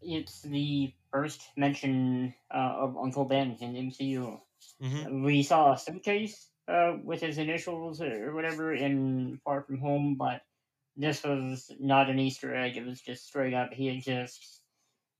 [0.06, 4.40] it's the first mention uh, of Uncle Ben in MCU.
[4.82, 5.24] Mhm.
[5.24, 10.42] We saw a suitcase uh, with his initials or whatever in Far From Home, but
[10.96, 12.76] this was not an Easter egg.
[12.76, 13.72] It was just straight up.
[13.72, 14.60] He just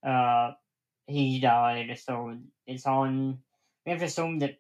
[0.03, 0.53] uh,
[1.07, 2.37] he died, so
[2.67, 3.39] it's on.
[3.85, 4.59] We have to assume that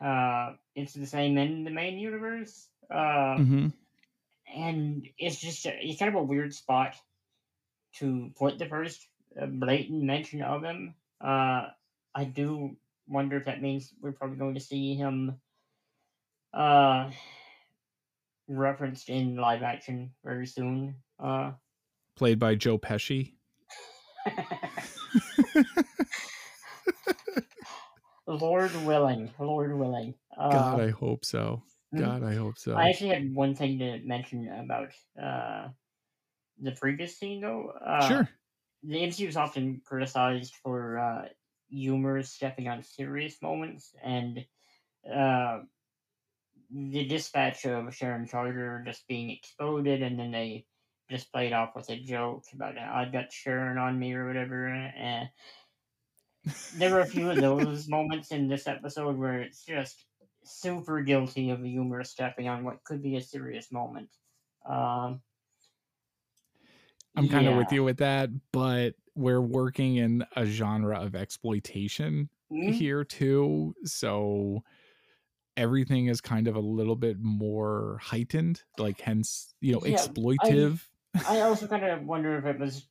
[0.00, 2.68] uh, it's the same in the main universe.
[2.90, 3.68] Uh, mm-hmm.
[4.56, 6.96] and it's just a, it's kind of a weird spot
[7.96, 9.06] to put the first
[9.46, 10.94] blatant mention of him.
[11.20, 11.66] Uh,
[12.14, 15.38] I do wonder if that means we're probably going to see him
[16.52, 17.10] uh,
[18.48, 20.96] referenced in live action very soon.
[21.22, 21.52] Uh,
[22.16, 23.34] played by Joe Pesci.
[28.26, 30.14] Lord willing, Lord willing.
[30.36, 31.62] Uh, God, I hope so.
[31.94, 32.00] mhm.
[32.00, 32.76] God, I hope so.
[32.76, 34.90] I actually had one thing to mention about
[35.20, 35.68] uh,
[36.60, 37.70] the previous scene, though.
[37.84, 38.28] Uh, sure.
[38.82, 41.28] The MCU is often criticized for uh,
[41.68, 44.46] humor stepping on serious moments, and
[45.10, 45.60] uh,
[46.70, 50.66] the dispatch of Sharon Carter just being exploded, and then they
[51.10, 54.66] just played off with a joke about "Uh, I've got Sharon on me or whatever.
[54.68, 55.30] And
[56.72, 60.06] there were a few of those moments in this episode where it's just
[60.44, 64.10] super guilty of humor stepping on what could be a serious moment.
[64.68, 65.22] Um,
[67.16, 72.28] I'm kind of with you with that, but we're working in a genre of exploitation
[72.52, 72.72] Mhm.
[72.74, 73.74] here too.
[73.84, 74.62] So
[75.56, 79.96] everything is kind of a little bit more heightened, like hence, you know, Yeah, I-
[80.06, 80.82] exploitive.
[81.26, 82.86] I also kind of wonder if it was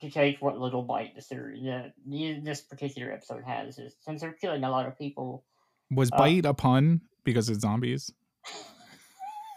[0.00, 4.32] to take what little bite the series, the, this particular episode has, is since they're
[4.32, 5.44] killing a lot of people.
[5.90, 8.12] Was uh, bite a pun because it's zombies?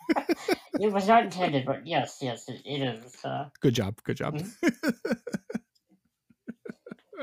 [0.79, 3.15] It was not intended, but yes, yes, it, it is.
[3.23, 3.95] Uh, Good job.
[4.03, 4.35] Good job.
[4.35, 5.11] Mm-hmm.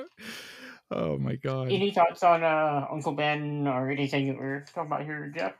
[0.90, 1.70] oh my god.
[1.70, 5.52] any thoughts on uh, Uncle Ben or anything that we're talking about here, Jeff?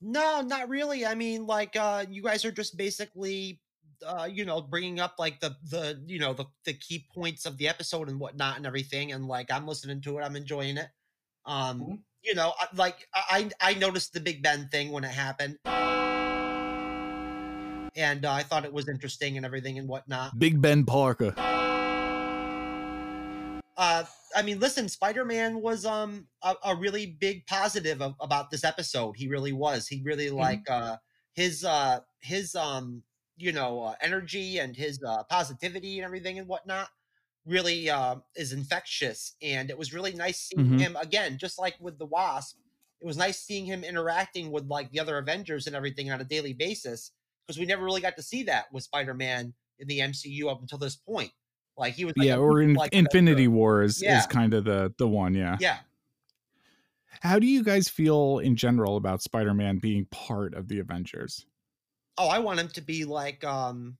[0.00, 1.04] No, not really.
[1.06, 3.60] I mean, like, uh, you guys are just basically,
[4.06, 7.56] uh, you know, bringing up like the the you know the the key points of
[7.58, 10.88] the episode and whatnot and everything, and like I'm listening to it, I'm enjoying it.
[11.46, 11.98] Um, Mhm.
[12.22, 15.58] you know, I- like I I I noticed the Big Ben thing when it happened,
[17.96, 20.38] and uh, I thought it was interesting and everything and whatnot.
[20.38, 21.34] Big Ben Parker.
[23.76, 24.04] uh
[24.36, 29.16] i mean listen spider-man was um a, a really big positive of, about this episode
[29.16, 30.96] he really was he really like uh
[31.32, 33.02] his uh his um
[33.36, 36.88] you know uh, energy and his uh positivity and everything and whatnot
[37.46, 40.80] really uh, is infectious, and it was really nice seeing Mhm.
[40.80, 42.56] him again, just like with the Wasp.
[43.02, 46.24] It was nice seeing him interacting with like the other Avengers and everything on a
[46.24, 47.10] daily basis
[47.46, 50.78] because we never really got to see that with Spider-Man in the MCU up until
[50.78, 51.30] this point.
[51.76, 54.18] Like he was, like, yeah, or in like Infinity War is, Yeah.
[54.18, 55.34] is kind of the the one.
[55.34, 55.56] Yeah.
[55.60, 55.78] Yeah,
[57.20, 61.46] How do you guys feel in general about Spider-Man being part of the Avengers?
[62.16, 63.98] oh, I want him to be like um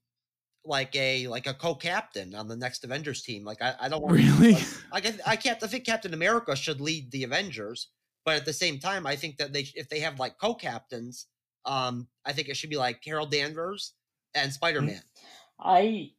[0.64, 3.44] like a like a co-captain on the next Avengers team.
[3.44, 4.52] Like I, I don't want to Really?
[4.52, 7.88] like, like I, I can't I think Captain America should lead the Avengers,
[8.24, 11.26] but at the same time, I think that they if they have like co-captains,
[11.66, 13.92] um, I think it should be like Carol Danvers
[14.34, 15.02] and Spider Man.
[15.58, 16.10] I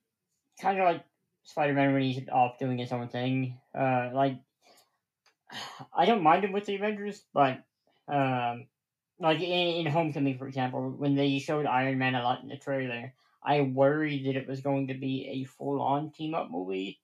[0.61, 1.03] kind of like
[1.43, 3.57] Spider Man when he's off doing his own thing.
[3.77, 4.39] Uh, like,
[5.95, 7.63] I don't mind him with the Avengers, but
[8.07, 8.67] um,
[9.19, 12.57] like in, in Homecoming, for example, when they showed Iron Man a lot in the
[12.57, 13.13] trailer,
[13.43, 16.99] I worried that it was going to be a full on team up movie,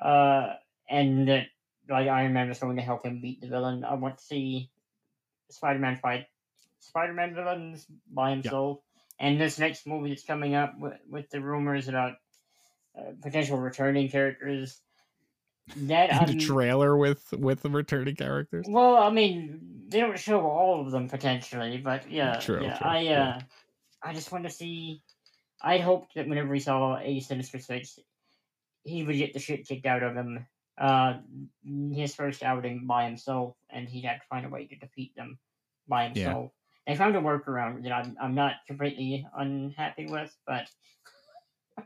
[0.00, 0.54] uh,
[0.88, 1.46] and that
[1.88, 3.84] like Iron Man was going to help him beat the villain.
[3.84, 4.70] I want to see
[5.50, 6.26] Spider Man fight
[6.86, 8.78] Spider Man villains by himself.
[9.18, 12.14] And this next movie that's coming up with, with the rumors about
[12.98, 14.80] uh, potential returning characters,
[15.76, 18.66] that In the trailer with with the returning characters.
[18.68, 22.86] well, I mean, they don't show all of them potentially, but yeah, True, yeah, true,
[22.86, 23.40] I uh, yeah.
[24.02, 25.02] I just want to see.
[25.62, 27.98] I hoped that whenever we saw a Sinister Six,
[28.84, 30.46] he would get the shit kicked out of him.
[30.78, 31.14] Uh,
[31.94, 35.38] his first outing by himself, and he'd have to find a way to defeat them
[35.88, 36.08] by Yeah.
[36.08, 36.52] himself.
[36.86, 40.68] They found a workaround that I'm I'm not completely unhappy with, but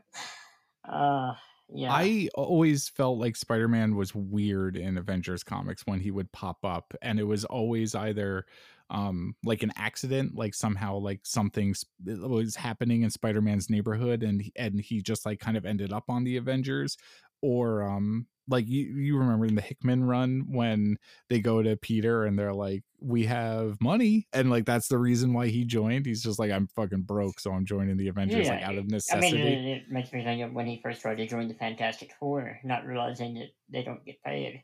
[0.89, 1.33] uh,
[1.73, 6.57] yeah, I always felt like Spider-Man was weird in Avengers comics when he would pop
[6.63, 8.45] up and it was always either
[8.89, 11.73] um like an accident like somehow like something
[12.05, 16.25] was happening in Spider-Man's neighborhood and and he just like kind of ended up on
[16.25, 16.97] the Avengers
[17.41, 20.97] or um like you you remember in the Hickman run when
[21.29, 25.33] they go to Peter and they're like we have money and like that's the reason
[25.33, 28.61] why he joined he's just like I'm fucking broke so I'm joining the Avengers like
[28.61, 29.27] out of necessity.
[29.27, 31.55] I mean, it, it makes me think of when he first tried to join the
[31.55, 34.63] Fantastic Four, not realizing that they don't get paid.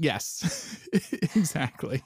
[0.00, 2.02] Yes, exactly.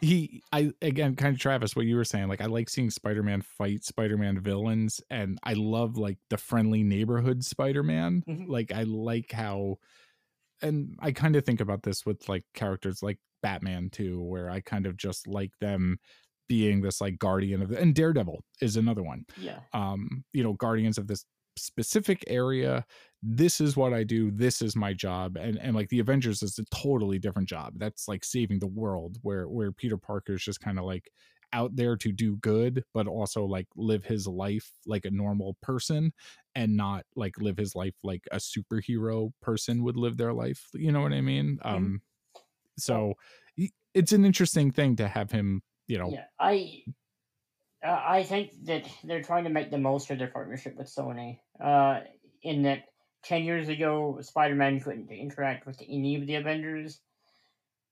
[0.00, 2.28] He, I again, kind of Travis, what you were saying.
[2.28, 7.44] Like, I like seeing Spider-Man fight Spider-Man villains, and I love like the friendly neighborhood
[7.44, 8.22] Spider-Man.
[8.28, 8.48] Mhm.
[8.48, 9.78] Like, I like how,
[10.64, 14.60] and I kind of think about this with like characters like Batman too, where I
[14.60, 15.98] kind of just like them
[16.48, 19.24] being this like guardian of the, and Daredevil is another one.
[19.36, 21.24] Yeah, um you know guardians of this
[21.56, 22.84] specific area
[23.22, 26.58] this is what i do this is my job and and like the avengers is
[26.58, 27.72] a totally different job.
[27.76, 31.10] That's like saving the world where where peter parker is just kind of like
[31.54, 36.12] out there to do good but also like live his life like a normal person
[36.54, 40.90] and not like live his life like a superhero person would live their life you
[40.92, 41.70] know what i mean Mhm.
[41.70, 42.02] um
[42.76, 43.14] so
[43.94, 46.24] it's an interesting thing to have him you know yeah.
[46.40, 46.82] I
[47.86, 51.38] uh, I think that they're trying to make the most of their partnership with Sony.
[51.62, 52.00] Uh,
[52.42, 52.84] in that
[53.22, 57.00] ten years ago, Spider-Man couldn't interact with any of the Avengers,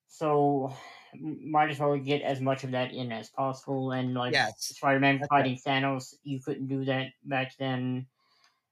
[0.08, 0.74] so
[1.20, 3.92] might as well get as much of that in as possible.
[3.92, 8.06] And like Yes, Spider-Man that's fighting Thanos, you couldn't do that back then.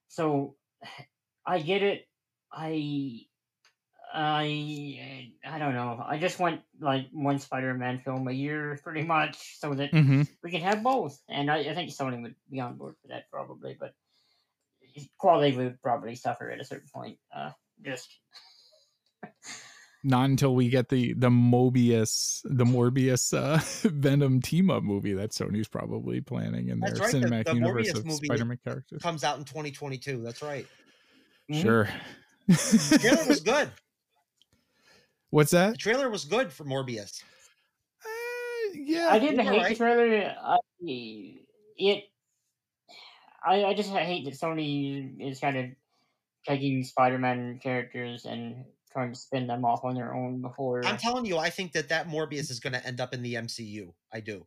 [0.09, 0.57] So
[1.47, 2.07] I get it.
[2.53, 3.21] I
[4.13, 6.03] I I don't know.
[6.05, 10.29] I just want like one Spider-Man film a year, pretty much, so that Mhm.
[10.43, 11.21] we can have both.
[11.29, 13.95] And I, I think Sony would be on board for that probably, but
[15.19, 17.19] quality would probably suffer at a certain point.
[17.35, 17.53] Uh,
[17.83, 18.09] just
[20.03, 23.59] not until we get the the Mobius the Morbius uh
[23.91, 28.07] Venom team up movie that Sony's probably planning in their right, cinematic the universe Morbius
[28.07, 29.03] of Spider-Man characters.
[29.03, 30.23] comes out in 2022.
[30.23, 30.67] That's right.
[31.51, 31.63] Mhm.
[31.63, 31.89] Sure.
[32.49, 33.71] The trailer was good.
[35.31, 35.73] What's that?
[35.73, 37.23] The trailer was good for Morbius.
[38.05, 39.09] Uh, yeah.
[39.11, 40.35] I didn't you're hate the trailer.
[40.43, 42.05] I, it.
[43.47, 45.67] I, I just hate that Sony is kind of
[46.47, 50.85] taking Spider-Man characters and trying to spin them off on their own before.
[50.85, 53.35] I'm telling you, I think that that Morbius is going to end up in the
[53.35, 53.95] MCU.
[54.13, 54.47] I do.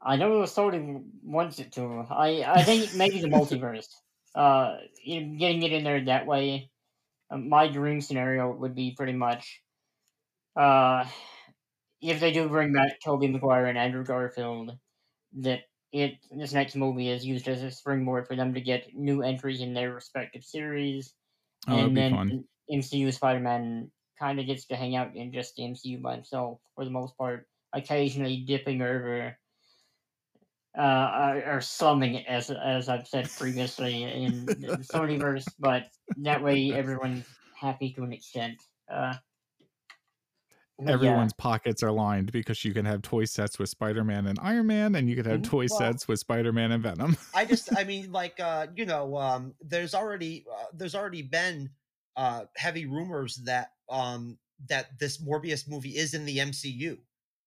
[0.00, 2.06] I know Sony wants it to.
[2.10, 3.86] I I think maybe the multiverse.
[4.34, 6.70] Uh, you know, getting it in there that way.
[7.30, 9.62] Um, my dream scenario would be pretty much,
[10.56, 11.04] uh,
[12.00, 14.78] if they do bring back Tobey Maguire and Andrew Garfield,
[15.38, 15.60] that
[15.92, 19.60] it this next movie is used as a springboard for them to get new entries
[19.60, 21.14] in their respective series,
[21.68, 22.44] Oh, that'd and be then fun.
[22.72, 26.58] MCU Spider Man kind of gets to hang out in just the MCU by himself
[26.74, 29.36] for the most part, occasionally dipping over
[30.76, 35.86] uh, are, are slumming it, as as I've said previously in the Sonyverse, but
[36.18, 37.24] that way everyone's
[37.58, 38.62] happy to an extent.
[38.92, 39.14] Uh,
[40.78, 40.92] but yeah.
[40.92, 44.94] Everyone's pockets are lined because you can have toy sets with Spider-Man and Iron Man,
[44.94, 45.44] and you can have Mhm.
[45.44, 47.16] toy Well- sets with Spider-Man and Venom.
[47.34, 51.68] I just, I mean, like, uh, you know, um, there's already, uh, there's already been
[52.18, 54.36] uh, heavy rumors that um,
[54.68, 56.98] that this Morbius movie is in the MCU,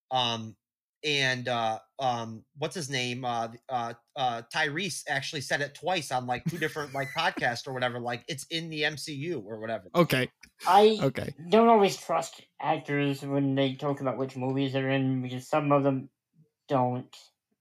[0.10, 0.56] um,
[1.04, 3.26] and uh, um, what's his name?
[3.26, 7.74] Uh, uh, uh, Tyrese actually said it twice on like two different like podcasts or
[7.74, 8.00] whatever.
[8.00, 9.90] Like, it's in the MCU or whatever.
[9.94, 10.30] Okay,
[10.66, 11.36] I okay.
[11.50, 15.84] don't always trust actors when they talk about which movies they're in because some of
[15.84, 16.10] them
[16.70, 17.14] don't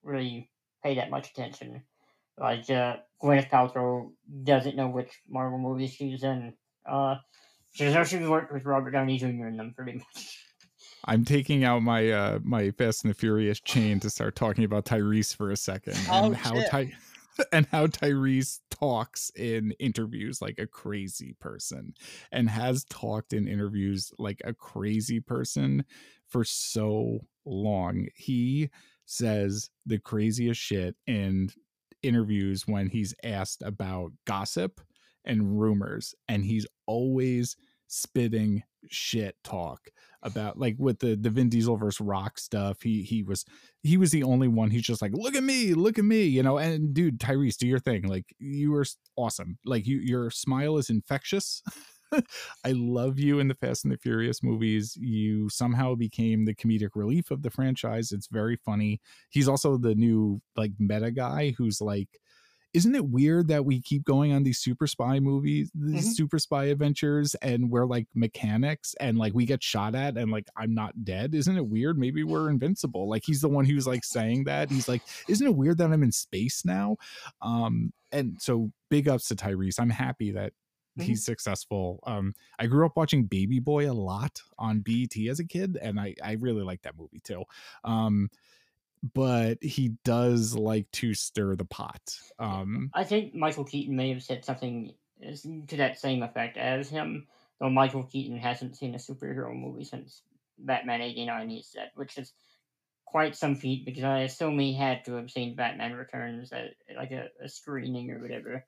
[0.04, 0.48] really
[0.84, 1.82] pay that much attention.
[2.38, 4.12] Like uh, Gwyneth Paltrow
[4.44, 6.54] doesn't know which Marvel movies she's in.
[6.86, 7.16] Uh,
[7.72, 9.26] she's knows she worked with Robert Downey Jr.
[9.26, 10.38] in them pretty much.
[11.04, 14.84] I'm taking out my uh my Fast and the Furious chain to start talking about
[14.84, 16.60] Tyrese for a second Oh, and how.
[16.68, 16.92] Ty
[17.52, 21.94] and how Tyrese talks in interviews like a crazy person
[22.32, 25.84] and has talked in interviews like a crazy person
[26.26, 28.08] for so long.
[28.14, 28.70] He
[29.06, 31.50] says the craziest shit in
[32.02, 34.80] interviews when he's asked about gossip
[35.24, 37.56] and rumors and he's always
[37.86, 39.90] spitting shit talk
[40.22, 42.82] about like with the the Vin Diesel versus Rock stuff.
[42.82, 43.44] He he was
[43.82, 44.70] he was the only one.
[44.70, 46.58] He's just like, look at me, look at me, you know.
[46.58, 48.02] And dude, Tyrese, do your thing.
[48.06, 48.86] Like you were
[49.16, 49.58] awesome.
[49.64, 51.62] Like you, your smile is infectious.
[52.64, 54.96] I love you in the Fast and the Furious movies.
[54.96, 58.12] You somehow became the comedic relief of the franchise.
[58.12, 59.00] It's very funny.
[59.30, 62.20] He's also the new like meta guy who's like
[62.72, 66.14] isn't it weird that we keep going on these super spy movies, these Mhm.
[66.14, 70.46] super spy adventures, and we're like mechanics and like we get shot at and like
[70.56, 71.34] I'm not dead?
[71.34, 71.98] Isn't it weird?
[71.98, 73.08] Maybe we're invincible.
[73.08, 74.70] Like he's the one who's like saying that.
[74.70, 76.96] He's like, isn't it weird that I'm in space now?
[77.42, 79.78] Um, and so big ups to Tyrese.
[79.80, 80.52] I'm happy that
[80.98, 81.02] Mhm.
[81.04, 82.00] he's successful.
[82.04, 86.00] Um, I grew up watching Baby Boy a lot on BET as a kid, and
[86.00, 87.44] I I really like that movie too.
[87.84, 88.28] Um,
[89.02, 92.00] but he does like to stir the pot.
[92.38, 94.92] Um, I think Michael Keaton may have said something
[95.68, 97.26] to that same effect as him,
[97.60, 100.22] though Michael Keaton hasn't seen a superhero movie since
[100.58, 102.32] Batman 89, he said, which is
[103.06, 107.10] quite some feat because I assume he had to have seen Batman Returns at like
[107.10, 108.64] a, a screening or whatever.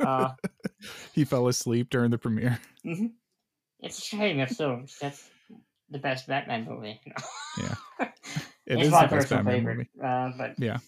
[0.00, 0.30] Uh,
[1.12, 2.58] he fell asleep during the premiere.
[2.84, 3.12] mhm.
[3.80, 4.84] It's a shame if so.
[5.00, 5.28] That's
[5.90, 7.00] the best Batman movie.
[7.58, 7.74] Yeah.
[8.66, 9.76] It it's is my personal favorite.
[9.76, 9.90] movie.
[10.02, 10.78] Uh, but yeah,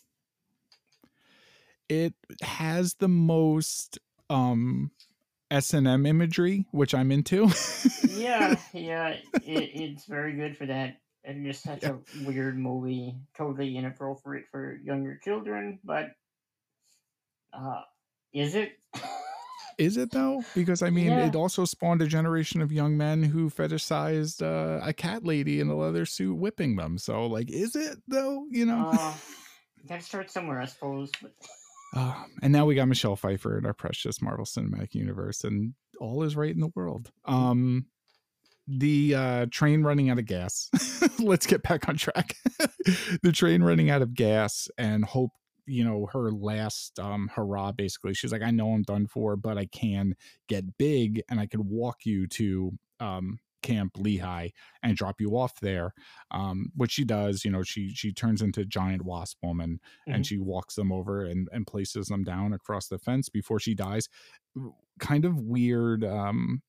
[1.89, 3.99] It has the most
[4.29, 4.91] um
[5.51, 7.49] S and M imagery, which I'm into.
[8.09, 10.97] yeah, yeah, it, it's very good for that.
[11.25, 15.79] And just such a weird movie, totally inappropriate for younger children.
[15.85, 16.11] But
[17.53, 17.83] uh,
[18.33, 18.73] is it?
[19.79, 20.43] Is it though?
[20.55, 21.27] Because I mean, Yeah.
[21.27, 25.69] it also spawned a generation of young men who fetishized uh, a cat lady in
[25.69, 26.99] a leather suit whipping them.
[26.99, 28.47] So, like, is it though?
[28.51, 28.91] You know.
[28.93, 29.15] uh,
[29.89, 31.11] gotta start somewhere, I suppose.
[31.23, 31.33] But
[31.95, 36.23] Uh, and now we got Michelle Pfeiffer in our precious Marvel Cinematic Universe, and all
[36.23, 37.11] is right in the world.
[37.25, 37.87] Um,
[38.67, 40.69] the uh, train running out of gas.
[41.19, 42.37] Let's get back on track.
[43.23, 45.31] the train running out of gas, and Hope,
[45.69, 47.73] you know, her last um, hurrah.
[47.73, 50.15] Basically, she's like, "I know I'm done for, but I can
[50.49, 54.51] get big, and I can walk you to." Um, camp lehigh
[54.85, 55.93] and drop you off there
[56.31, 59.81] um which she does you know she she turns into giant wasp woman
[60.13, 63.75] and she walks them over and and places them down across the fence before she
[63.75, 64.09] dies
[65.01, 66.63] kind of weird um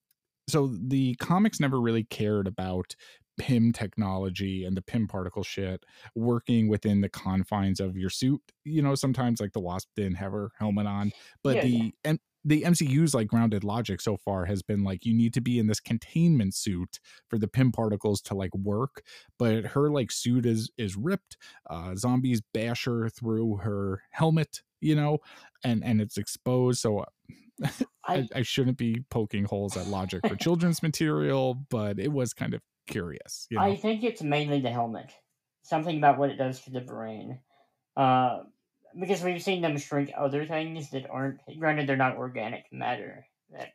[0.48, 2.96] so the comics never really cared about
[3.40, 5.86] Pym technology and the Pym particle shit
[6.16, 10.32] working within the confines of your suit you know sometimes like the wasp didn't have
[10.34, 11.12] her helmet on
[11.44, 11.90] but Yeah, the yeah.
[12.04, 15.60] and the MCU's like grounded logic so far has been like you need to be
[15.60, 19.04] in this containment suit for the Pym particles to like work
[19.38, 21.38] but her like suit is is ripped
[21.70, 25.20] uh zombies bash her through her helmet you know
[25.64, 27.04] and and it's exposed so
[28.08, 32.34] I, I, I shouldn't be poking holes at logic for children's material but it was
[32.34, 35.12] kind of curious you know I think it's mainly the helmet.
[35.64, 37.40] Something about what it does to the brain.
[37.96, 38.40] Uh,
[39.00, 41.40] because we've seen them shrink other things that aren't.
[41.60, 43.26] Granted, they're not organic matter.
[43.52, 43.74] That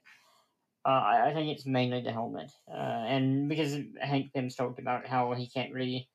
[0.85, 2.51] uh, I, think it's mainly the helmet.
[2.69, 6.09] Uh, and because Hank Pym's talked about how he can't really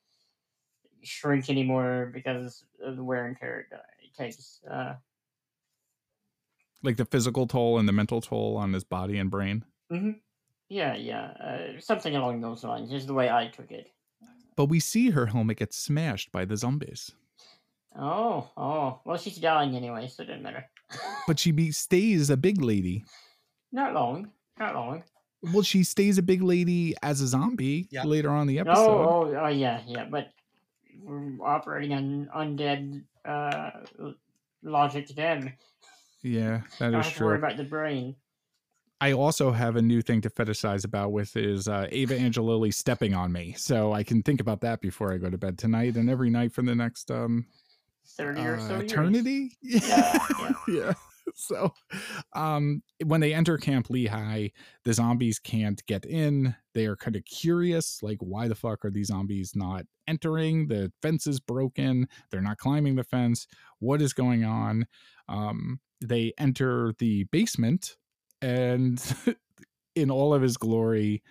[1.02, 4.60] shrink anymore because of the wear and tear it, uh, takes.
[4.70, 4.94] Uh,
[6.82, 9.64] like the physical toll and the mental toll on his body and brain
[10.70, 11.24] yeah, yeah.
[11.42, 13.90] Uh, something along those lines is the way I took it.
[14.56, 17.12] but we see her helmet get smashed by the zombies
[17.98, 19.00] Oh, oh.
[19.04, 20.64] Well, she's dying anyway, so it doesn't matter.
[21.26, 23.04] but she be, stays a big lady.
[23.72, 24.30] Not long.
[24.60, 25.02] Not long.
[25.42, 28.04] Well, she stays a big lady as a zombie Yeah.
[28.04, 29.06] later on in the Oh, episode.
[29.08, 30.04] oh, oh, yeah, yeah.
[30.08, 30.28] But
[31.02, 33.70] we're operating on undead uh,
[34.62, 35.54] logic then.
[36.22, 37.46] Yeah, that Don't is have to worry true.
[37.48, 38.14] about the brain.
[39.00, 43.14] I also have a new thing to fetishize about with is uh, Evangeline Lilly stepping
[43.14, 46.10] on me, so I can think about that before I go to bed tonight and
[46.10, 47.46] every night for the next um
[48.16, 48.92] 30 or uh, so years.
[48.92, 49.56] eternity.
[49.62, 50.52] Yeah, yeah.
[50.68, 50.92] yeah.
[51.36, 51.72] So,
[52.32, 54.48] um, when they enter Camp Lehigh,
[54.84, 56.56] the zombies can't get in.
[56.74, 60.66] They are kind of curious, like, why the fuck are these zombies not entering?
[60.66, 62.08] The fence is broken.
[62.30, 63.46] They're not climbing the fence.
[63.78, 64.86] What is going on?
[65.28, 67.96] Um, they enter the basement,
[68.42, 69.02] and
[69.94, 71.22] in all of his glory,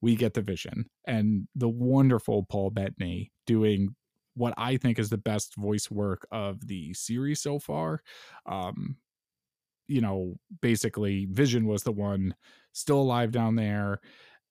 [0.00, 3.94] we get the vision and the wonderful Paul Bettany doing
[4.34, 8.00] what I think is the best voice work of the series so far.
[8.44, 8.96] Um,
[9.88, 12.34] you know, basically, Vision was the one
[12.72, 14.00] still alive down there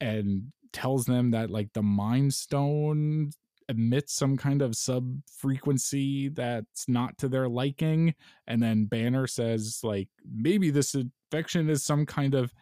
[0.02, 3.32] and tells them that like the Mind Stone
[3.70, 8.14] emits some kind of sub frequency that's not to their liking.
[8.48, 12.54] And then Banner says, like, maybe this infection is some kind of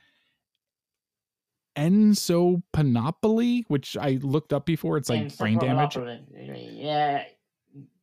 [1.75, 4.97] ensopanopoly, which I looked up before.
[4.97, 5.97] It's like brain damage.
[6.37, 7.23] Yeah,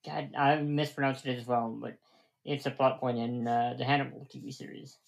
[0.05, 1.97] God, I mispronounced it as well, but
[2.45, 4.99] it's a plot point in uh, the Hannibal TV series.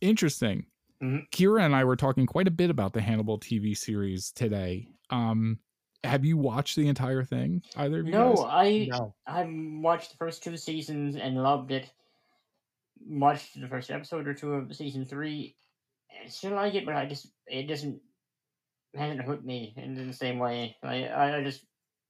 [0.00, 0.66] Interesting.
[1.02, 1.28] Mhm.
[1.30, 4.88] Kira and I were talking quite a bit about the Hannibal TV series today.
[5.10, 5.58] Um,
[6.04, 7.62] have you watched the entire thing?
[7.76, 8.44] Either of you No, guys?
[8.48, 9.14] I No.
[9.26, 9.46] I
[9.80, 11.90] watched the first two seasons and loved it.
[13.06, 15.56] Watched the first episode or two of season three.
[16.24, 18.00] I still like it, but I just it doesn't
[18.94, 20.76] hasn't hooked me in the same way.
[20.82, 21.64] I I, I just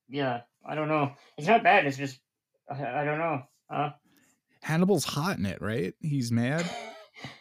[0.08, 1.12] yeah I don't know.
[1.38, 1.86] It's not bad.
[1.86, 2.20] It's just
[2.70, 3.42] I, I don't know.
[3.70, 3.90] Uh,
[4.62, 5.94] Hannibal's hot in it, right?
[6.00, 6.68] He's mad.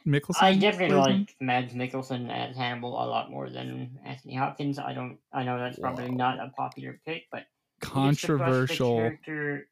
[0.06, 0.42] Mikkelsen.
[0.42, 1.20] I definitely plays him?
[1.20, 4.80] like Mads Mikkelsen as Hannibal a lot more than Anthony Hopkins.
[4.80, 5.18] I don't.
[5.32, 6.16] I know that's probably Whoa.
[6.16, 7.44] not a popular pick, but
[7.82, 7.90] he gets
[8.22, 8.96] the controversial.
[8.98, 9.68] character,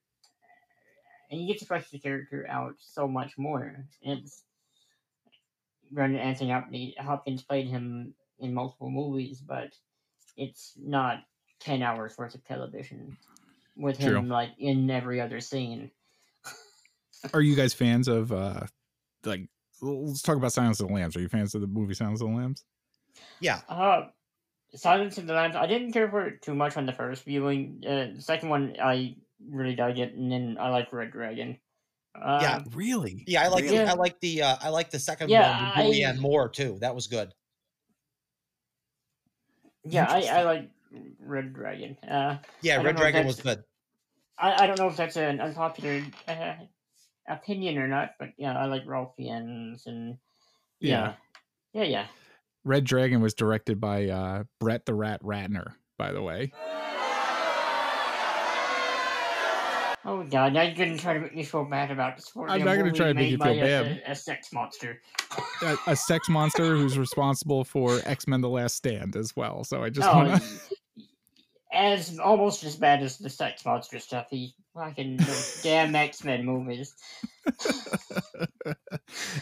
[1.30, 3.86] and you get to flesh the character out so much more.
[4.02, 4.44] It's
[5.92, 9.74] Brendan Anthony Hopkins, Hopkins played him in multiple movies, but
[10.38, 11.24] it's not
[11.60, 13.18] ten hours worth of television
[13.76, 15.92] with him like in every other scene.
[17.34, 18.62] Are you guys fans of uh
[19.26, 19.48] like?
[19.82, 21.16] Let's talk about Silence of the Lambs.
[21.16, 22.64] Are you fans of the movie Silence of the Lambs?
[23.40, 23.62] Yeah.
[23.68, 24.08] Uh,
[24.76, 25.56] Silence of the Lambs.
[25.56, 27.84] I didn't care for it too much on the first viewing.
[27.86, 29.16] Uh, the second one, I
[29.50, 31.58] really dug it, and then I like Red Dragon.
[32.14, 32.60] Uh, Yeah.
[32.74, 33.24] Really?
[33.28, 33.78] Yeah, I like Really?
[33.80, 36.50] the, I like the uh, I like the second Yeah, one with I- Julianne Moore
[36.50, 36.78] too.
[36.82, 37.34] That was good.
[39.84, 40.70] yeah, I, I like
[41.20, 41.98] Red Dragon.
[42.08, 43.64] Uh, Yeah, Red Dragon was good.
[44.38, 46.54] I, I don't know if that's an unpopular uh,
[47.34, 50.18] opinion or not, but yeah, I like Ralph Fiennes and
[50.80, 51.14] yeah,
[51.74, 52.06] yeah, yeah.
[52.64, 56.52] Red Dragon was directed by uh Brett the Rat Ratner, by the way.
[60.04, 62.56] Oh god, now you're gonna try to make me feel bad about supporting.
[62.56, 64.02] I'm not gonna try to make you feel bad.
[64.08, 65.00] A, a sex monster.
[65.62, 69.64] a, a sex monster who's responsible for X Men: The Last Stand as well.
[69.64, 70.34] So I just Oh, want to.
[70.44, 70.60] y-
[71.72, 74.28] as almost as bad as the sex monster stuff.
[74.30, 76.94] He fucking those damn X Men movies.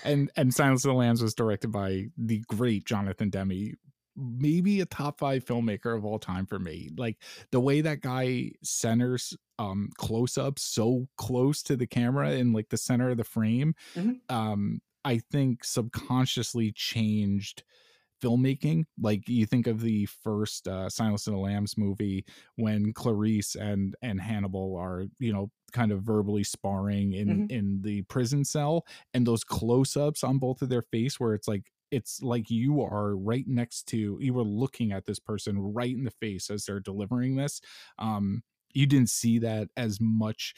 [0.03, 3.73] and and Silence of the Lambs was directed by the great Jonathan Demme,
[4.15, 6.89] maybe a top five filmmaker of all time for me.
[6.97, 7.17] Like
[7.51, 12.69] the way that guy centers um close ups so close to the camera in like
[12.69, 14.19] the center of the frame, Mhm.
[14.29, 17.63] um, I think subconsciously changed
[18.21, 22.25] filmmaking like you think of the first uh silence of the lambs movie
[22.55, 27.47] when clarice and and hannibal are you know kind of verbally sparring in Mhm.
[27.49, 31.71] in the prison cell and those close-ups on both of their face where it's like
[31.91, 36.03] it's like you are right next to you were looking at this person right in
[36.03, 37.61] the face as they're delivering this
[37.99, 38.43] um
[38.73, 40.53] you didn't see that as much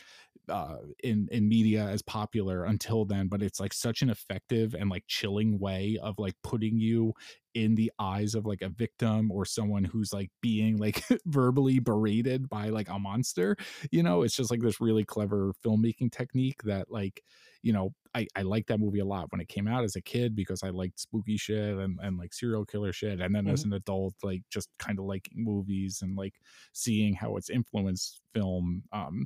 [0.49, 4.89] uh in in media as popular until then but it's like such an effective and
[4.89, 7.13] like chilling way of like putting you
[7.53, 12.47] in the eyes of like a victim or someone who's like being like verbally berated
[12.49, 13.55] by like a monster
[13.91, 14.21] you know?
[14.23, 17.23] It's just like this really clever filmmaking technique that like
[17.63, 20.01] you know i i liked that movie a lot when it came out as a
[20.01, 23.63] kid because i liked spooky shit and, and like serial killer shit and then as
[23.63, 26.33] an adult like just kind of liking movies and like
[26.73, 29.25] seeing how it's influenced film um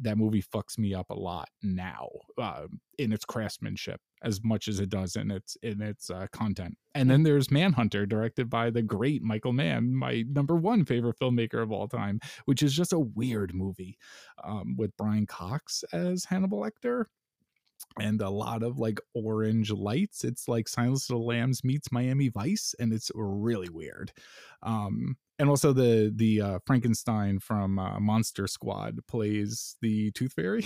[0.00, 2.08] that movie fucks me up a lot now
[2.38, 2.66] uh,
[2.98, 6.76] in its craftsmanship as much as it does in its in its uh, content.
[6.94, 11.62] And then there's Manhunter, directed by the great Michael Mann, my number one favorite filmmaker
[11.62, 13.98] of all time, which is just a weird movie
[14.42, 17.06] um, with Brian Cox as Hannibal Lecter
[18.00, 20.24] and a lot of like orange lights.
[20.24, 24.12] It's like Silence of the Lambs meets Miami Vice, and it's really weird.
[24.62, 30.64] Um, and also the the uh, Frankenstein from uh, Monster Squad plays the Tooth Fairy.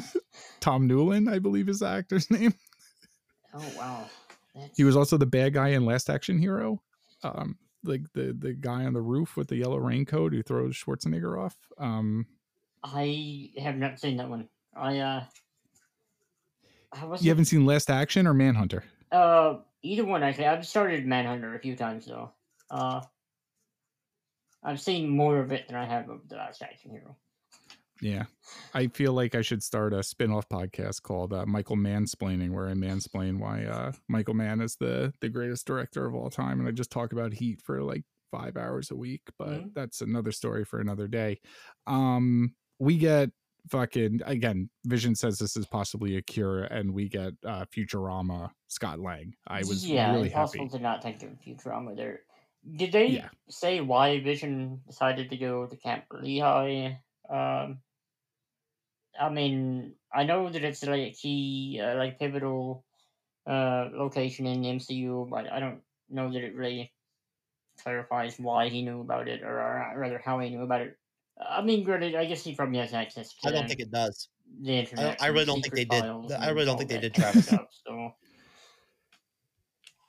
[0.60, 2.54] Tom Noonan, I believe, is the actor's name.
[3.54, 4.06] Oh wow.
[4.54, 4.76] That's...
[4.76, 6.82] He was also the bad guy in Last Action Hero.
[7.22, 11.40] Um, like the the guy on the roof with the yellow raincoat who throws Schwarzenegger
[11.40, 11.56] off.
[11.78, 12.26] Um,
[12.82, 14.48] I have not seen that one.
[14.76, 15.24] I uh
[17.20, 18.84] you haven't seen Last Action or Manhunter?
[19.12, 20.46] Uh, either one actually.
[20.46, 22.32] I've started Manhunter a few times though.
[22.70, 23.00] Uh,
[24.62, 27.16] I've seen more of it than I have of the Last Action Hero.
[28.00, 28.24] Yeah,
[28.74, 32.72] I feel like I should start a spin-off podcast called uh, Michael Mansplaining, where I
[32.72, 36.72] mansplain why uh, Michael Mann is the the greatest director of all time, and I
[36.72, 39.22] just talk about Heat for like five hours a week.
[39.38, 39.68] But mm-hmm.
[39.74, 41.40] that's another story for another day.
[41.86, 43.30] Um, we get
[43.70, 48.98] fucking again vision says this is possibly a cure and we get uh futurama scott
[49.00, 49.34] lang.
[49.46, 50.78] I was yeah really impossible happy.
[50.78, 52.20] to not think of futurama there.
[52.76, 53.28] Did they Yeah.
[53.48, 57.00] say why vision decided to go to camp lehigh
[57.30, 57.78] um
[59.20, 62.84] i mean i know that it's like a key uh, like pivotal
[63.46, 65.80] uh location in the mcu but i don't
[66.10, 66.92] know that it really
[67.82, 70.96] clarifies why he knew about it or, or rather how he knew about it
[71.40, 74.28] I mean, granted, I guess he probably has access to I don't think it does.
[74.62, 75.18] the internet.
[75.18, 76.04] don't, I really don't think they did.
[76.04, 77.46] I really don't think they did, kind of Travis.
[77.46, 78.10] stuff, so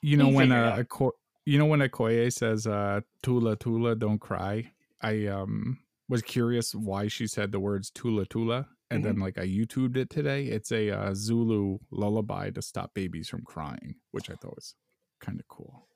[0.02, 0.76] you know He when figured uh.
[0.80, 1.16] Ako-
[1.46, 4.70] you know when Okoye says uh Tula Tula don't cry
[5.00, 5.78] I um
[6.08, 10.10] was curious why she said the words Tula Tula and then like I YouTubed it
[10.10, 14.74] today it's a uh, Zulu lullaby to stop babies from crying which I thought was
[15.20, 15.86] kind of cool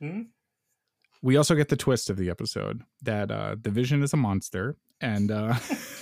[0.00, 0.22] Hmm?
[1.22, 4.76] We also get the twist of the episode that uh the vision is a monster
[5.00, 5.54] and uh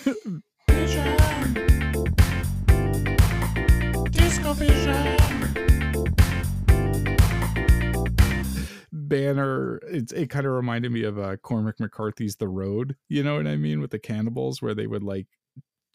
[8.92, 13.36] banner it's it kind of reminded me of uh cormac mccarthy's the road you know
[13.36, 15.26] what i mean with the cannibals where they would like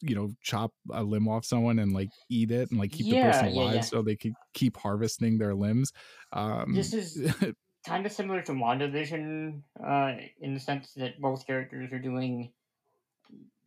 [0.00, 3.16] you know chop a limb off someone and like eat it and like keep the
[3.16, 3.80] Yeah, person yeah, alive yeah.
[3.80, 5.92] so they could keep harvesting their limbs
[6.32, 7.32] um This is
[7.86, 12.52] kind of similar to WandaVision, uh, in the sense that both characters are doing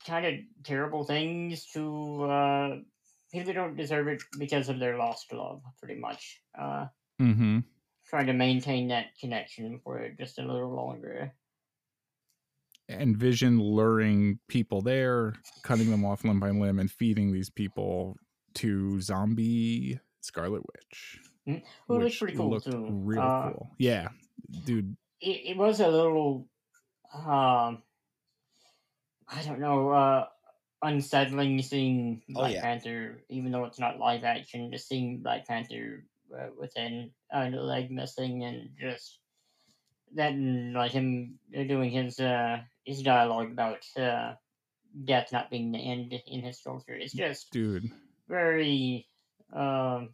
[0.05, 0.33] kind of
[0.63, 2.77] terrible things to uh,
[3.31, 6.41] people that don't deserve it because of their lost love, pretty much.
[6.57, 6.87] Uh,
[7.21, 7.63] mhm.
[8.07, 11.33] trying to maintain that connection for just a little longer.
[12.89, 18.15] and vision luring people there cutting them off limb by limb and feeding these people
[18.53, 22.87] to zombie scarlet witch it was which pretty cool, too.
[22.89, 24.09] real Uh, cool yeah
[24.65, 26.47] dude it, it was a little
[27.13, 27.81] um
[29.29, 30.27] I don't know, uh
[30.81, 32.61] unsettling seeing Oh, Black yeah.
[32.61, 37.61] Panther, even though it's not live action, just seeing Black Panther uh, within uh, the
[37.61, 39.19] leg missing and just
[40.15, 44.33] that and like him uh, doing his uh his dialogue about uh
[45.03, 46.95] death not being the end in his culture.
[46.95, 47.91] It's just dude
[48.29, 49.07] very
[49.53, 50.13] um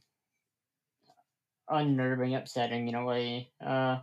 [1.74, 3.52] unnerving, upsetting in a way.
[3.66, 4.00] Uh,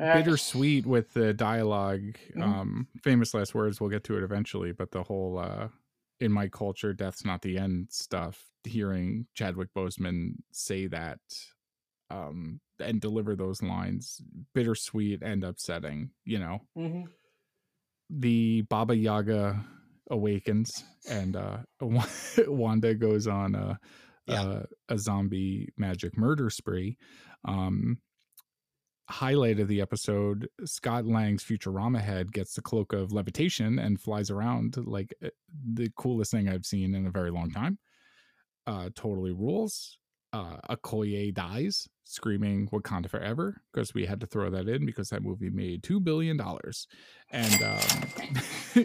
[0.00, 2.42] uh, bittersweet with the dialogue Mhm.
[2.42, 5.68] um famous last words we'll get to it eventually but the whole uh
[6.20, 11.18] in my culture death's not the end stuff hearing chadwick boseman say that
[12.10, 14.20] um and deliver those lines
[14.54, 17.08] bittersweet and upsetting you know mhm.
[18.10, 19.64] the baba yaga
[20.10, 21.58] awakens and uh
[22.46, 23.78] wanda goes on a
[24.28, 24.42] Yeah.
[24.42, 26.96] uh, a zombie magic murder spree
[27.44, 27.98] um
[29.10, 34.30] highlight of the episode scott lang's futurama head gets the cloak of levitation and flies
[34.30, 35.28] around like uh,
[35.72, 37.78] the coolest thing i've seen in a very long time
[38.66, 39.96] uh totally rules
[40.34, 45.22] uh okoye dies screaming wakanda forever because we had to throw that in because that
[45.22, 46.86] movie made two billion dollars
[47.30, 48.84] and um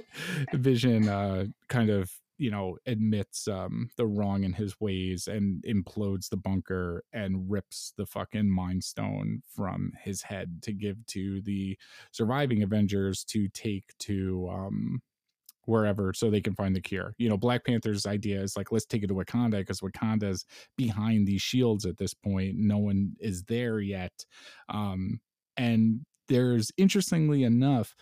[0.54, 6.30] vision uh kind of you know admits um the wrong in his ways and implodes
[6.30, 11.78] the bunker and rips the fucking mind stone from his head to give to the
[12.12, 15.02] surviving avengers to take to um
[15.66, 17.14] wherever so they can find the cure.
[17.18, 20.46] You know black panther's idea is like let's take it to wakanda because wakanda's
[20.78, 22.56] behind these shields at this point.
[22.58, 24.26] No one is there yet.
[24.70, 25.20] Um
[25.56, 27.96] and there's interestingly enough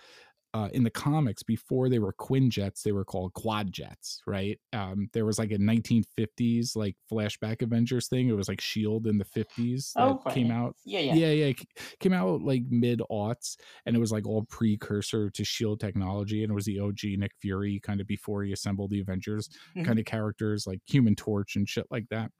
[0.53, 4.59] uh, in the comics before they were Quinjets, they were called Quadjets, right?
[4.73, 8.27] Um, there was like a 1950s like flashback Avengers thing.
[8.29, 10.29] It was like Shield in the 50s that Okay.
[10.29, 10.75] came out.
[10.85, 11.19] Yeah, yeah.
[11.19, 11.53] Yeah, yeah,
[11.99, 16.51] came out like mid aughts, and it was like all precursor to Shield technology, and
[16.51, 19.83] it was the OG Nick Fury kind of before he assembled the Avengers Mhm.
[19.83, 22.31] kind of characters like Human Torch and shit like that.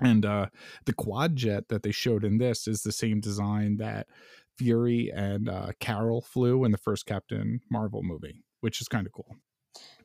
[0.00, 0.48] And uh
[0.84, 4.08] the quad jet that they showed in this is the same design that
[4.58, 9.12] Fury and uh Carol flew in the first Captain Marvel movie, which is kind of
[9.12, 9.36] cool.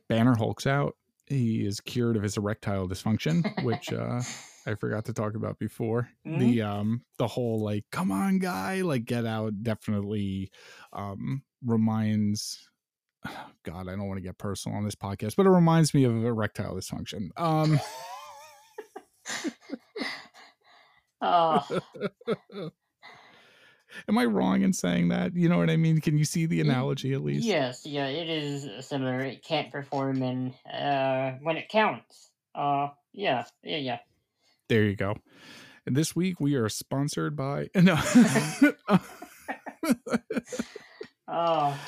[0.08, 0.96] Banner Hulk's out.
[1.26, 4.20] He is cured of his erectile dysfunction, which uh
[4.66, 6.08] I forgot to talk about before.
[6.26, 6.38] Mhm.
[6.38, 10.50] The um the whole like come on guy like get out definitely
[10.92, 12.68] um reminds
[13.64, 16.24] God, I don't want to get personal on this podcast, but it reminds me of
[16.24, 17.28] erectile dysfunction.
[17.36, 17.80] Um
[21.24, 21.64] Oh,
[24.08, 25.34] am I wrong in saying that?
[25.34, 26.00] You know what I mean?
[26.00, 27.44] Can you see the analogy at least?
[27.44, 29.20] yes, yeah, it is similar.
[29.20, 32.30] It can't perform in uh when it counts.
[32.54, 33.98] Uh, yeah, yeah, yeah.
[34.68, 35.16] There you go.
[35.86, 37.98] And this week we are sponsored by no
[41.28, 41.78] Oh,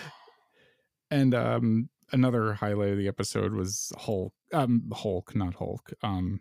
[1.11, 5.93] and um another highlight of the episode was Hulk um Hulk, not Hulk.
[6.03, 6.41] Um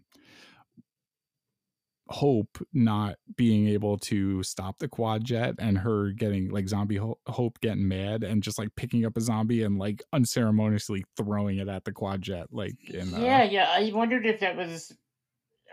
[2.14, 7.18] Hope not being able to stop the quad jet and her getting like zombie Ho-
[7.26, 11.68] Hope getting mad and just like picking up a zombie and like unceremoniously throwing it
[11.68, 13.68] at the quad jet like in uh, yeah, yeah.
[13.68, 14.95] I wondered if that was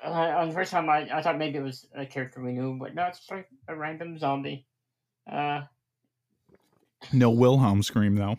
[0.02, 0.88] uh, on the first time.
[0.88, 3.46] I, I thought maybe it was a character we knew, but no, it's just like
[3.68, 4.66] a random zombie.
[5.30, 5.60] Uh,
[7.12, 8.38] no Wilhelm scream though.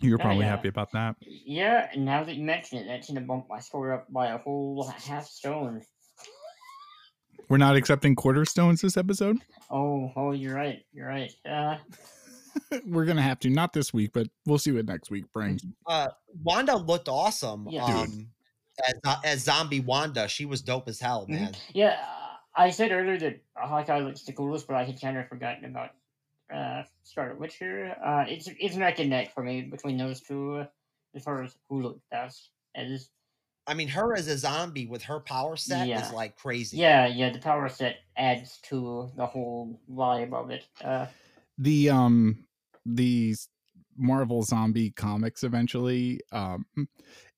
[0.00, 1.16] You're probably happy about that.
[1.20, 1.90] yeah.
[1.92, 4.90] And now that you mention it, that's gonna bump my score up by a whole
[5.04, 5.82] half stone.
[7.50, 9.38] We're not accepting quarter stones this episode.
[9.70, 10.84] Oh, oh, you're right.
[10.92, 11.32] You're right.
[11.44, 11.78] Uh,
[12.86, 15.64] We're gonna have to, not this week, but we'll see what next week brings.
[15.86, 16.08] Uh,
[16.44, 17.66] Wanda looked awesome.
[17.68, 17.84] Yeah.
[17.84, 18.28] Um,
[18.86, 21.30] as as zombie Wanda, she was dope as hell, Mhm.
[21.30, 21.56] man.
[21.74, 25.28] Yeah, uh, I said earlier that Hawkeye looks the coolest, but I had kind of
[25.28, 25.90] forgotten about
[26.54, 27.96] uh, Scarlet Witch here.
[28.04, 30.66] Uh, it's it's neck and neck for me between those two uh,
[31.16, 32.50] as far as who looked best.
[32.76, 33.10] As
[33.70, 36.04] I mean, her as a zombie with her power set Yeah.
[36.04, 36.76] is like crazy.
[36.78, 40.66] yeah, yeah, the power set adds to the whole vibe of it.
[40.82, 41.06] Uh,
[41.58, 42.44] The um
[42.84, 43.36] the
[43.96, 46.64] Marvel zombie comics eventually, um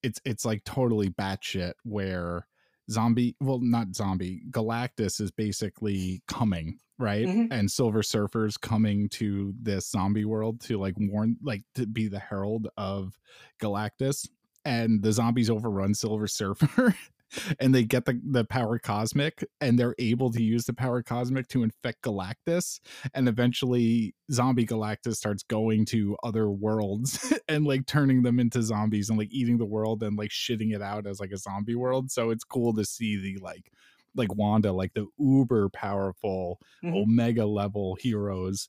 [0.03, 2.47] it's it's like totally batshit where
[2.91, 7.49] zombie well not zombie galactus is basically coming right Mhm.
[7.53, 12.19] and silver surfers coming to this zombie world to like warn like to be the
[12.19, 13.19] herald of
[13.61, 14.29] galactus
[14.65, 16.95] and the zombies overrun silver surfer
[17.61, 21.49] and they get the, the power cosmic and they're able to use the power cosmic
[21.49, 22.79] to infect galactus
[23.15, 29.09] and eventually zombie galactus starts going to other worlds and like turning them into zombies
[29.09, 32.11] and like eating the world and like shitting it out as like a zombie world
[32.11, 33.73] so it's cool to see the like
[34.15, 37.05] like wanda like the uber powerful Mhm.
[37.05, 38.69] omega level heroes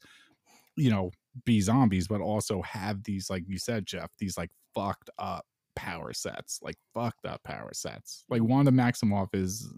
[0.76, 1.12] you know
[1.46, 5.46] be zombies but also have these like you said jeff these like fucked up
[5.76, 9.74] power sets like fucked up power sets like wanda maximoff is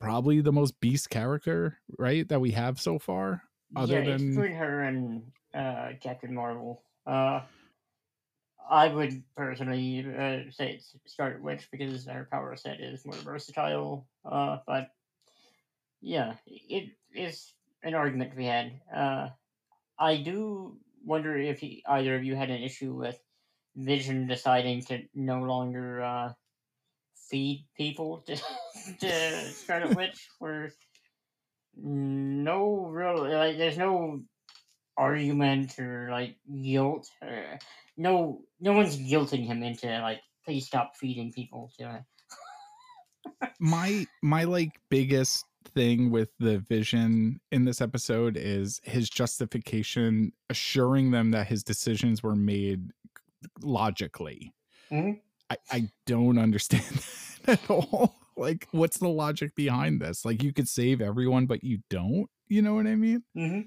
[0.00, 3.42] probably the most beast character right that we have so far
[3.76, 5.22] other yeah, than- between her and
[5.54, 6.82] uh, Captain Marvel.
[7.06, 7.40] Uh,
[8.70, 14.06] I would personally uh, say it's Scarlet Witch because her power set is more versatile.
[14.30, 14.90] Uh, but
[16.02, 18.72] yeah, it is an argument to be had.
[18.94, 19.28] Uh,
[19.98, 23.18] I do wonder if he, either of you had an issue with
[23.78, 26.32] Vision deciding to no longer uh,
[27.30, 28.36] feed people to,
[29.00, 30.70] to Scarlet Witch, where
[31.80, 34.20] no real like there's no
[34.96, 37.58] argument or like guilt or
[37.96, 42.04] no no one's guilting him into like please stop feeding people to
[43.60, 45.44] my my like biggest
[45.74, 52.22] thing with the vision in this episode is his justification assuring them that his decisions
[52.22, 52.90] were made
[53.62, 54.52] logically
[54.92, 55.20] Mhm.
[55.50, 56.84] i i don't understand
[57.44, 61.62] that at all like what's the logic behind this like you could save everyone but
[61.64, 63.60] you don't you know what i mean Mm-hmm.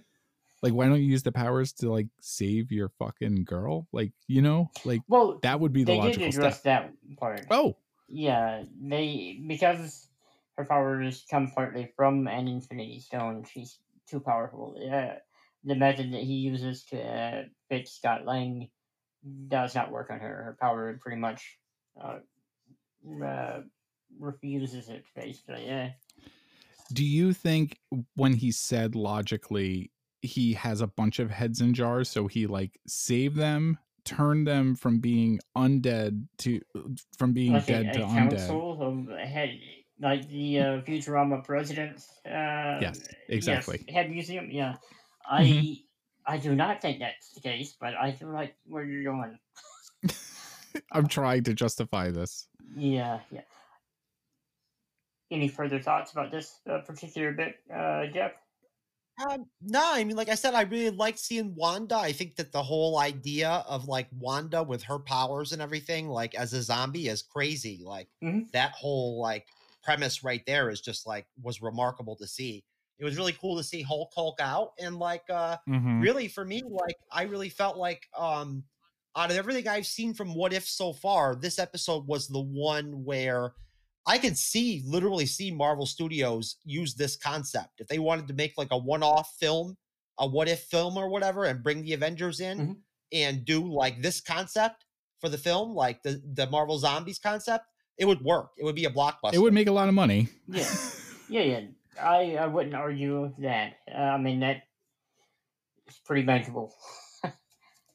[0.61, 4.41] like why don't you use the powers to like save your fucking girl like you
[4.41, 7.45] know like Well, that would be the they did logical address step that part.
[7.51, 7.75] oh
[8.07, 10.09] Yeah, they because
[10.57, 13.45] her powers come partly from an Infinity Stone.
[13.49, 13.79] She's
[14.09, 14.75] too powerful.
[14.77, 15.19] Yeah,
[15.63, 18.69] the method that he uses to uh, fix Scott Lang
[19.47, 20.43] does not work on her.
[20.43, 21.57] Her power pretty much
[22.01, 22.19] uh,
[23.23, 23.61] uh,
[24.19, 25.03] refuses it.
[25.15, 25.91] Basically, yeah.
[26.93, 27.79] do you think
[28.15, 29.91] when he said logically
[30.21, 34.75] he has a bunch of heads in jars, so he like saved them, turned them
[34.75, 36.61] from being undead to
[37.17, 38.29] from being like dead a, to a undead.
[38.29, 39.59] council of head,
[39.99, 42.03] like the uh, Futurama president.
[42.25, 43.83] Uh, Yes, exactly.
[43.87, 44.49] Yes, head museum.
[44.51, 44.75] Yeah,
[45.29, 45.83] I Mhm.
[46.31, 49.37] I do not think that's the case, but I feel like where you're going.
[50.93, 52.47] I'm trying to justify this.
[52.73, 53.41] Yeah, yeah.
[55.29, 58.31] Any further thoughts about this uh, particular bit, uh, Jeff?
[59.29, 61.97] Um, no, I mean, like I said, I really liked seeing Wanda.
[61.97, 66.33] I think that the whole idea of like Wanda with her powers and everything, like
[66.33, 67.81] as a zombie, is crazy.
[67.83, 68.49] Like Mhm.
[68.53, 69.47] that whole like
[69.83, 72.63] premise right there is just like was remarkable to see.
[73.01, 76.03] It was really cool to see Hulk Hulk out and like uh Mhm.
[76.03, 78.63] really for me, like I really felt like um
[79.15, 83.03] out of everything I've seen from What If so far, this episode was the one
[83.03, 83.53] where
[84.05, 87.81] I could see literally see Marvel Studios use this concept.
[87.81, 89.77] If they wanted to make like a one-off film,
[90.19, 92.75] a what if film or whatever, and bring the Avengers in Mhm.
[93.13, 94.85] and do like this concept
[95.19, 97.65] for the film, like the, the Marvel Zombies concept,
[97.97, 98.51] it would work.
[98.57, 99.33] It would be a blockbuster.
[99.33, 100.29] It would make a lot of money.
[100.47, 100.69] Yeah.
[101.29, 101.61] Yeah, yeah.
[101.99, 103.73] I, I wouldn't argue with that.
[103.93, 104.63] Uh, I mean, that
[105.87, 106.71] is pretty bankable.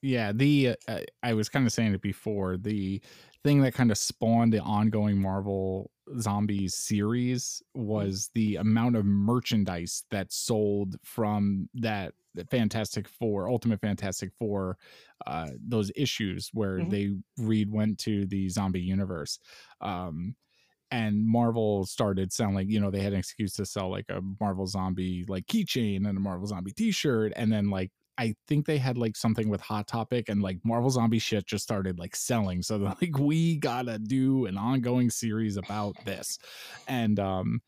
[0.02, 2.56] Yeah, the uh, I was kind of saying it before.
[2.58, 3.00] The
[3.42, 5.90] thing that kind of spawned the ongoing Marvel
[6.20, 12.12] Zombies series was the amount of merchandise that sold from that
[12.50, 14.76] Fantastic Four, Ultimate Fantastic Four,
[15.26, 16.90] uh, those issues where Mhm.
[16.90, 19.38] they Reed went to the zombie universe.
[19.80, 20.36] Um,
[20.90, 24.66] and Marvel started selling, you know, they had an excuse to sell like a Marvel
[24.66, 28.96] Zombie like keychain and a Marvel Zombie T-shirt, and then like I think they had
[28.96, 32.62] like something with Hot Topic and like Marvel Zombie shit just started like selling.
[32.62, 36.38] So they're like, we gotta do an ongoing series about this,
[36.86, 37.60] and um,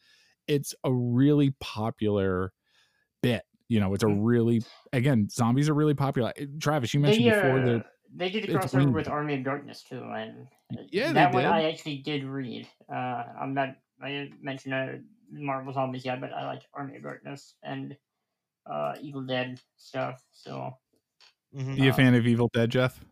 [0.49, 2.53] it's a really popular
[3.23, 3.43] bit.
[3.69, 4.25] You know, it's a Mm.
[4.25, 4.63] really
[4.93, 6.33] again, zombies are really popular.
[6.61, 8.95] Travis, you mentioned they, before that they did a crossover weird.
[8.95, 10.49] with Army of Darkness too, and
[10.91, 11.51] Yeah, they that one did.
[11.53, 12.67] I actually did read.
[12.93, 13.77] Uh, I'm not.
[14.03, 14.99] I didn't mention uh,
[15.31, 17.97] Marvel Zombies yet, but I liked Army of Darkness and
[18.71, 20.23] uh, Evil Dead stuff.
[20.33, 20.73] So
[21.55, 21.79] Mhm.
[21.79, 23.05] you a uh, fan of Evil Dead, Jeff?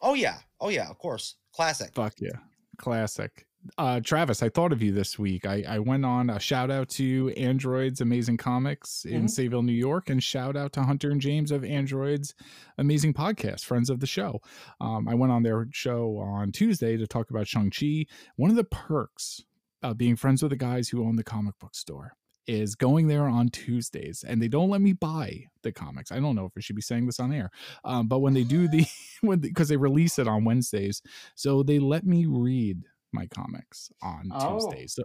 [0.00, 0.38] Oh yeah.
[0.60, 1.36] Oh yeah, of course.
[1.52, 1.92] Classic.
[1.94, 2.38] Fuck yeah.
[2.78, 3.46] Classic.
[3.78, 5.46] Uh, Travis, I thought of you this week.
[5.46, 9.28] I, I went on a shout out to Android's Amazing Comics in Mhm.
[9.50, 12.34] Sayville, New York, and shout out to Hunter and James of Android's
[12.76, 14.40] Amazing Podcast, friends of the show.
[14.80, 18.04] Um, I went on their show on Tuesday to talk about Shang-Chi.
[18.36, 19.44] One of the perks
[19.82, 22.12] of being friends with the guys who own the comic book store
[22.46, 26.12] is going there on Tuesdays, and they don't let me buy the comics.
[26.12, 27.50] I don't know if I should be saying this on air,
[27.84, 28.84] um, but when they do the
[29.22, 31.00] when because they release it on Wednesdays,
[31.34, 32.82] so they let me read
[33.14, 34.58] my comics on Oh.
[34.58, 34.94] Tuesdays.
[34.94, 35.04] So,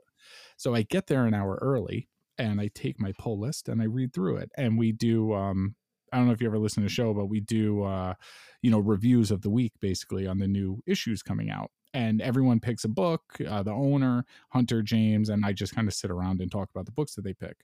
[0.57, 3.85] so I get there an hour early and I take my pull list and I
[3.85, 4.51] read through it.
[4.57, 5.75] And we do um
[6.11, 8.15] I don't know if you ever listen to the show, but we do uh,
[8.63, 11.69] you know, reviews of the week basically on the new issues coming out.
[11.93, 15.93] And everyone picks a book, uh, the owner, Hunter, James, and I just kind of
[15.93, 17.57] sit around and talk about the books that they pick.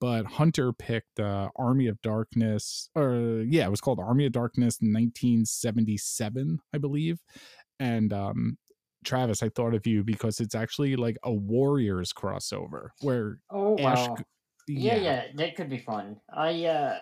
[0.00, 4.78] But Hunter picked uh, Army of Darkness, or yeah, it was called Army of Darkness
[4.80, 7.20] 1977, I believe.
[7.78, 8.58] And um,
[9.04, 14.08] Travis, I thought of you because it's actually like a Warriors crossover where oh Ash.
[14.08, 14.16] wow.
[14.68, 16.20] Yeah, yeah, that could be fun.
[16.32, 16.98] I uh,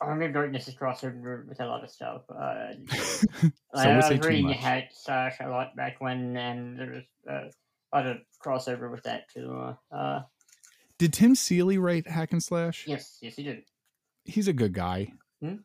[0.00, 2.22] Army of Darkness is crossover with a lot of stuff.
[2.30, 4.48] Uh, Some I, I was reading.
[4.48, 7.50] Hack/Slash a lot back when, and there was uh,
[7.92, 9.52] a lot of crossover with that too.
[9.52, 10.22] Uh, uh,
[10.98, 12.84] Did Tim Seeley write Hack and Slash?
[12.86, 13.62] yes, yes, he did.
[14.24, 15.12] He's a good guy.
[15.40, 15.56] Hmm?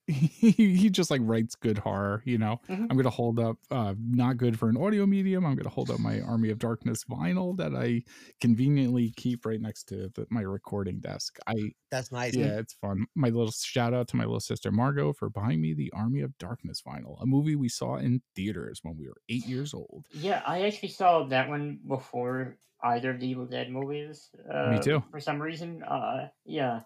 [0.06, 2.60] He, he just like writes good horror, you know.
[2.68, 2.86] Mhm.
[2.90, 5.44] I'm gonna hold up uh not good for an audio medium.
[5.44, 8.02] I'm gonna hold up my Army of Darkness vinyl that I
[8.40, 11.38] conveniently keep right next to the, my recording desk.
[11.46, 11.54] I
[11.90, 12.34] That's nice.
[12.34, 13.06] yeah, it's fun.
[13.14, 16.36] My little shout out to my little sister Margot for buying me the Army of
[16.38, 20.06] Darkness vinyl, a movie we saw in theaters when we were eight years old.
[20.12, 24.30] Yeah, I actually saw that one before either of the Evil Dead movies.
[24.52, 25.02] Uh, too.
[25.10, 26.82] For some reason, uh, yeah,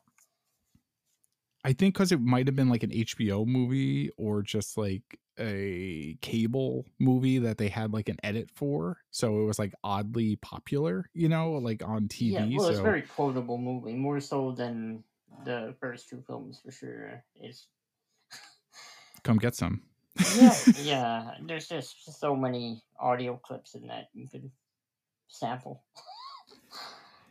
[1.65, 5.03] I think because it might have been like an HBO movie or just like
[5.39, 8.99] a cable movie that they had like an edit for.
[9.11, 12.33] So it was like oddly popular, you know, like on TV.
[12.33, 12.59] yeah.
[12.59, 15.05] Well, it's a very quotable movie, more so than
[15.45, 17.25] the first two films for sure.
[17.35, 17.67] It's
[19.23, 19.83] come get some.
[20.37, 21.31] yeah, yeah.
[21.47, 24.51] There's just so many audio clips in that you could
[25.29, 25.83] sample.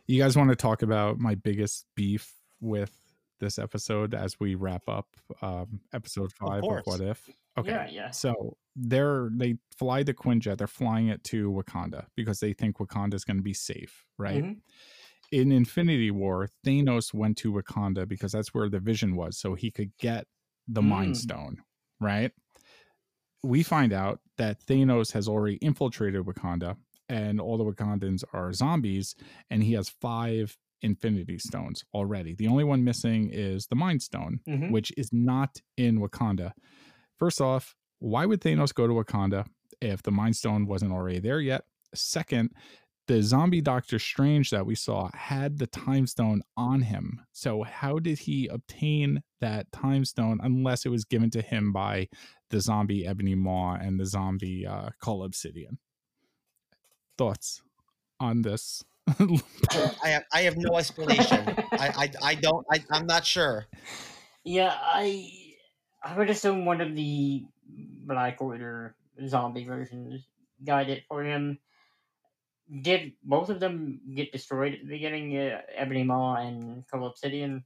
[0.06, 2.92] You guys want to talk about my biggest beef with
[3.40, 5.08] this episode as we wrap up
[5.42, 6.82] um, episode five of, course.
[6.86, 7.28] What If?
[7.58, 7.70] Okay.
[7.70, 8.10] Yeah, yeah.
[8.10, 10.58] So they're they fly the Quinjet.
[10.58, 14.44] They're flying it to Wakanda because they think Wakanda is going to be safe, right?
[14.44, 14.60] Mhm.
[15.32, 19.70] in Infinity War, Thanos went to Wakanda because that's where the vision was, so he
[19.70, 20.26] could get
[20.66, 21.16] the Mind Mm.
[21.16, 21.56] Stone,
[22.00, 22.32] right?
[23.42, 26.76] We find out that Thanos has already infiltrated Wakanda,
[27.08, 29.14] and all the Wakandans are zombies,
[29.48, 32.34] and he has five Infinity Stones already.
[32.34, 34.70] The only one missing is the Mind Stone, Mhm.
[34.70, 36.52] which is not in Wakanda.
[37.16, 39.46] First off, why would Thanos go to Wakanda
[39.80, 41.64] if the Mind Stone wasn't already there yet?
[41.94, 42.50] Second,
[43.06, 47.20] the zombie Doctor Strange that we saw had the time stone on him.
[47.32, 52.08] So how did he obtain that time stone unless it was given to him by
[52.50, 55.78] the zombie Ebony Maw and the zombie uh, Cull Obsidian?
[57.18, 57.62] Thoughts
[58.18, 58.82] on this?
[60.04, 61.44] I have I have no explanation.
[61.72, 63.66] I, I I don't I, I'm not sure.
[64.44, 65.30] Yeah, I
[66.02, 67.44] I would assume one of the
[68.06, 68.94] Black Order
[69.26, 70.22] zombie versions
[70.64, 71.58] got it for him.
[72.82, 75.36] Did both of them get destroyed at the beginning?
[75.36, 77.64] Uh, Ebony Maw and Cull Obsidian.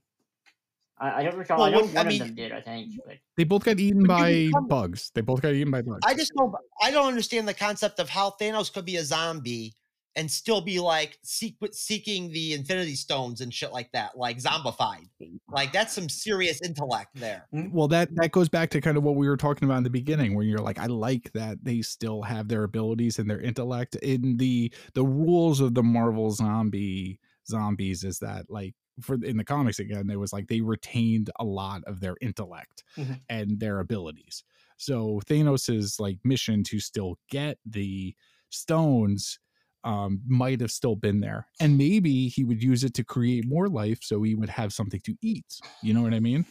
[0.97, 1.57] I, I don't recall.
[1.59, 2.51] Well, I know when- I one mean- of them did.
[2.51, 5.11] I think, but they both got eaten by become- bugs.
[5.13, 5.99] They both got eaten by bugs.
[6.05, 9.75] I just don't I don't understand the concept of how Thanos could be a zombie
[10.15, 15.09] and still be like seek, seeking the Infinity Stones and shit like that, like zombified.
[15.49, 17.47] Like that's some serious intellect there.
[17.51, 19.89] well that that goes back to kind of what we were talking about in the
[19.89, 23.95] beginning where you're like i like that they still have their abilities and their intellect
[23.97, 29.43] in the the rules of the marvel zombie zombies is that like for in the
[29.43, 33.19] comics again it was like they retained a lot of their intellect Mhm.
[33.29, 34.43] and their abilities
[34.77, 38.13] so thanos's like mission to still get the
[38.49, 39.39] stones
[39.85, 43.69] um, might have still been there and maybe he would use it to create more
[43.69, 45.45] life so he would have something to eat
[45.81, 46.45] you know what i mean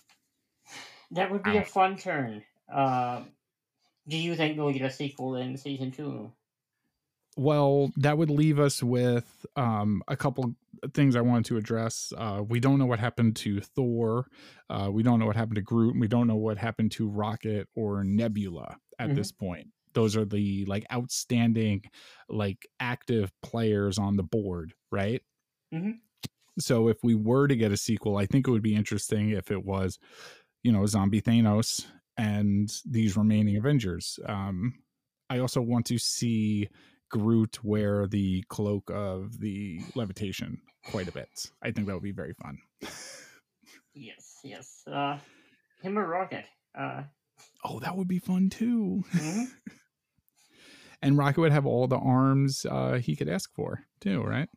[1.10, 1.58] that would be Ow.
[1.60, 2.42] a fun turn.
[2.72, 3.22] Uh,
[4.08, 6.32] do you think we'll get a sequel in season two?
[7.36, 10.54] Well, that would leave us with um, a couple
[10.92, 12.12] things I wanted to address.
[12.16, 14.26] Uh, we don't know what happened to Thor.
[14.70, 15.92] Uh, we don't know what happened to Groot.
[15.92, 19.14] And we don't know what happened to Rocket or Nebula at Mhm.
[19.16, 19.68] this point.
[19.94, 21.84] Those are the like outstanding,
[22.28, 25.22] like active players on the board, right?
[25.72, 26.00] Mhm.
[26.58, 29.50] So if we were to get a sequel, I think it would be interesting if
[29.50, 29.98] it was,
[30.62, 34.18] you know, Zombie Thanos and these remaining Avengers.
[34.26, 34.74] Um,
[35.28, 36.68] I also want to see
[37.10, 41.28] Groot wear the cloak of the levitation quite a bit.
[41.62, 42.58] I think that would be very fun.
[43.94, 44.82] Yes, yes.
[44.86, 45.18] Uh,
[45.82, 46.44] him or Rocket?
[46.76, 47.04] Uh,
[47.64, 49.02] Oh, that would be fun too.
[49.12, 49.46] mhm.
[51.04, 54.48] And Rocket would have all the arms uh, he could ask for too, right?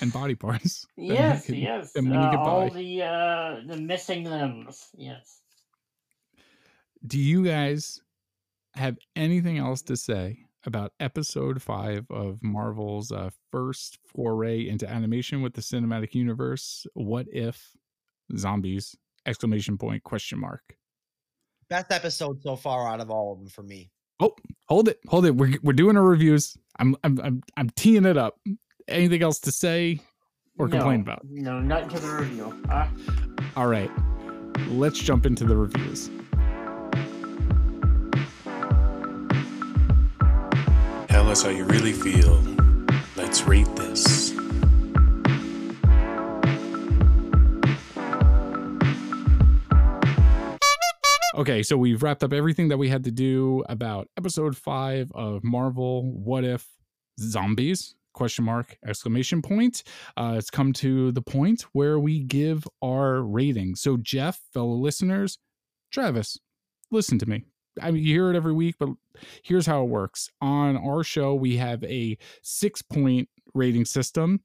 [0.00, 0.84] And body parts.
[0.96, 1.92] yes, could- yes.
[1.96, 4.88] Uh, all the uh, the missing limbs.
[4.96, 5.40] Yes.
[7.06, 8.00] Do you guys
[8.74, 15.40] have anything else to say about episode five of Marvel's uh, first foray into animation
[15.40, 16.84] with the cinematic universe?
[16.94, 17.76] What if
[18.36, 18.96] zombies?
[19.26, 20.62] Exclamation point, question mark.
[21.68, 23.90] Best episode so far out of all of them for me.
[24.20, 24.34] Oh,
[24.68, 25.34] hold it, hold it.
[25.34, 26.56] We're we're doing our reviews.
[26.78, 28.38] I'm I'm I'm I'm teeing it up.
[28.86, 30.00] Anything else to say
[30.58, 31.22] or complain about?
[31.28, 32.62] No, not into the review.
[32.68, 32.86] Uh,
[33.56, 33.90] All right,
[34.68, 36.10] let's jump into the reviews.
[41.08, 42.42] Tell us how you really feel.
[43.16, 44.32] Let's rate this.
[51.34, 55.42] Okay, so we've wrapped up everything that we had to do about episode five of
[55.42, 56.64] Marvel What If
[57.18, 57.96] Zombies?
[58.12, 59.82] Question mark exclamation point.
[60.16, 63.74] Uh, it's come to the point where we give our rating.
[63.74, 65.38] So, Jeff, fellow listeners,
[65.90, 66.38] Travis,
[66.92, 67.42] listen to me.
[67.82, 68.90] I mean, you hear it every week, but
[69.42, 70.30] here's how it works.
[70.40, 74.40] On our show, we have a six point rating system.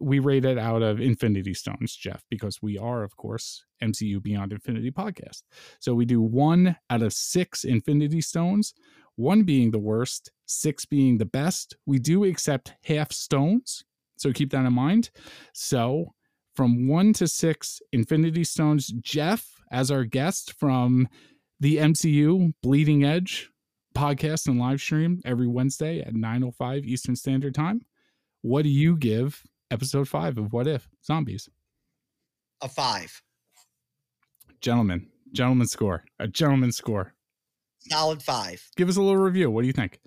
[0.00, 4.52] We rate it out of Infinity Stones, Jeff, because we are, of course, MCU Beyond
[4.52, 5.42] Infinity podcast.
[5.80, 8.74] So we do one out of six Infinity Stones,
[9.16, 11.76] one being the worst, six being the best.
[11.86, 13.84] We do accept half stones.
[14.16, 15.10] So keep that in mind.
[15.52, 16.14] So
[16.54, 21.08] from one to six Infinity Stones, Jeff, as our guest from
[21.60, 23.50] the MCU Bleeding Edge
[23.94, 27.82] podcast and live stream every Wednesday at 9.05 Eastern Standard Time.
[28.44, 31.48] What do you give episode five of What If Zombies?
[32.60, 33.22] A five.
[34.60, 36.04] Gentlemen, gentlemen score.
[36.18, 37.14] A gentleman score.
[37.78, 38.62] Solid five.
[38.76, 39.50] Give us a little review.
[39.50, 39.98] What do you think?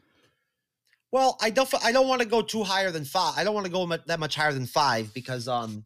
[1.11, 1.67] Well, I don't.
[1.83, 3.33] I don't want to go too higher than five.
[3.37, 5.83] I don't want to go that much higher than five because, um,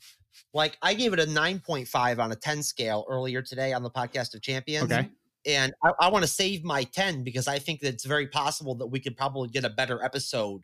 [0.53, 3.81] like I gave it a nine point five on a ten scale earlier today on
[3.81, 4.91] the podcast of champions.
[4.91, 5.07] Okay.
[5.45, 8.75] and I, I want to save my ten because I think that it's very possible
[8.75, 10.63] that we could probably get a better episode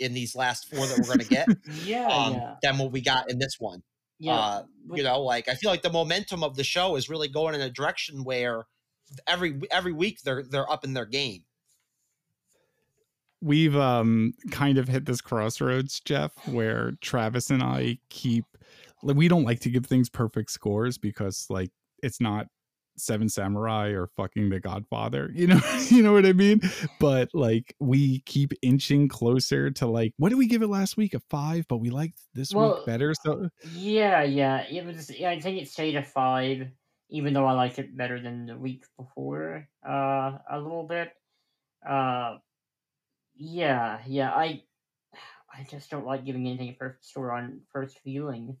[0.00, 1.48] in these last four that we're going to get
[1.84, 3.82] Yeah, um, yeah, than what we got in this one.
[4.18, 4.34] yeah.
[4.34, 7.28] uh, with- You know, like I feel like the momentum of the show is really
[7.28, 8.64] going in a direction where
[9.26, 11.44] every every week they're they're up in their game.
[13.42, 18.44] we've um kind of hit this crossroads jeff where travis and i keep
[19.02, 21.70] like, we don't like to give things perfect scores because like
[22.02, 22.46] it's not
[22.96, 26.60] seven samurai or fucking the godfather you know you know what i mean
[26.98, 31.14] but like we keep inching closer to like what did we give it last week
[31.14, 34.66] a five but we liked this Well, week better so Yeah, yeah.
[34.70, 35.10] It was.
[35.10, 36.68] Yeah, I think it stayed a five,
[37.08, 39.68] even though I liked it better than the week before.
[39.86, 41.12] Uh, a little bit.
[41.88, 42.38] Uh,
[43.34, 44.30] yeah, yeah.
[44.30, 44.62] I,
[45.52, 48.56] I just don't like giving anything a perfect score on first viewing.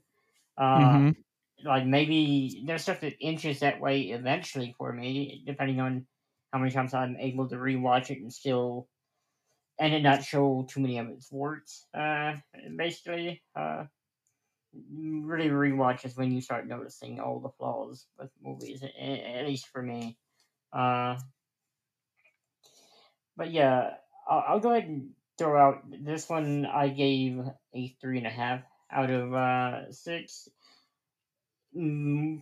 [0.56, 1.16] Uh, Mhm.
[1.64, 6.06] Like maybe there's stuff that inches that way eventually for me, depending on
[6.52, 8.88] how many times I'm able to rewatch it and still,
[9.78, 11.86] and it not show too many of its warts.
[11.94, 12.34] Uh,
[12.76, 13.84] basically, uh,
[14.98, 19.82] really rewatch is when you start noticing all the flaws with movies, at least for
[19.82, 20.16] me.
[20.72, 21.16] Uh,
[23.36, 23.94] but yeah,
[24.28, 26.66] I'll, I'll go ahead and throw out this one.
[26.66, 27.40] I gave
[27.74, 28.60] a three and a half
[28.92, 30.48] out of uh, six.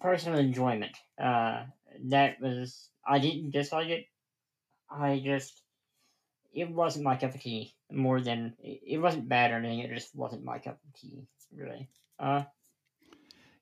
[0.01, 0.97] Personal enjoyment.
[1.21, 1.65] Uh,
[2.05, 4.07] that was I didn't dislike it.
[4.91, 5.63] I just
[6.53, 7.75] it wasn't my cup of tea.
[7.91, 9.81] More than it wasn't bad or anything.
[9.81, 11.27] It just wasn't my cup of tea.
[11.55, 11.89] Really.
[12.19, 12.45] Uh,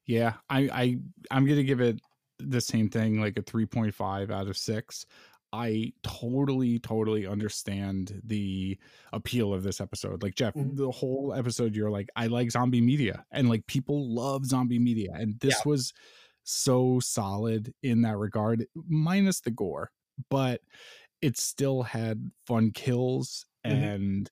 [0.06, 0.98] Yeah, I, I
[1.30, 2.00] I'm gonna give it
[2.38, 5.06] the same thing, like a 3.5 out of six.
[5.56, 8.78] I totally, totally understand the
[9.12, 10.22] appeal of this episode.
[10.22, 10.76] Like Jeff, Mhm.
[10.76, 15.12] the whole episode, you're like, I like zombie media, and like people love zombie media,
[15.14, 15.92] and this was
[16.44, 19.90] so solid in that regard, minus the gore,
[20.30, 20.60] but
[21.22, 23.72] it still had fun kills Mhm.
[23.72, 24.30] and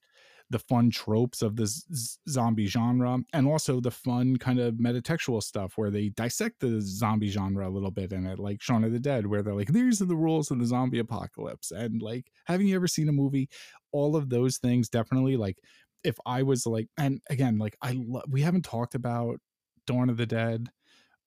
[0.49, 5.41] the fun tropes of this z- zombie genre and also the fun kind of metatextual
[5.41, 8.91] stuff where they dissect the zombie genre a little bit in it like Shaun of
[8.91, 12.31] the Dead where they're like these are the rules of the zombie apocalypse and like
[12.45, 13.49] having you ever seen a movie?
[13.91, 15.57] All of those things definitely like
[16.03, 19.39] if I was like and again like I lo- we haven't talked about
[19.87, 20.69] Dawn of the Dead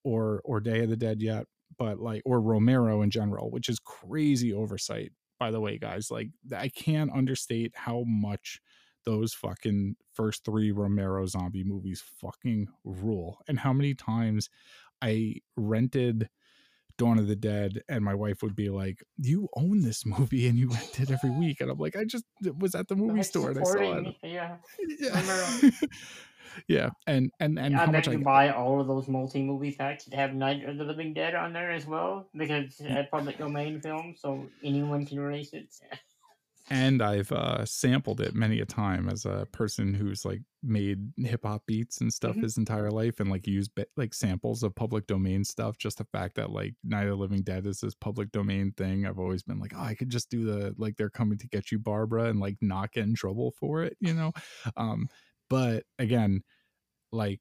[0.04, 1.46] or or Day of the Dead yet
[1.76, 6.28] but like or Romero in general which is crazy oversight by the way guys like
[6.56, 8.60] I can't understate how much
[9.08, 13.38] those fucking first three Romero zombie movies fucking rule.
[13.48, 14.50] And how many times
[15.00, 16.28] I rented
[16.98, 20.58] Dawn of the Dead and my wife would be like, You own this movie and
[20.58, 21.62] you rent it every week.
[21.62, 22.24] And I'm like, I just
[22.58, 24.14] was at the movie store and I saw it.
[24.22, 24.56] Yeah.
[24.98, 25.70] Yeah.
[26.68, 26.90] yeah.
[27.06, 29.72] And and and I how bet much you I buy all of those multi movie
[29.72, 33.08] packs that have Night of the Living Dead on there as well because it's a
[33.10, 35.74] public domain film, so anyone can release it.
[36.70, 41.44] and I've uh, sampled it many a time as a person who's like made hip
[41.44, 42.42] hop beats and stuff Mhm.
[42.42, 45.78] his entire life, and like used ba- like samples of public domain stuff.
[45.78, 49.06] Just the fact that like Night of the Living Dead is this public domain thing,
[49.06, 51.72] I've always been like, oh, I could just do the like they're coming to get
[51.72, 54.32] you, Barbara, and like not get in trouble for it, you know.
[54.76, 55.08] Um,
[55.48, 56.42] but again,
[57.12, 57.40] like,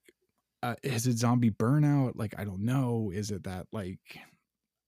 [0.64, 2.14] uh, is it zombie burnout?
[2.16, 3.12] Like, I don't know.
[3.14, 4.20] Is it that like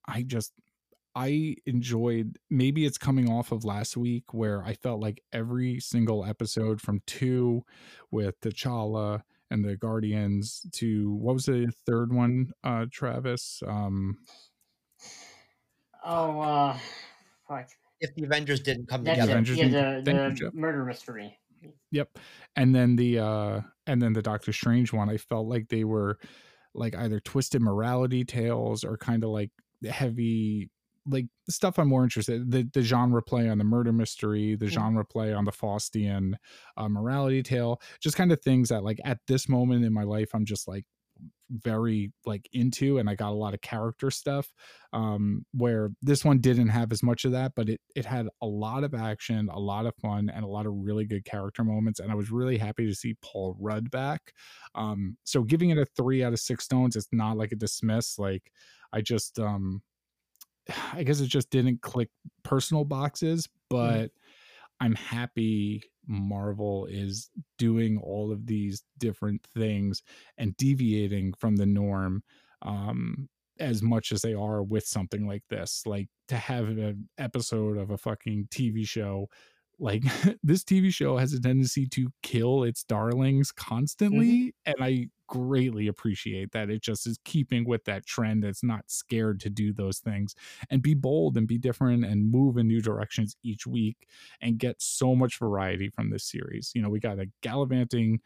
[0.07, 0.53] I just
[1.15, 6.23] I enjoyed maybe it's coming off of last week where I felt like every single
[6.23, 7.64] episode from two
[8.11, 13.61] with T'Challa and the Guardians to what was the third one, uh Travis?
[13.68, 14.18] Um
[16.06, 16.77] Oh, uh,
[17.48, 17.68] fuck.
[17.99, 19.31] If the Avengers didn't come That's together.
[19.34, 19.65] Avengers Yeah,
[20.02, 21.38] didn't- the, you, the murder mystery.
[21.91, 22.18] Yep.
[22.56, 26.18] And then the uh and then the Doctor Strange one, I felt like they were
[26.73, 29.49] like either twisted morality tales or kind of like
[29.90, 30.69] heavy
[31.10, 34.69] like stuff I'm more interested the the genre play on the murder mystery, the Mhm.
[34.69, 36.36] genre play on the Faustian
[36.77, 40.30] uh, morality tale, just kind of things that like at this moment in my life
[40.34, 40.86] I'm just like
[41.52, 44.53] very like into and I got a lot of character stuff
[44.94, 48.45] um where this one didn't have as much of that but it it had a
[48.45, 51.99] lot of action a lot of fun and a lot of really good character moments
[51.99, 54.34] and I was really happy to see Paul Rudd back
[54.76, 58.19] um so giving it a 3 out of 6 stones it's not like a dismiss
[58.19, 58.52] like
[58.94, 59.81] I just um
[60.94, 62.10] I guess it just didn't click
[62.44, 64.12] personal boxes but
[64.80, 70.02] I'm happy Marvel is doing all of these different things
[70.38, 72.24] and deviating from the norm
[72.62, 73.30] um
[73.60, 75.84] as much as they are with something like this.
[75.86, 79.28] Like to have an episode of a fucking TV show
[79.80, 80.03] like
[80.43, 83.69] this TV show has a tendency to kill its darlings mm-hmm.
[83.69, 88.84] constantly and I greatly appreciate that it just is keeping with that trend that's not
[88.88, 90.34] scared to do those things
[90.72, 94.07] and be bold and be different and move in new directions each week
[94.41, 96.72] and get so much variety from this series.
[96.73, 98.22] You know, we got a gallivanting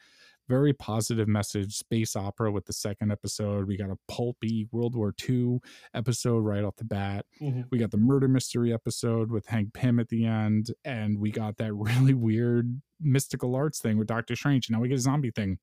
[0.53, 3.65] very positive message space opera with the second episode.
[3.67, 5.57] We got a pulpy World War II
[5.95, 7.25] episode right off the bat.
[7.41, 7.65] Mhm.
[7.71, 11.57] We got the murder mystery episode with Hank Pym at the end, and we got
[11.57, 11.73] that
[12.11, 14.67] really weird mystical arts thing with Doctor Strange.
[14.67, 15.57] And Now we get a zombie thing.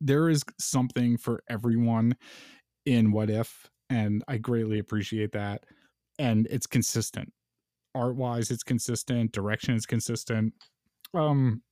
[0.00, 2.16] There is something for everyone
[2.86, 5.64] in What If, and I greatly appreciate that.
[6.16, 7.32] And it's consistent.
[7.92, 9.32] Art wise, it's consistent.
[9.32, 10.54] Direction is consistent.
[11.12, 11.62] Um,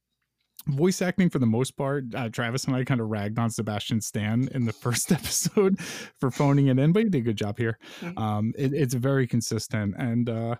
[0.67, 4.01] voice acting for the most part uh, travis and i kind of ragged on sebastian
[4.01, 7.59] stan in the first episode for phoning it in but he did a good job
[7.59, 8.17] here Mhm.
[8.17, 10.57] um it, it's very consistent and uh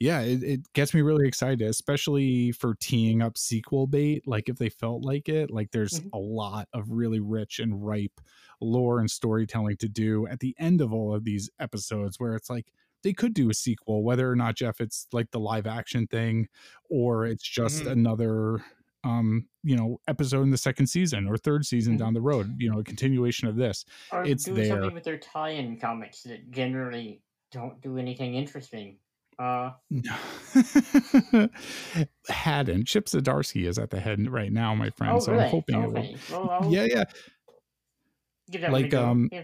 [0.00, 4.56] yeah it, it gets me really excited especially for teeing up sequel bait like if
[4.58, 6.10] they felt like it like there's Mhm.
[6.12, 8.20] a lot of really rich and ripe
[8.60, 12.50] lore and storytelling to do at the end of all of these episodes where it's
[12.50, 16.06] like they could do a sequel whether or not jeff it's like the live action
[16.06, 16.48] thing
[16.90, 17.92] or it's just Mhm.
[17.92, 18.64] another
[19.04, 21.98] um you know episode in the second season or third season Mhm.
[21.98, 24.66] down the road you know a continuation of this Or It's do there.
[24.66, 27.20] something with their tie-in comics that generally
[27.50, 28.96] don't do anything interesting.
[29.38, 29.72] Uh,
[32.28, 35.44] hadn't chip zdarsky is at the head right now my friend oh, so really?
[35.44, 36.16] i'm hoping it will okay.
[36.30, 37.04] Well, yeah yeah
[38.50, 39.42] give that one a like, um, Yeah.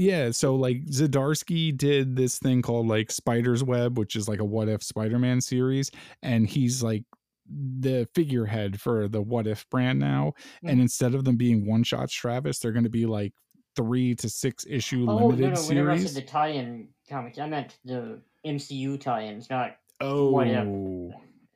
[0.00, 4.44] Yeah, so like Zdarsky did this thing called like Spider's Web, which is like a
[4.44, 5.90] what if Spider-Man series,
[6.22, 7.02] and he's like
[7.48, 10.34] the figurehead for the what if brand now.
[10.62, 10.82] And Mm.
[10.82, 13.32] instead of them being one shots Travis, they're gonna be like
[13.76, 16.14] three to six issue Oh, limited no, said series.
[16.14, 20.66] the tie-in comics, I meant the MCU tie-ins, not oh, what if.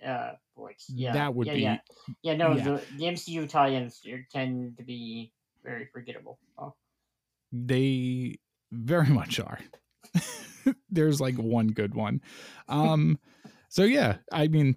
[0.06, 0.88] uh books.
[0.88, 1.78] Yeah, That would yeah, be- yeah,
[2.22, 2.36] yeah.
[2.36, 2.64] No, yeah.
[2.64, 5.32] The, the MCU tie-ins tend to be
[5.64, 6.38] very forgettable.
[6.58, 6.74] Oh,
[7.52, 8.36] they
[8.70, 9.58] very much are.
[10.90, 12.20] There's like one good one.
[12.68, 13.18] Um
[13.68, 14.76] so yeah, I mean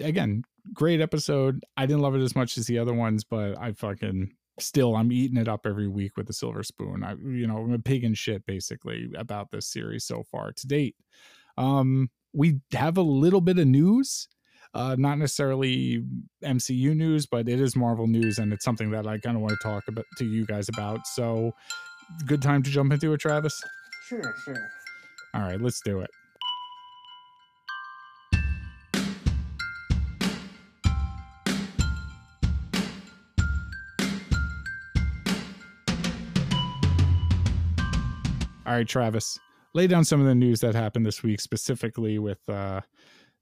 [0.00, 0.42] again,
[0.72, 1.64] great episode.
[1.76, 5.12] I didn't love it as much as the other ones, but I fucking still I'm
[5.12, 7.02] eating it up every week with a silver spoon.
[7.02, 10.66] I you know, I'm a pig in shit basically about this series so far to
[10.66, 10.96] date.
[11.56, 14.28] Um we have a little bit of news.
[14.72, 16.04] Uh, not necessarily
[16.44, 19.58] MCU news, but it is Marvel news, and it's something that I kind of want
[19.60, 21.08] to talk about to you guys about.
[21.08, 21.50] So,
[22.24, 23.60] good time to jump into it, Travis.
[24.06, 24.70] sure, sure.
[25.34, 26.10] All right, let's do it.
[38.70, 39.36] All right, Travis,
[39.74, 42.80] lay down some of the news that happened this week, specifically with uh,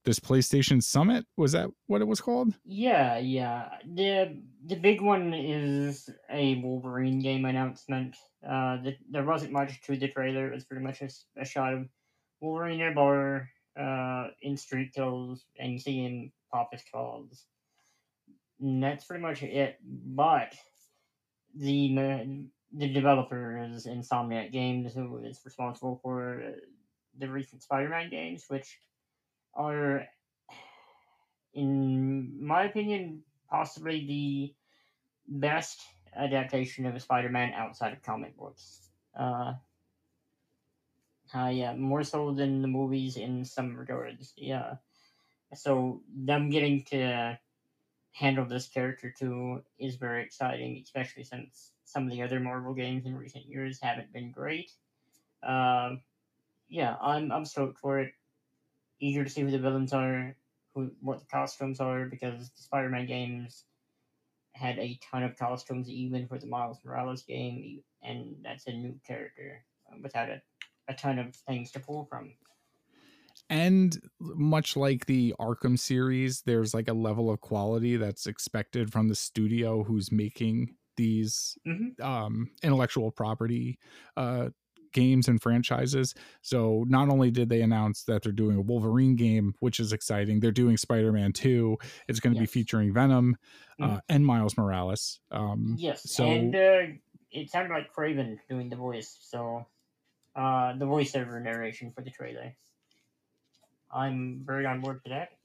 [0.06, 1.26] this PlayStation Summit.
[1.36, 2.54] Was that what it was called?
[2.64, 3.68] Yeah, yeah.
[3.84, 8.16] The the big one is a Wolverine game announcement.
[8.42, 10.46] Uh, the, there wasn't much to the trailer.
[10.50, 11.02] It was pretty much
[11.36, 11.88] a shot of
[12.40, 17.44] Wolverine in a bar, uh, in street clothes, and seeing pop his claws.
[18.62, 19.76] And that's pretty much it.
[19.84, 20.54] But
[21.54, 26.54] the the developer is Insomniac Games, who is responsible for
[27.18, 28.78] the recent Spider-Man games, which
[29.54, 30.06] are
[31.54, 34.54] in my opinion, possibly the
[35.40, 35.82] best
[36.14, 38.90] adaptation of a Spider-Man outside of comic books.
[39.18, 39.54] Uh,
[41.34, 44.32] uh, yeah, more so than the movies in some regards.
[44.36, 44.76] Yeah,
[45.54, 47.38] so them getting to
[48.12, 53.06] handle this character too is very exciting, especially since some of the other Marvel games
[53.06, 54.70] in recent years haven't been great.
[55.42, 56.02] Um,
[56.68, 58.12] yeah, I'm I'm stoked for it.
[59.00, 60.36] Eager to see who the villains are,
[60.74, 63.64] who what the costumes are, because the Spider-Man games
[64.52, 68.94] had a ton of costumes, even for the Miles Morales game, and that's a new
[69.06, 70.42] character uh, without a,
[70.88, 72.32] a ton of things to pull from.
[73.48, 79.08] And much like the Arkham series, there's like a level of quality that's expected from
[79.08, 81.98] the studio who's making these Mhm.
[82.02, 83.78] um, intellectual property
[84.18, 84.50] uh,
[84.92, 86.14] games and franchises.
[86.42, 90.40] So not only did they announce that they're doing a Wolverine game, which is exciting,
[90.40, 91.78] they're doing Spider-Man 2.
[92.08, 92.50] It's going to Yes.
[92.50, 93.36] be featuring Venom
[93.80, 94.00] uh, Mhm.
[94.08, 95.20] and Miles Morales.
[95.30, 96.82] Um, Yes, so and uh,
[97.30, 99.66] it sounded like Kraven doing the voice, so
[100.36, 102.56] uh, the voiceover narration for the trailer.
[103.90, 105.37] I'm very on board for that.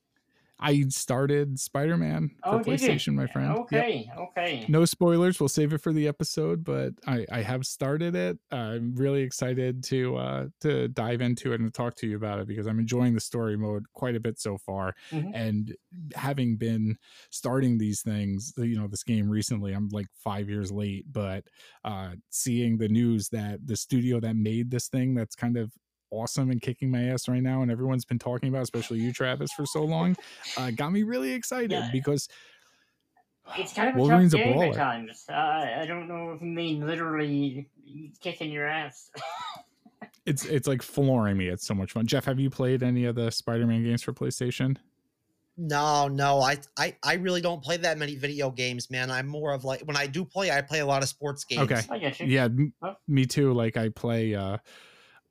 [0.60, 2.60] I started Spider Man for Oh.
[2.60, 3.50] PlayStation, my friend.
[3.50, 3.58] Yep.
[3.60, 4.66] Okay, okay.
[4.70, 5.40] No spoilers.
[5.40, 8.38] We'll save it for the episode, but I, I have started it.
[8.52, 12.48] I'm really excited to uh, to dive into it and talk to you about it
[12.48, 14.94] because I'm enjoying the story mode quite a bit so far.
[15.12, 15.32] Mhm.
[15.34, 15.76] And
[16.16, 16.98] having been
[17.30, 21.44] starting these things, you know, this game recently, I'm like five years late, but
[21.84, 25.74] uh, seeing the news that the studio that made this thing that's kind of
[26.14, 29.52] awesome and kicking my ass right now and everyone's been talking about especially you travis
[29.54, 30.16] for so long
[30.58, 31.90] uh, got me really excited Yeah.
[31.92, 32.28] because
[33.58, 34.72] It's kind of a Wolverine's tough game brawler.
[34.72, 35.26] at times.
[35.30, 37.68] Uh, I don't know if you mean literally
[38.22, 39.12] kicking your ass.
[40.26, 41.48] it's it's like flooring me.
[41.48, 42.06] It's so much fun.
[42.08, 44.78] Jeff, have you played any of the Spider-Man games for PlayStation?
[45.56, 49.12] No, no, I, I, I really don't play that many video games, man.
[49.12, 51.70] I'm more of like when I do play, I play a lot of sports games.
[51.72, 51.82] Okay.
[51.92, 52.26] I get you.
[52.28, 52.96] Yeah, m- Huh?
[53.08, 53.54] me too.
[53.54, 54.58] Like I play uh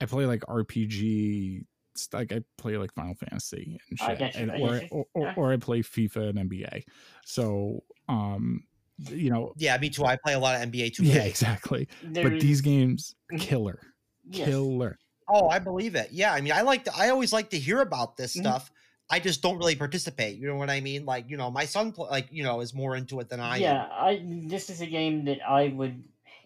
[0.02, 1.64] I play like RPG
[2.12, 4.18] like I play like Final Fantasy and I shit.
[4.18, 5.34] get you, and, or, or, or Yeah.
[5.36, 6.82] or I play FIFA and NBA.
[7.24, 8.64] So um
[8.98, 10.04] you know Yeah, me too.
[10.04, 11.04] I play a lot of NBA 2K.
[11.14, 11.88] yeah, exactly.
[12.14, 13.40] But these games Mhm.
[13.40, 13.80] killer.
[14.28, 14.48] yes.
[14.48, 14.98] Killer.
[15.28, 16.10] Oh, I believe it.
[16.12, 16.92] Yeah, I mean, I like to.
[16.96, 18.40] I always like to hear about this Mhm.
[18.40, 18.70] stuff.
[19.10, 20.36] I just don't really participate.
[20.38, 21.04] You know what I mean?
[21.04, 23.58] Like, you know, my son, pl- like, you know, is more into it than I
[23.58, 23.76] yeah, am.
[23.76, 26.02] Yeah, I this is a game that I would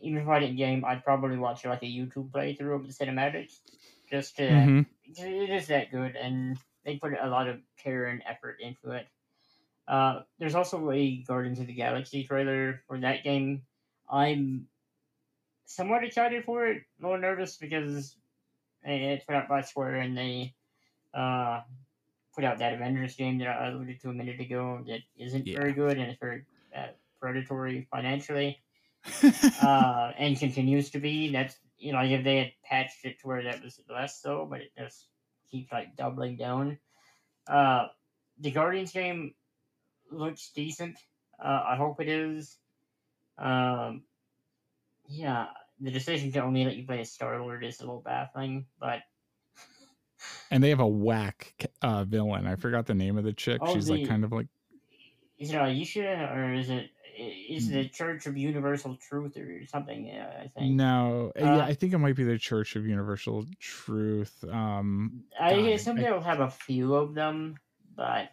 [0.06, 3.58] even if I didn't game, I'd probably watch like a YouTube playthrough of the cinematics
[4.08, 4.42] just to.
[4.42, 4.86] Mhm.
[5.04, 9.06] It is that good, and they put a lot of care and effort into it.
[9.86, 13.62] Uh, there's also a Guardians of the Galaxy trailer for that game.
[14.10, 14.68] I'm
[15.66, 18.16] somewhat excited for it, a little nervous because
[18.82, 20.54] it's put out by Square and they
[21.14, 21.62] uh,
[22.34, 25.58] put out that Avengers game that I alluded to a minute ago that isn't Yeah.
[25.58, 26.44] very good and it's very
[26.76, 26.88] uh,
[27.20, 28.60] predatory financially
[29.62, 31.32] uh, and continues to be.
[31.32, 34.60] That's you know, if they had patched it to where that was less so, but
[34.60, 35.06] it just
[35.50, 36.78] keeps like doubling down.
[37.46, 37.88] Uh,
[38.40, 39.34] the Guardians game
[40.10, 40.98] looks decent.
[41.42, 42.56] Uh, I hope it is.
[43.38, 44.02] Um,
[45.08, 45.46] yeah,
[45.80, 49.00] the decision to only let you play a Star Lord is a little baffling, but
[50.50, 52.46] and they have a whack uh villain.
[52.46, 53.60] I forgot the name of the chick.
[53.62, 54.48] Oh, She's like kind of like
[55.38, 60.10] is it Ayesha or is it is the Church of Universal Truth or something?
[60.10, 60.74] I think.
[60.76, 64.44] no, uh, Uh, yeah, I think it might be the Church of Universal Truth.
[64.44, 67.56] Um, I assume I- they'll have a few of them,
[67.94, 68.30] but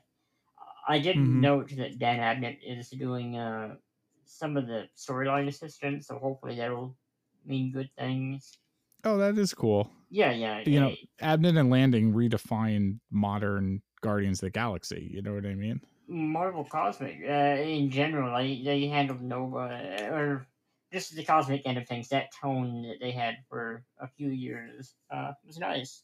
[0.88, 1.40] I did Mhm.
[1.40, 3.78] note that Dan Abnett is doing uh,
[4.26, 6.98] some of the storyline assistance, so hopefully that'll
[7.46, 8.58] mean good things.
[9.06, 9.92] oh, that is cool.
[10.10, 10.64] Yeah, yeah.
[10.66, 10.96] You know, eh,
[11.36, 15.10] Abnett and Lanning redefined modern Guardians of the Galaxy.
[15.14, 15.82] You know what I mean?
[16.08, 19.58] Marvel Cosmic uh, in general, like, they handled Nova
[20.02, 20.48] uh, or
[20.92, 22.10] just the cosmic end of things.
[22.10, 26.04] That tone that they had for a few years uh, was nice.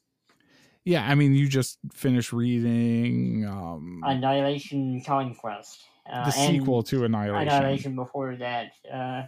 [0.85, 5.80] Yeah, I mean, you just finished reading um, Annihilation Conquest.
[6.11, 7.47] Uh, the sequel to Annihilation.
[7.47, 8.71] Annihilation before that.
[8.91, 9.23] Uh,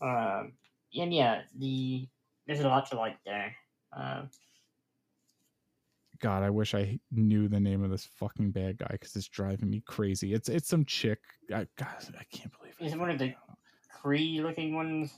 [0.00, 0.52] um,
[0.94, 2.06] and yeah, the
[2.46, 3.56] there's a lot to like there.
[3.96, 4.22] Uh,
[6.20, 9.70] God, I wish I knew the name of this fucking bad guy because it's driving
[9.70, 10.34] me crazy.
[10.34, 11.20] It's it's some chick.
[11.52, 11.88] I, God,
[12.18, 12.86] I can't believe it.
[12.86, 13.34] is it one of the
[14.02, 15.12] Kree looking ones?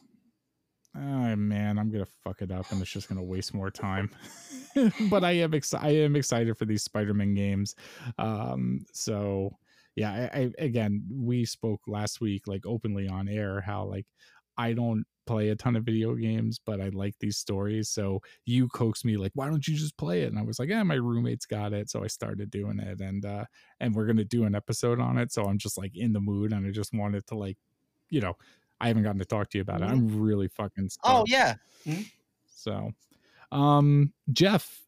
[0.96, 4.10] Oh man, I'm gonna fuck it up, and it's just gonna waste more time.
[5.10, 5.86] but I am excited.
[5.86, 7.74] I am excited for these Spider-Man games.
[8.18, 9.56] Um, so
[9.96, 14.06] yeah, I, I again, we spoke last week like openly on air how like
[14.60, 17.88] I don't play a ton of video games, but I like these stories.
[17.88, 20.30] So you coaxed me like, why don't you just play it?
[20.30, 23.24] And I was like, yeah, my roommate's got it, so I started doing it, and
[23.24, 23.44] uh,
[23.80, 25.32] and we're gonna do an episode on it.
[25.32, 27.56] So I'm just like in the mood, and I just wanted to like,
[28.10, 28.34] you know.
[28.82, 29.90] I haven't gotten to talk to you about it.
[29.90, 31.56] I'm really fucking Oh, yeah.
[32.46, 32.92] So,
[33.52, 34.80] um, Jeff,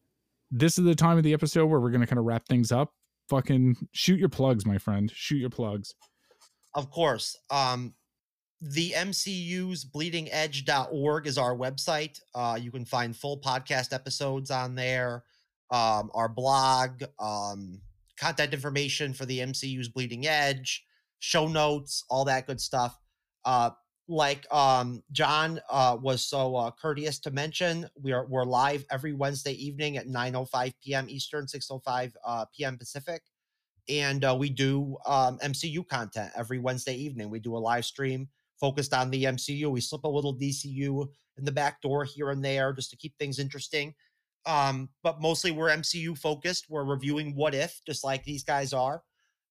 [0.49, 2.91] this is the time of the episode where we're gonna kind of wrap things up.
[3.29, 5.11] Fucking shoot your plugs, my friend.
[5.13, 5.93] Shoot your plugs.
[6.73, 7.37] Of course.
[7.51, 7.93] Um,
[8.65, 12.21] the MCU's bleedingedge.org is our website.
[12.33, 15.25] Uh, you can find full podcast episodes on there,
[15.69, 17.81] um, our blog, um,
[18.17, 20.85] content information for the MCU's Bleeding Edge,
[21.19, 22.97] show notes, all that good stuff.
[23.43, 23.71] Uh,
[24.07, 29.11] like um, John uh, was so uh, courteous to mention, we are we're live every
[29.11, 31.07] Wednesday evening at 9:05 p.m.
[31.09, 32.77] Eastern, 6:05 uh, p.m.
[32.77, 33.23] Pacific
[33.89, 37.29] and uh, we do um, MCU content every Wednesday evening.
[37.29, 39.69] We do a live stream focused on the MCU.
[39.69, 41.07] We slip a little DCU
[41.37, 43.93] in the back door here and there just to keep things interesting.
[44.45, 46.65] Um, but mostly we're MCU focused.
[46.69, 49.03] We're reviewing What If, just like these guys are.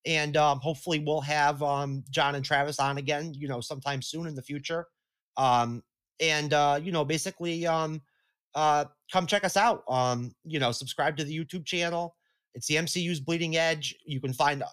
[0.04, 4.26] And um, hopefully we'll have um, John and Travis on again, you know, sometime soon
[4.26, 4.86] in the future.
[5.36, 5.82] Um,
[6.20, 8.02] and, uh, you know, basically um,
[8.54, 9.84] uh, come check us out.
[9.88, 12.16] Um, you know, subscribe to the YouTube channel
[12.54, 13.94] It's the MCU's Bleeding Edge.
[14.04, 14.66] You can find uh,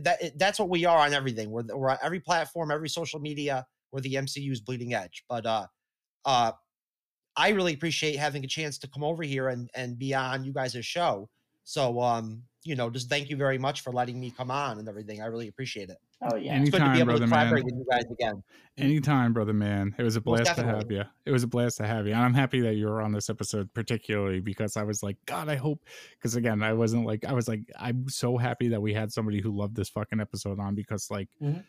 [0.00, 0.38] that.
[0.38, 1.50] That's what we are on everything.
[1.50, 3.66] We're we're on every platform, every social media.
[3.96, 5.24] We're the MCU's Bleeding Edge.
[5.26, 5.66] But uh,
[6.26, 6.52] uh,
[7.34, 10.52] I really appreciate having a chance to come over here and and be on you
[10.52, 11.30] guys' show.
[11.64, 14.86] So um, you know, just thank you very much for letting me come on and
[14.88, 15.22] everything.
[15.22, 15.96] I really appreciate it.
[16.22, 16.60] Oh yeah.
[16.60, 17.38] It's good to Anytime, be able brother to man.
[17.38, 18.42] collaborate with you guys again.
[18.78, 19.94] Anytime, brother man.
[19.98, 21.04] It was a blast to have you.
[21.24, 22.12] It was a blast to have you.
[22.12, 25.48] And I'm happy that you were on this episode, particularly because I was like, God,
[25.48, 25.84] I hope
[26.18, 29.40] because again, I wasn't like I was like, I'm so happy that we had somebody
[29.40, 31.64] who loved this fucking episode on because like Mhm.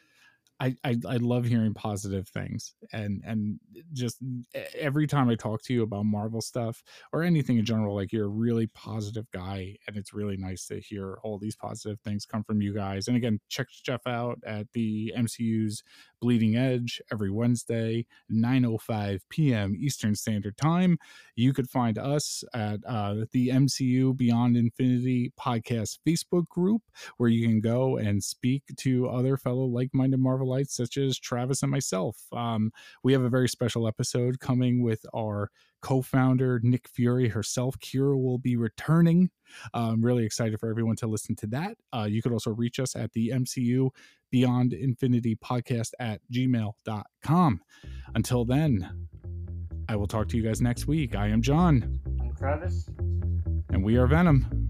[0.60, 3.60] I, I I love hearing positive things and and
[3.94, 4.18] just
[4.74, 8.26] every time I talk to you about Marvel stuff or anything in general, like you're
[8.26, 12.44] a really positive guy, and it's really nice to hear all these positive things come
[12.44, 13.08] from you guys.
[13.08, 15.84] And again, check Jeff out at the MCU's
[16.22, 19.76] Bleeding Edge every Wednesday, 9:05 p.m.
[19.78, 20.98] Eastern Standard Time.
[21.36, 26.82] You could find us at uh, the MCU Beyond Infinity podcast Facebook group,
[27.18, 31.72] where you can go and speak to other fellow like-minded Marvelites such as Travis and
[31.72, 32.18] myself.
[32.32, 32.72] Um,
[33.04, 35.50] we have a very special episode coming with our
[35.82, 37.78] co-founder Nick Fury herself.
[37.80, 39.30] Kira will be returning.
[39.74, 41.78] Uh, I'm really excited for everyone to listen to that.
[41.94, 43.90] Uh, you could also reach us at the MCU
[44.32, 47.62] Beyond Infinity podcast at gmail.com.
[48.16, 49.08] Until then,
[49.88, 51.16] I will talk to you guys next week.
[51.16, 52.90] I am John, I'm Travis.
[53.70, 54.68] and we are Venom.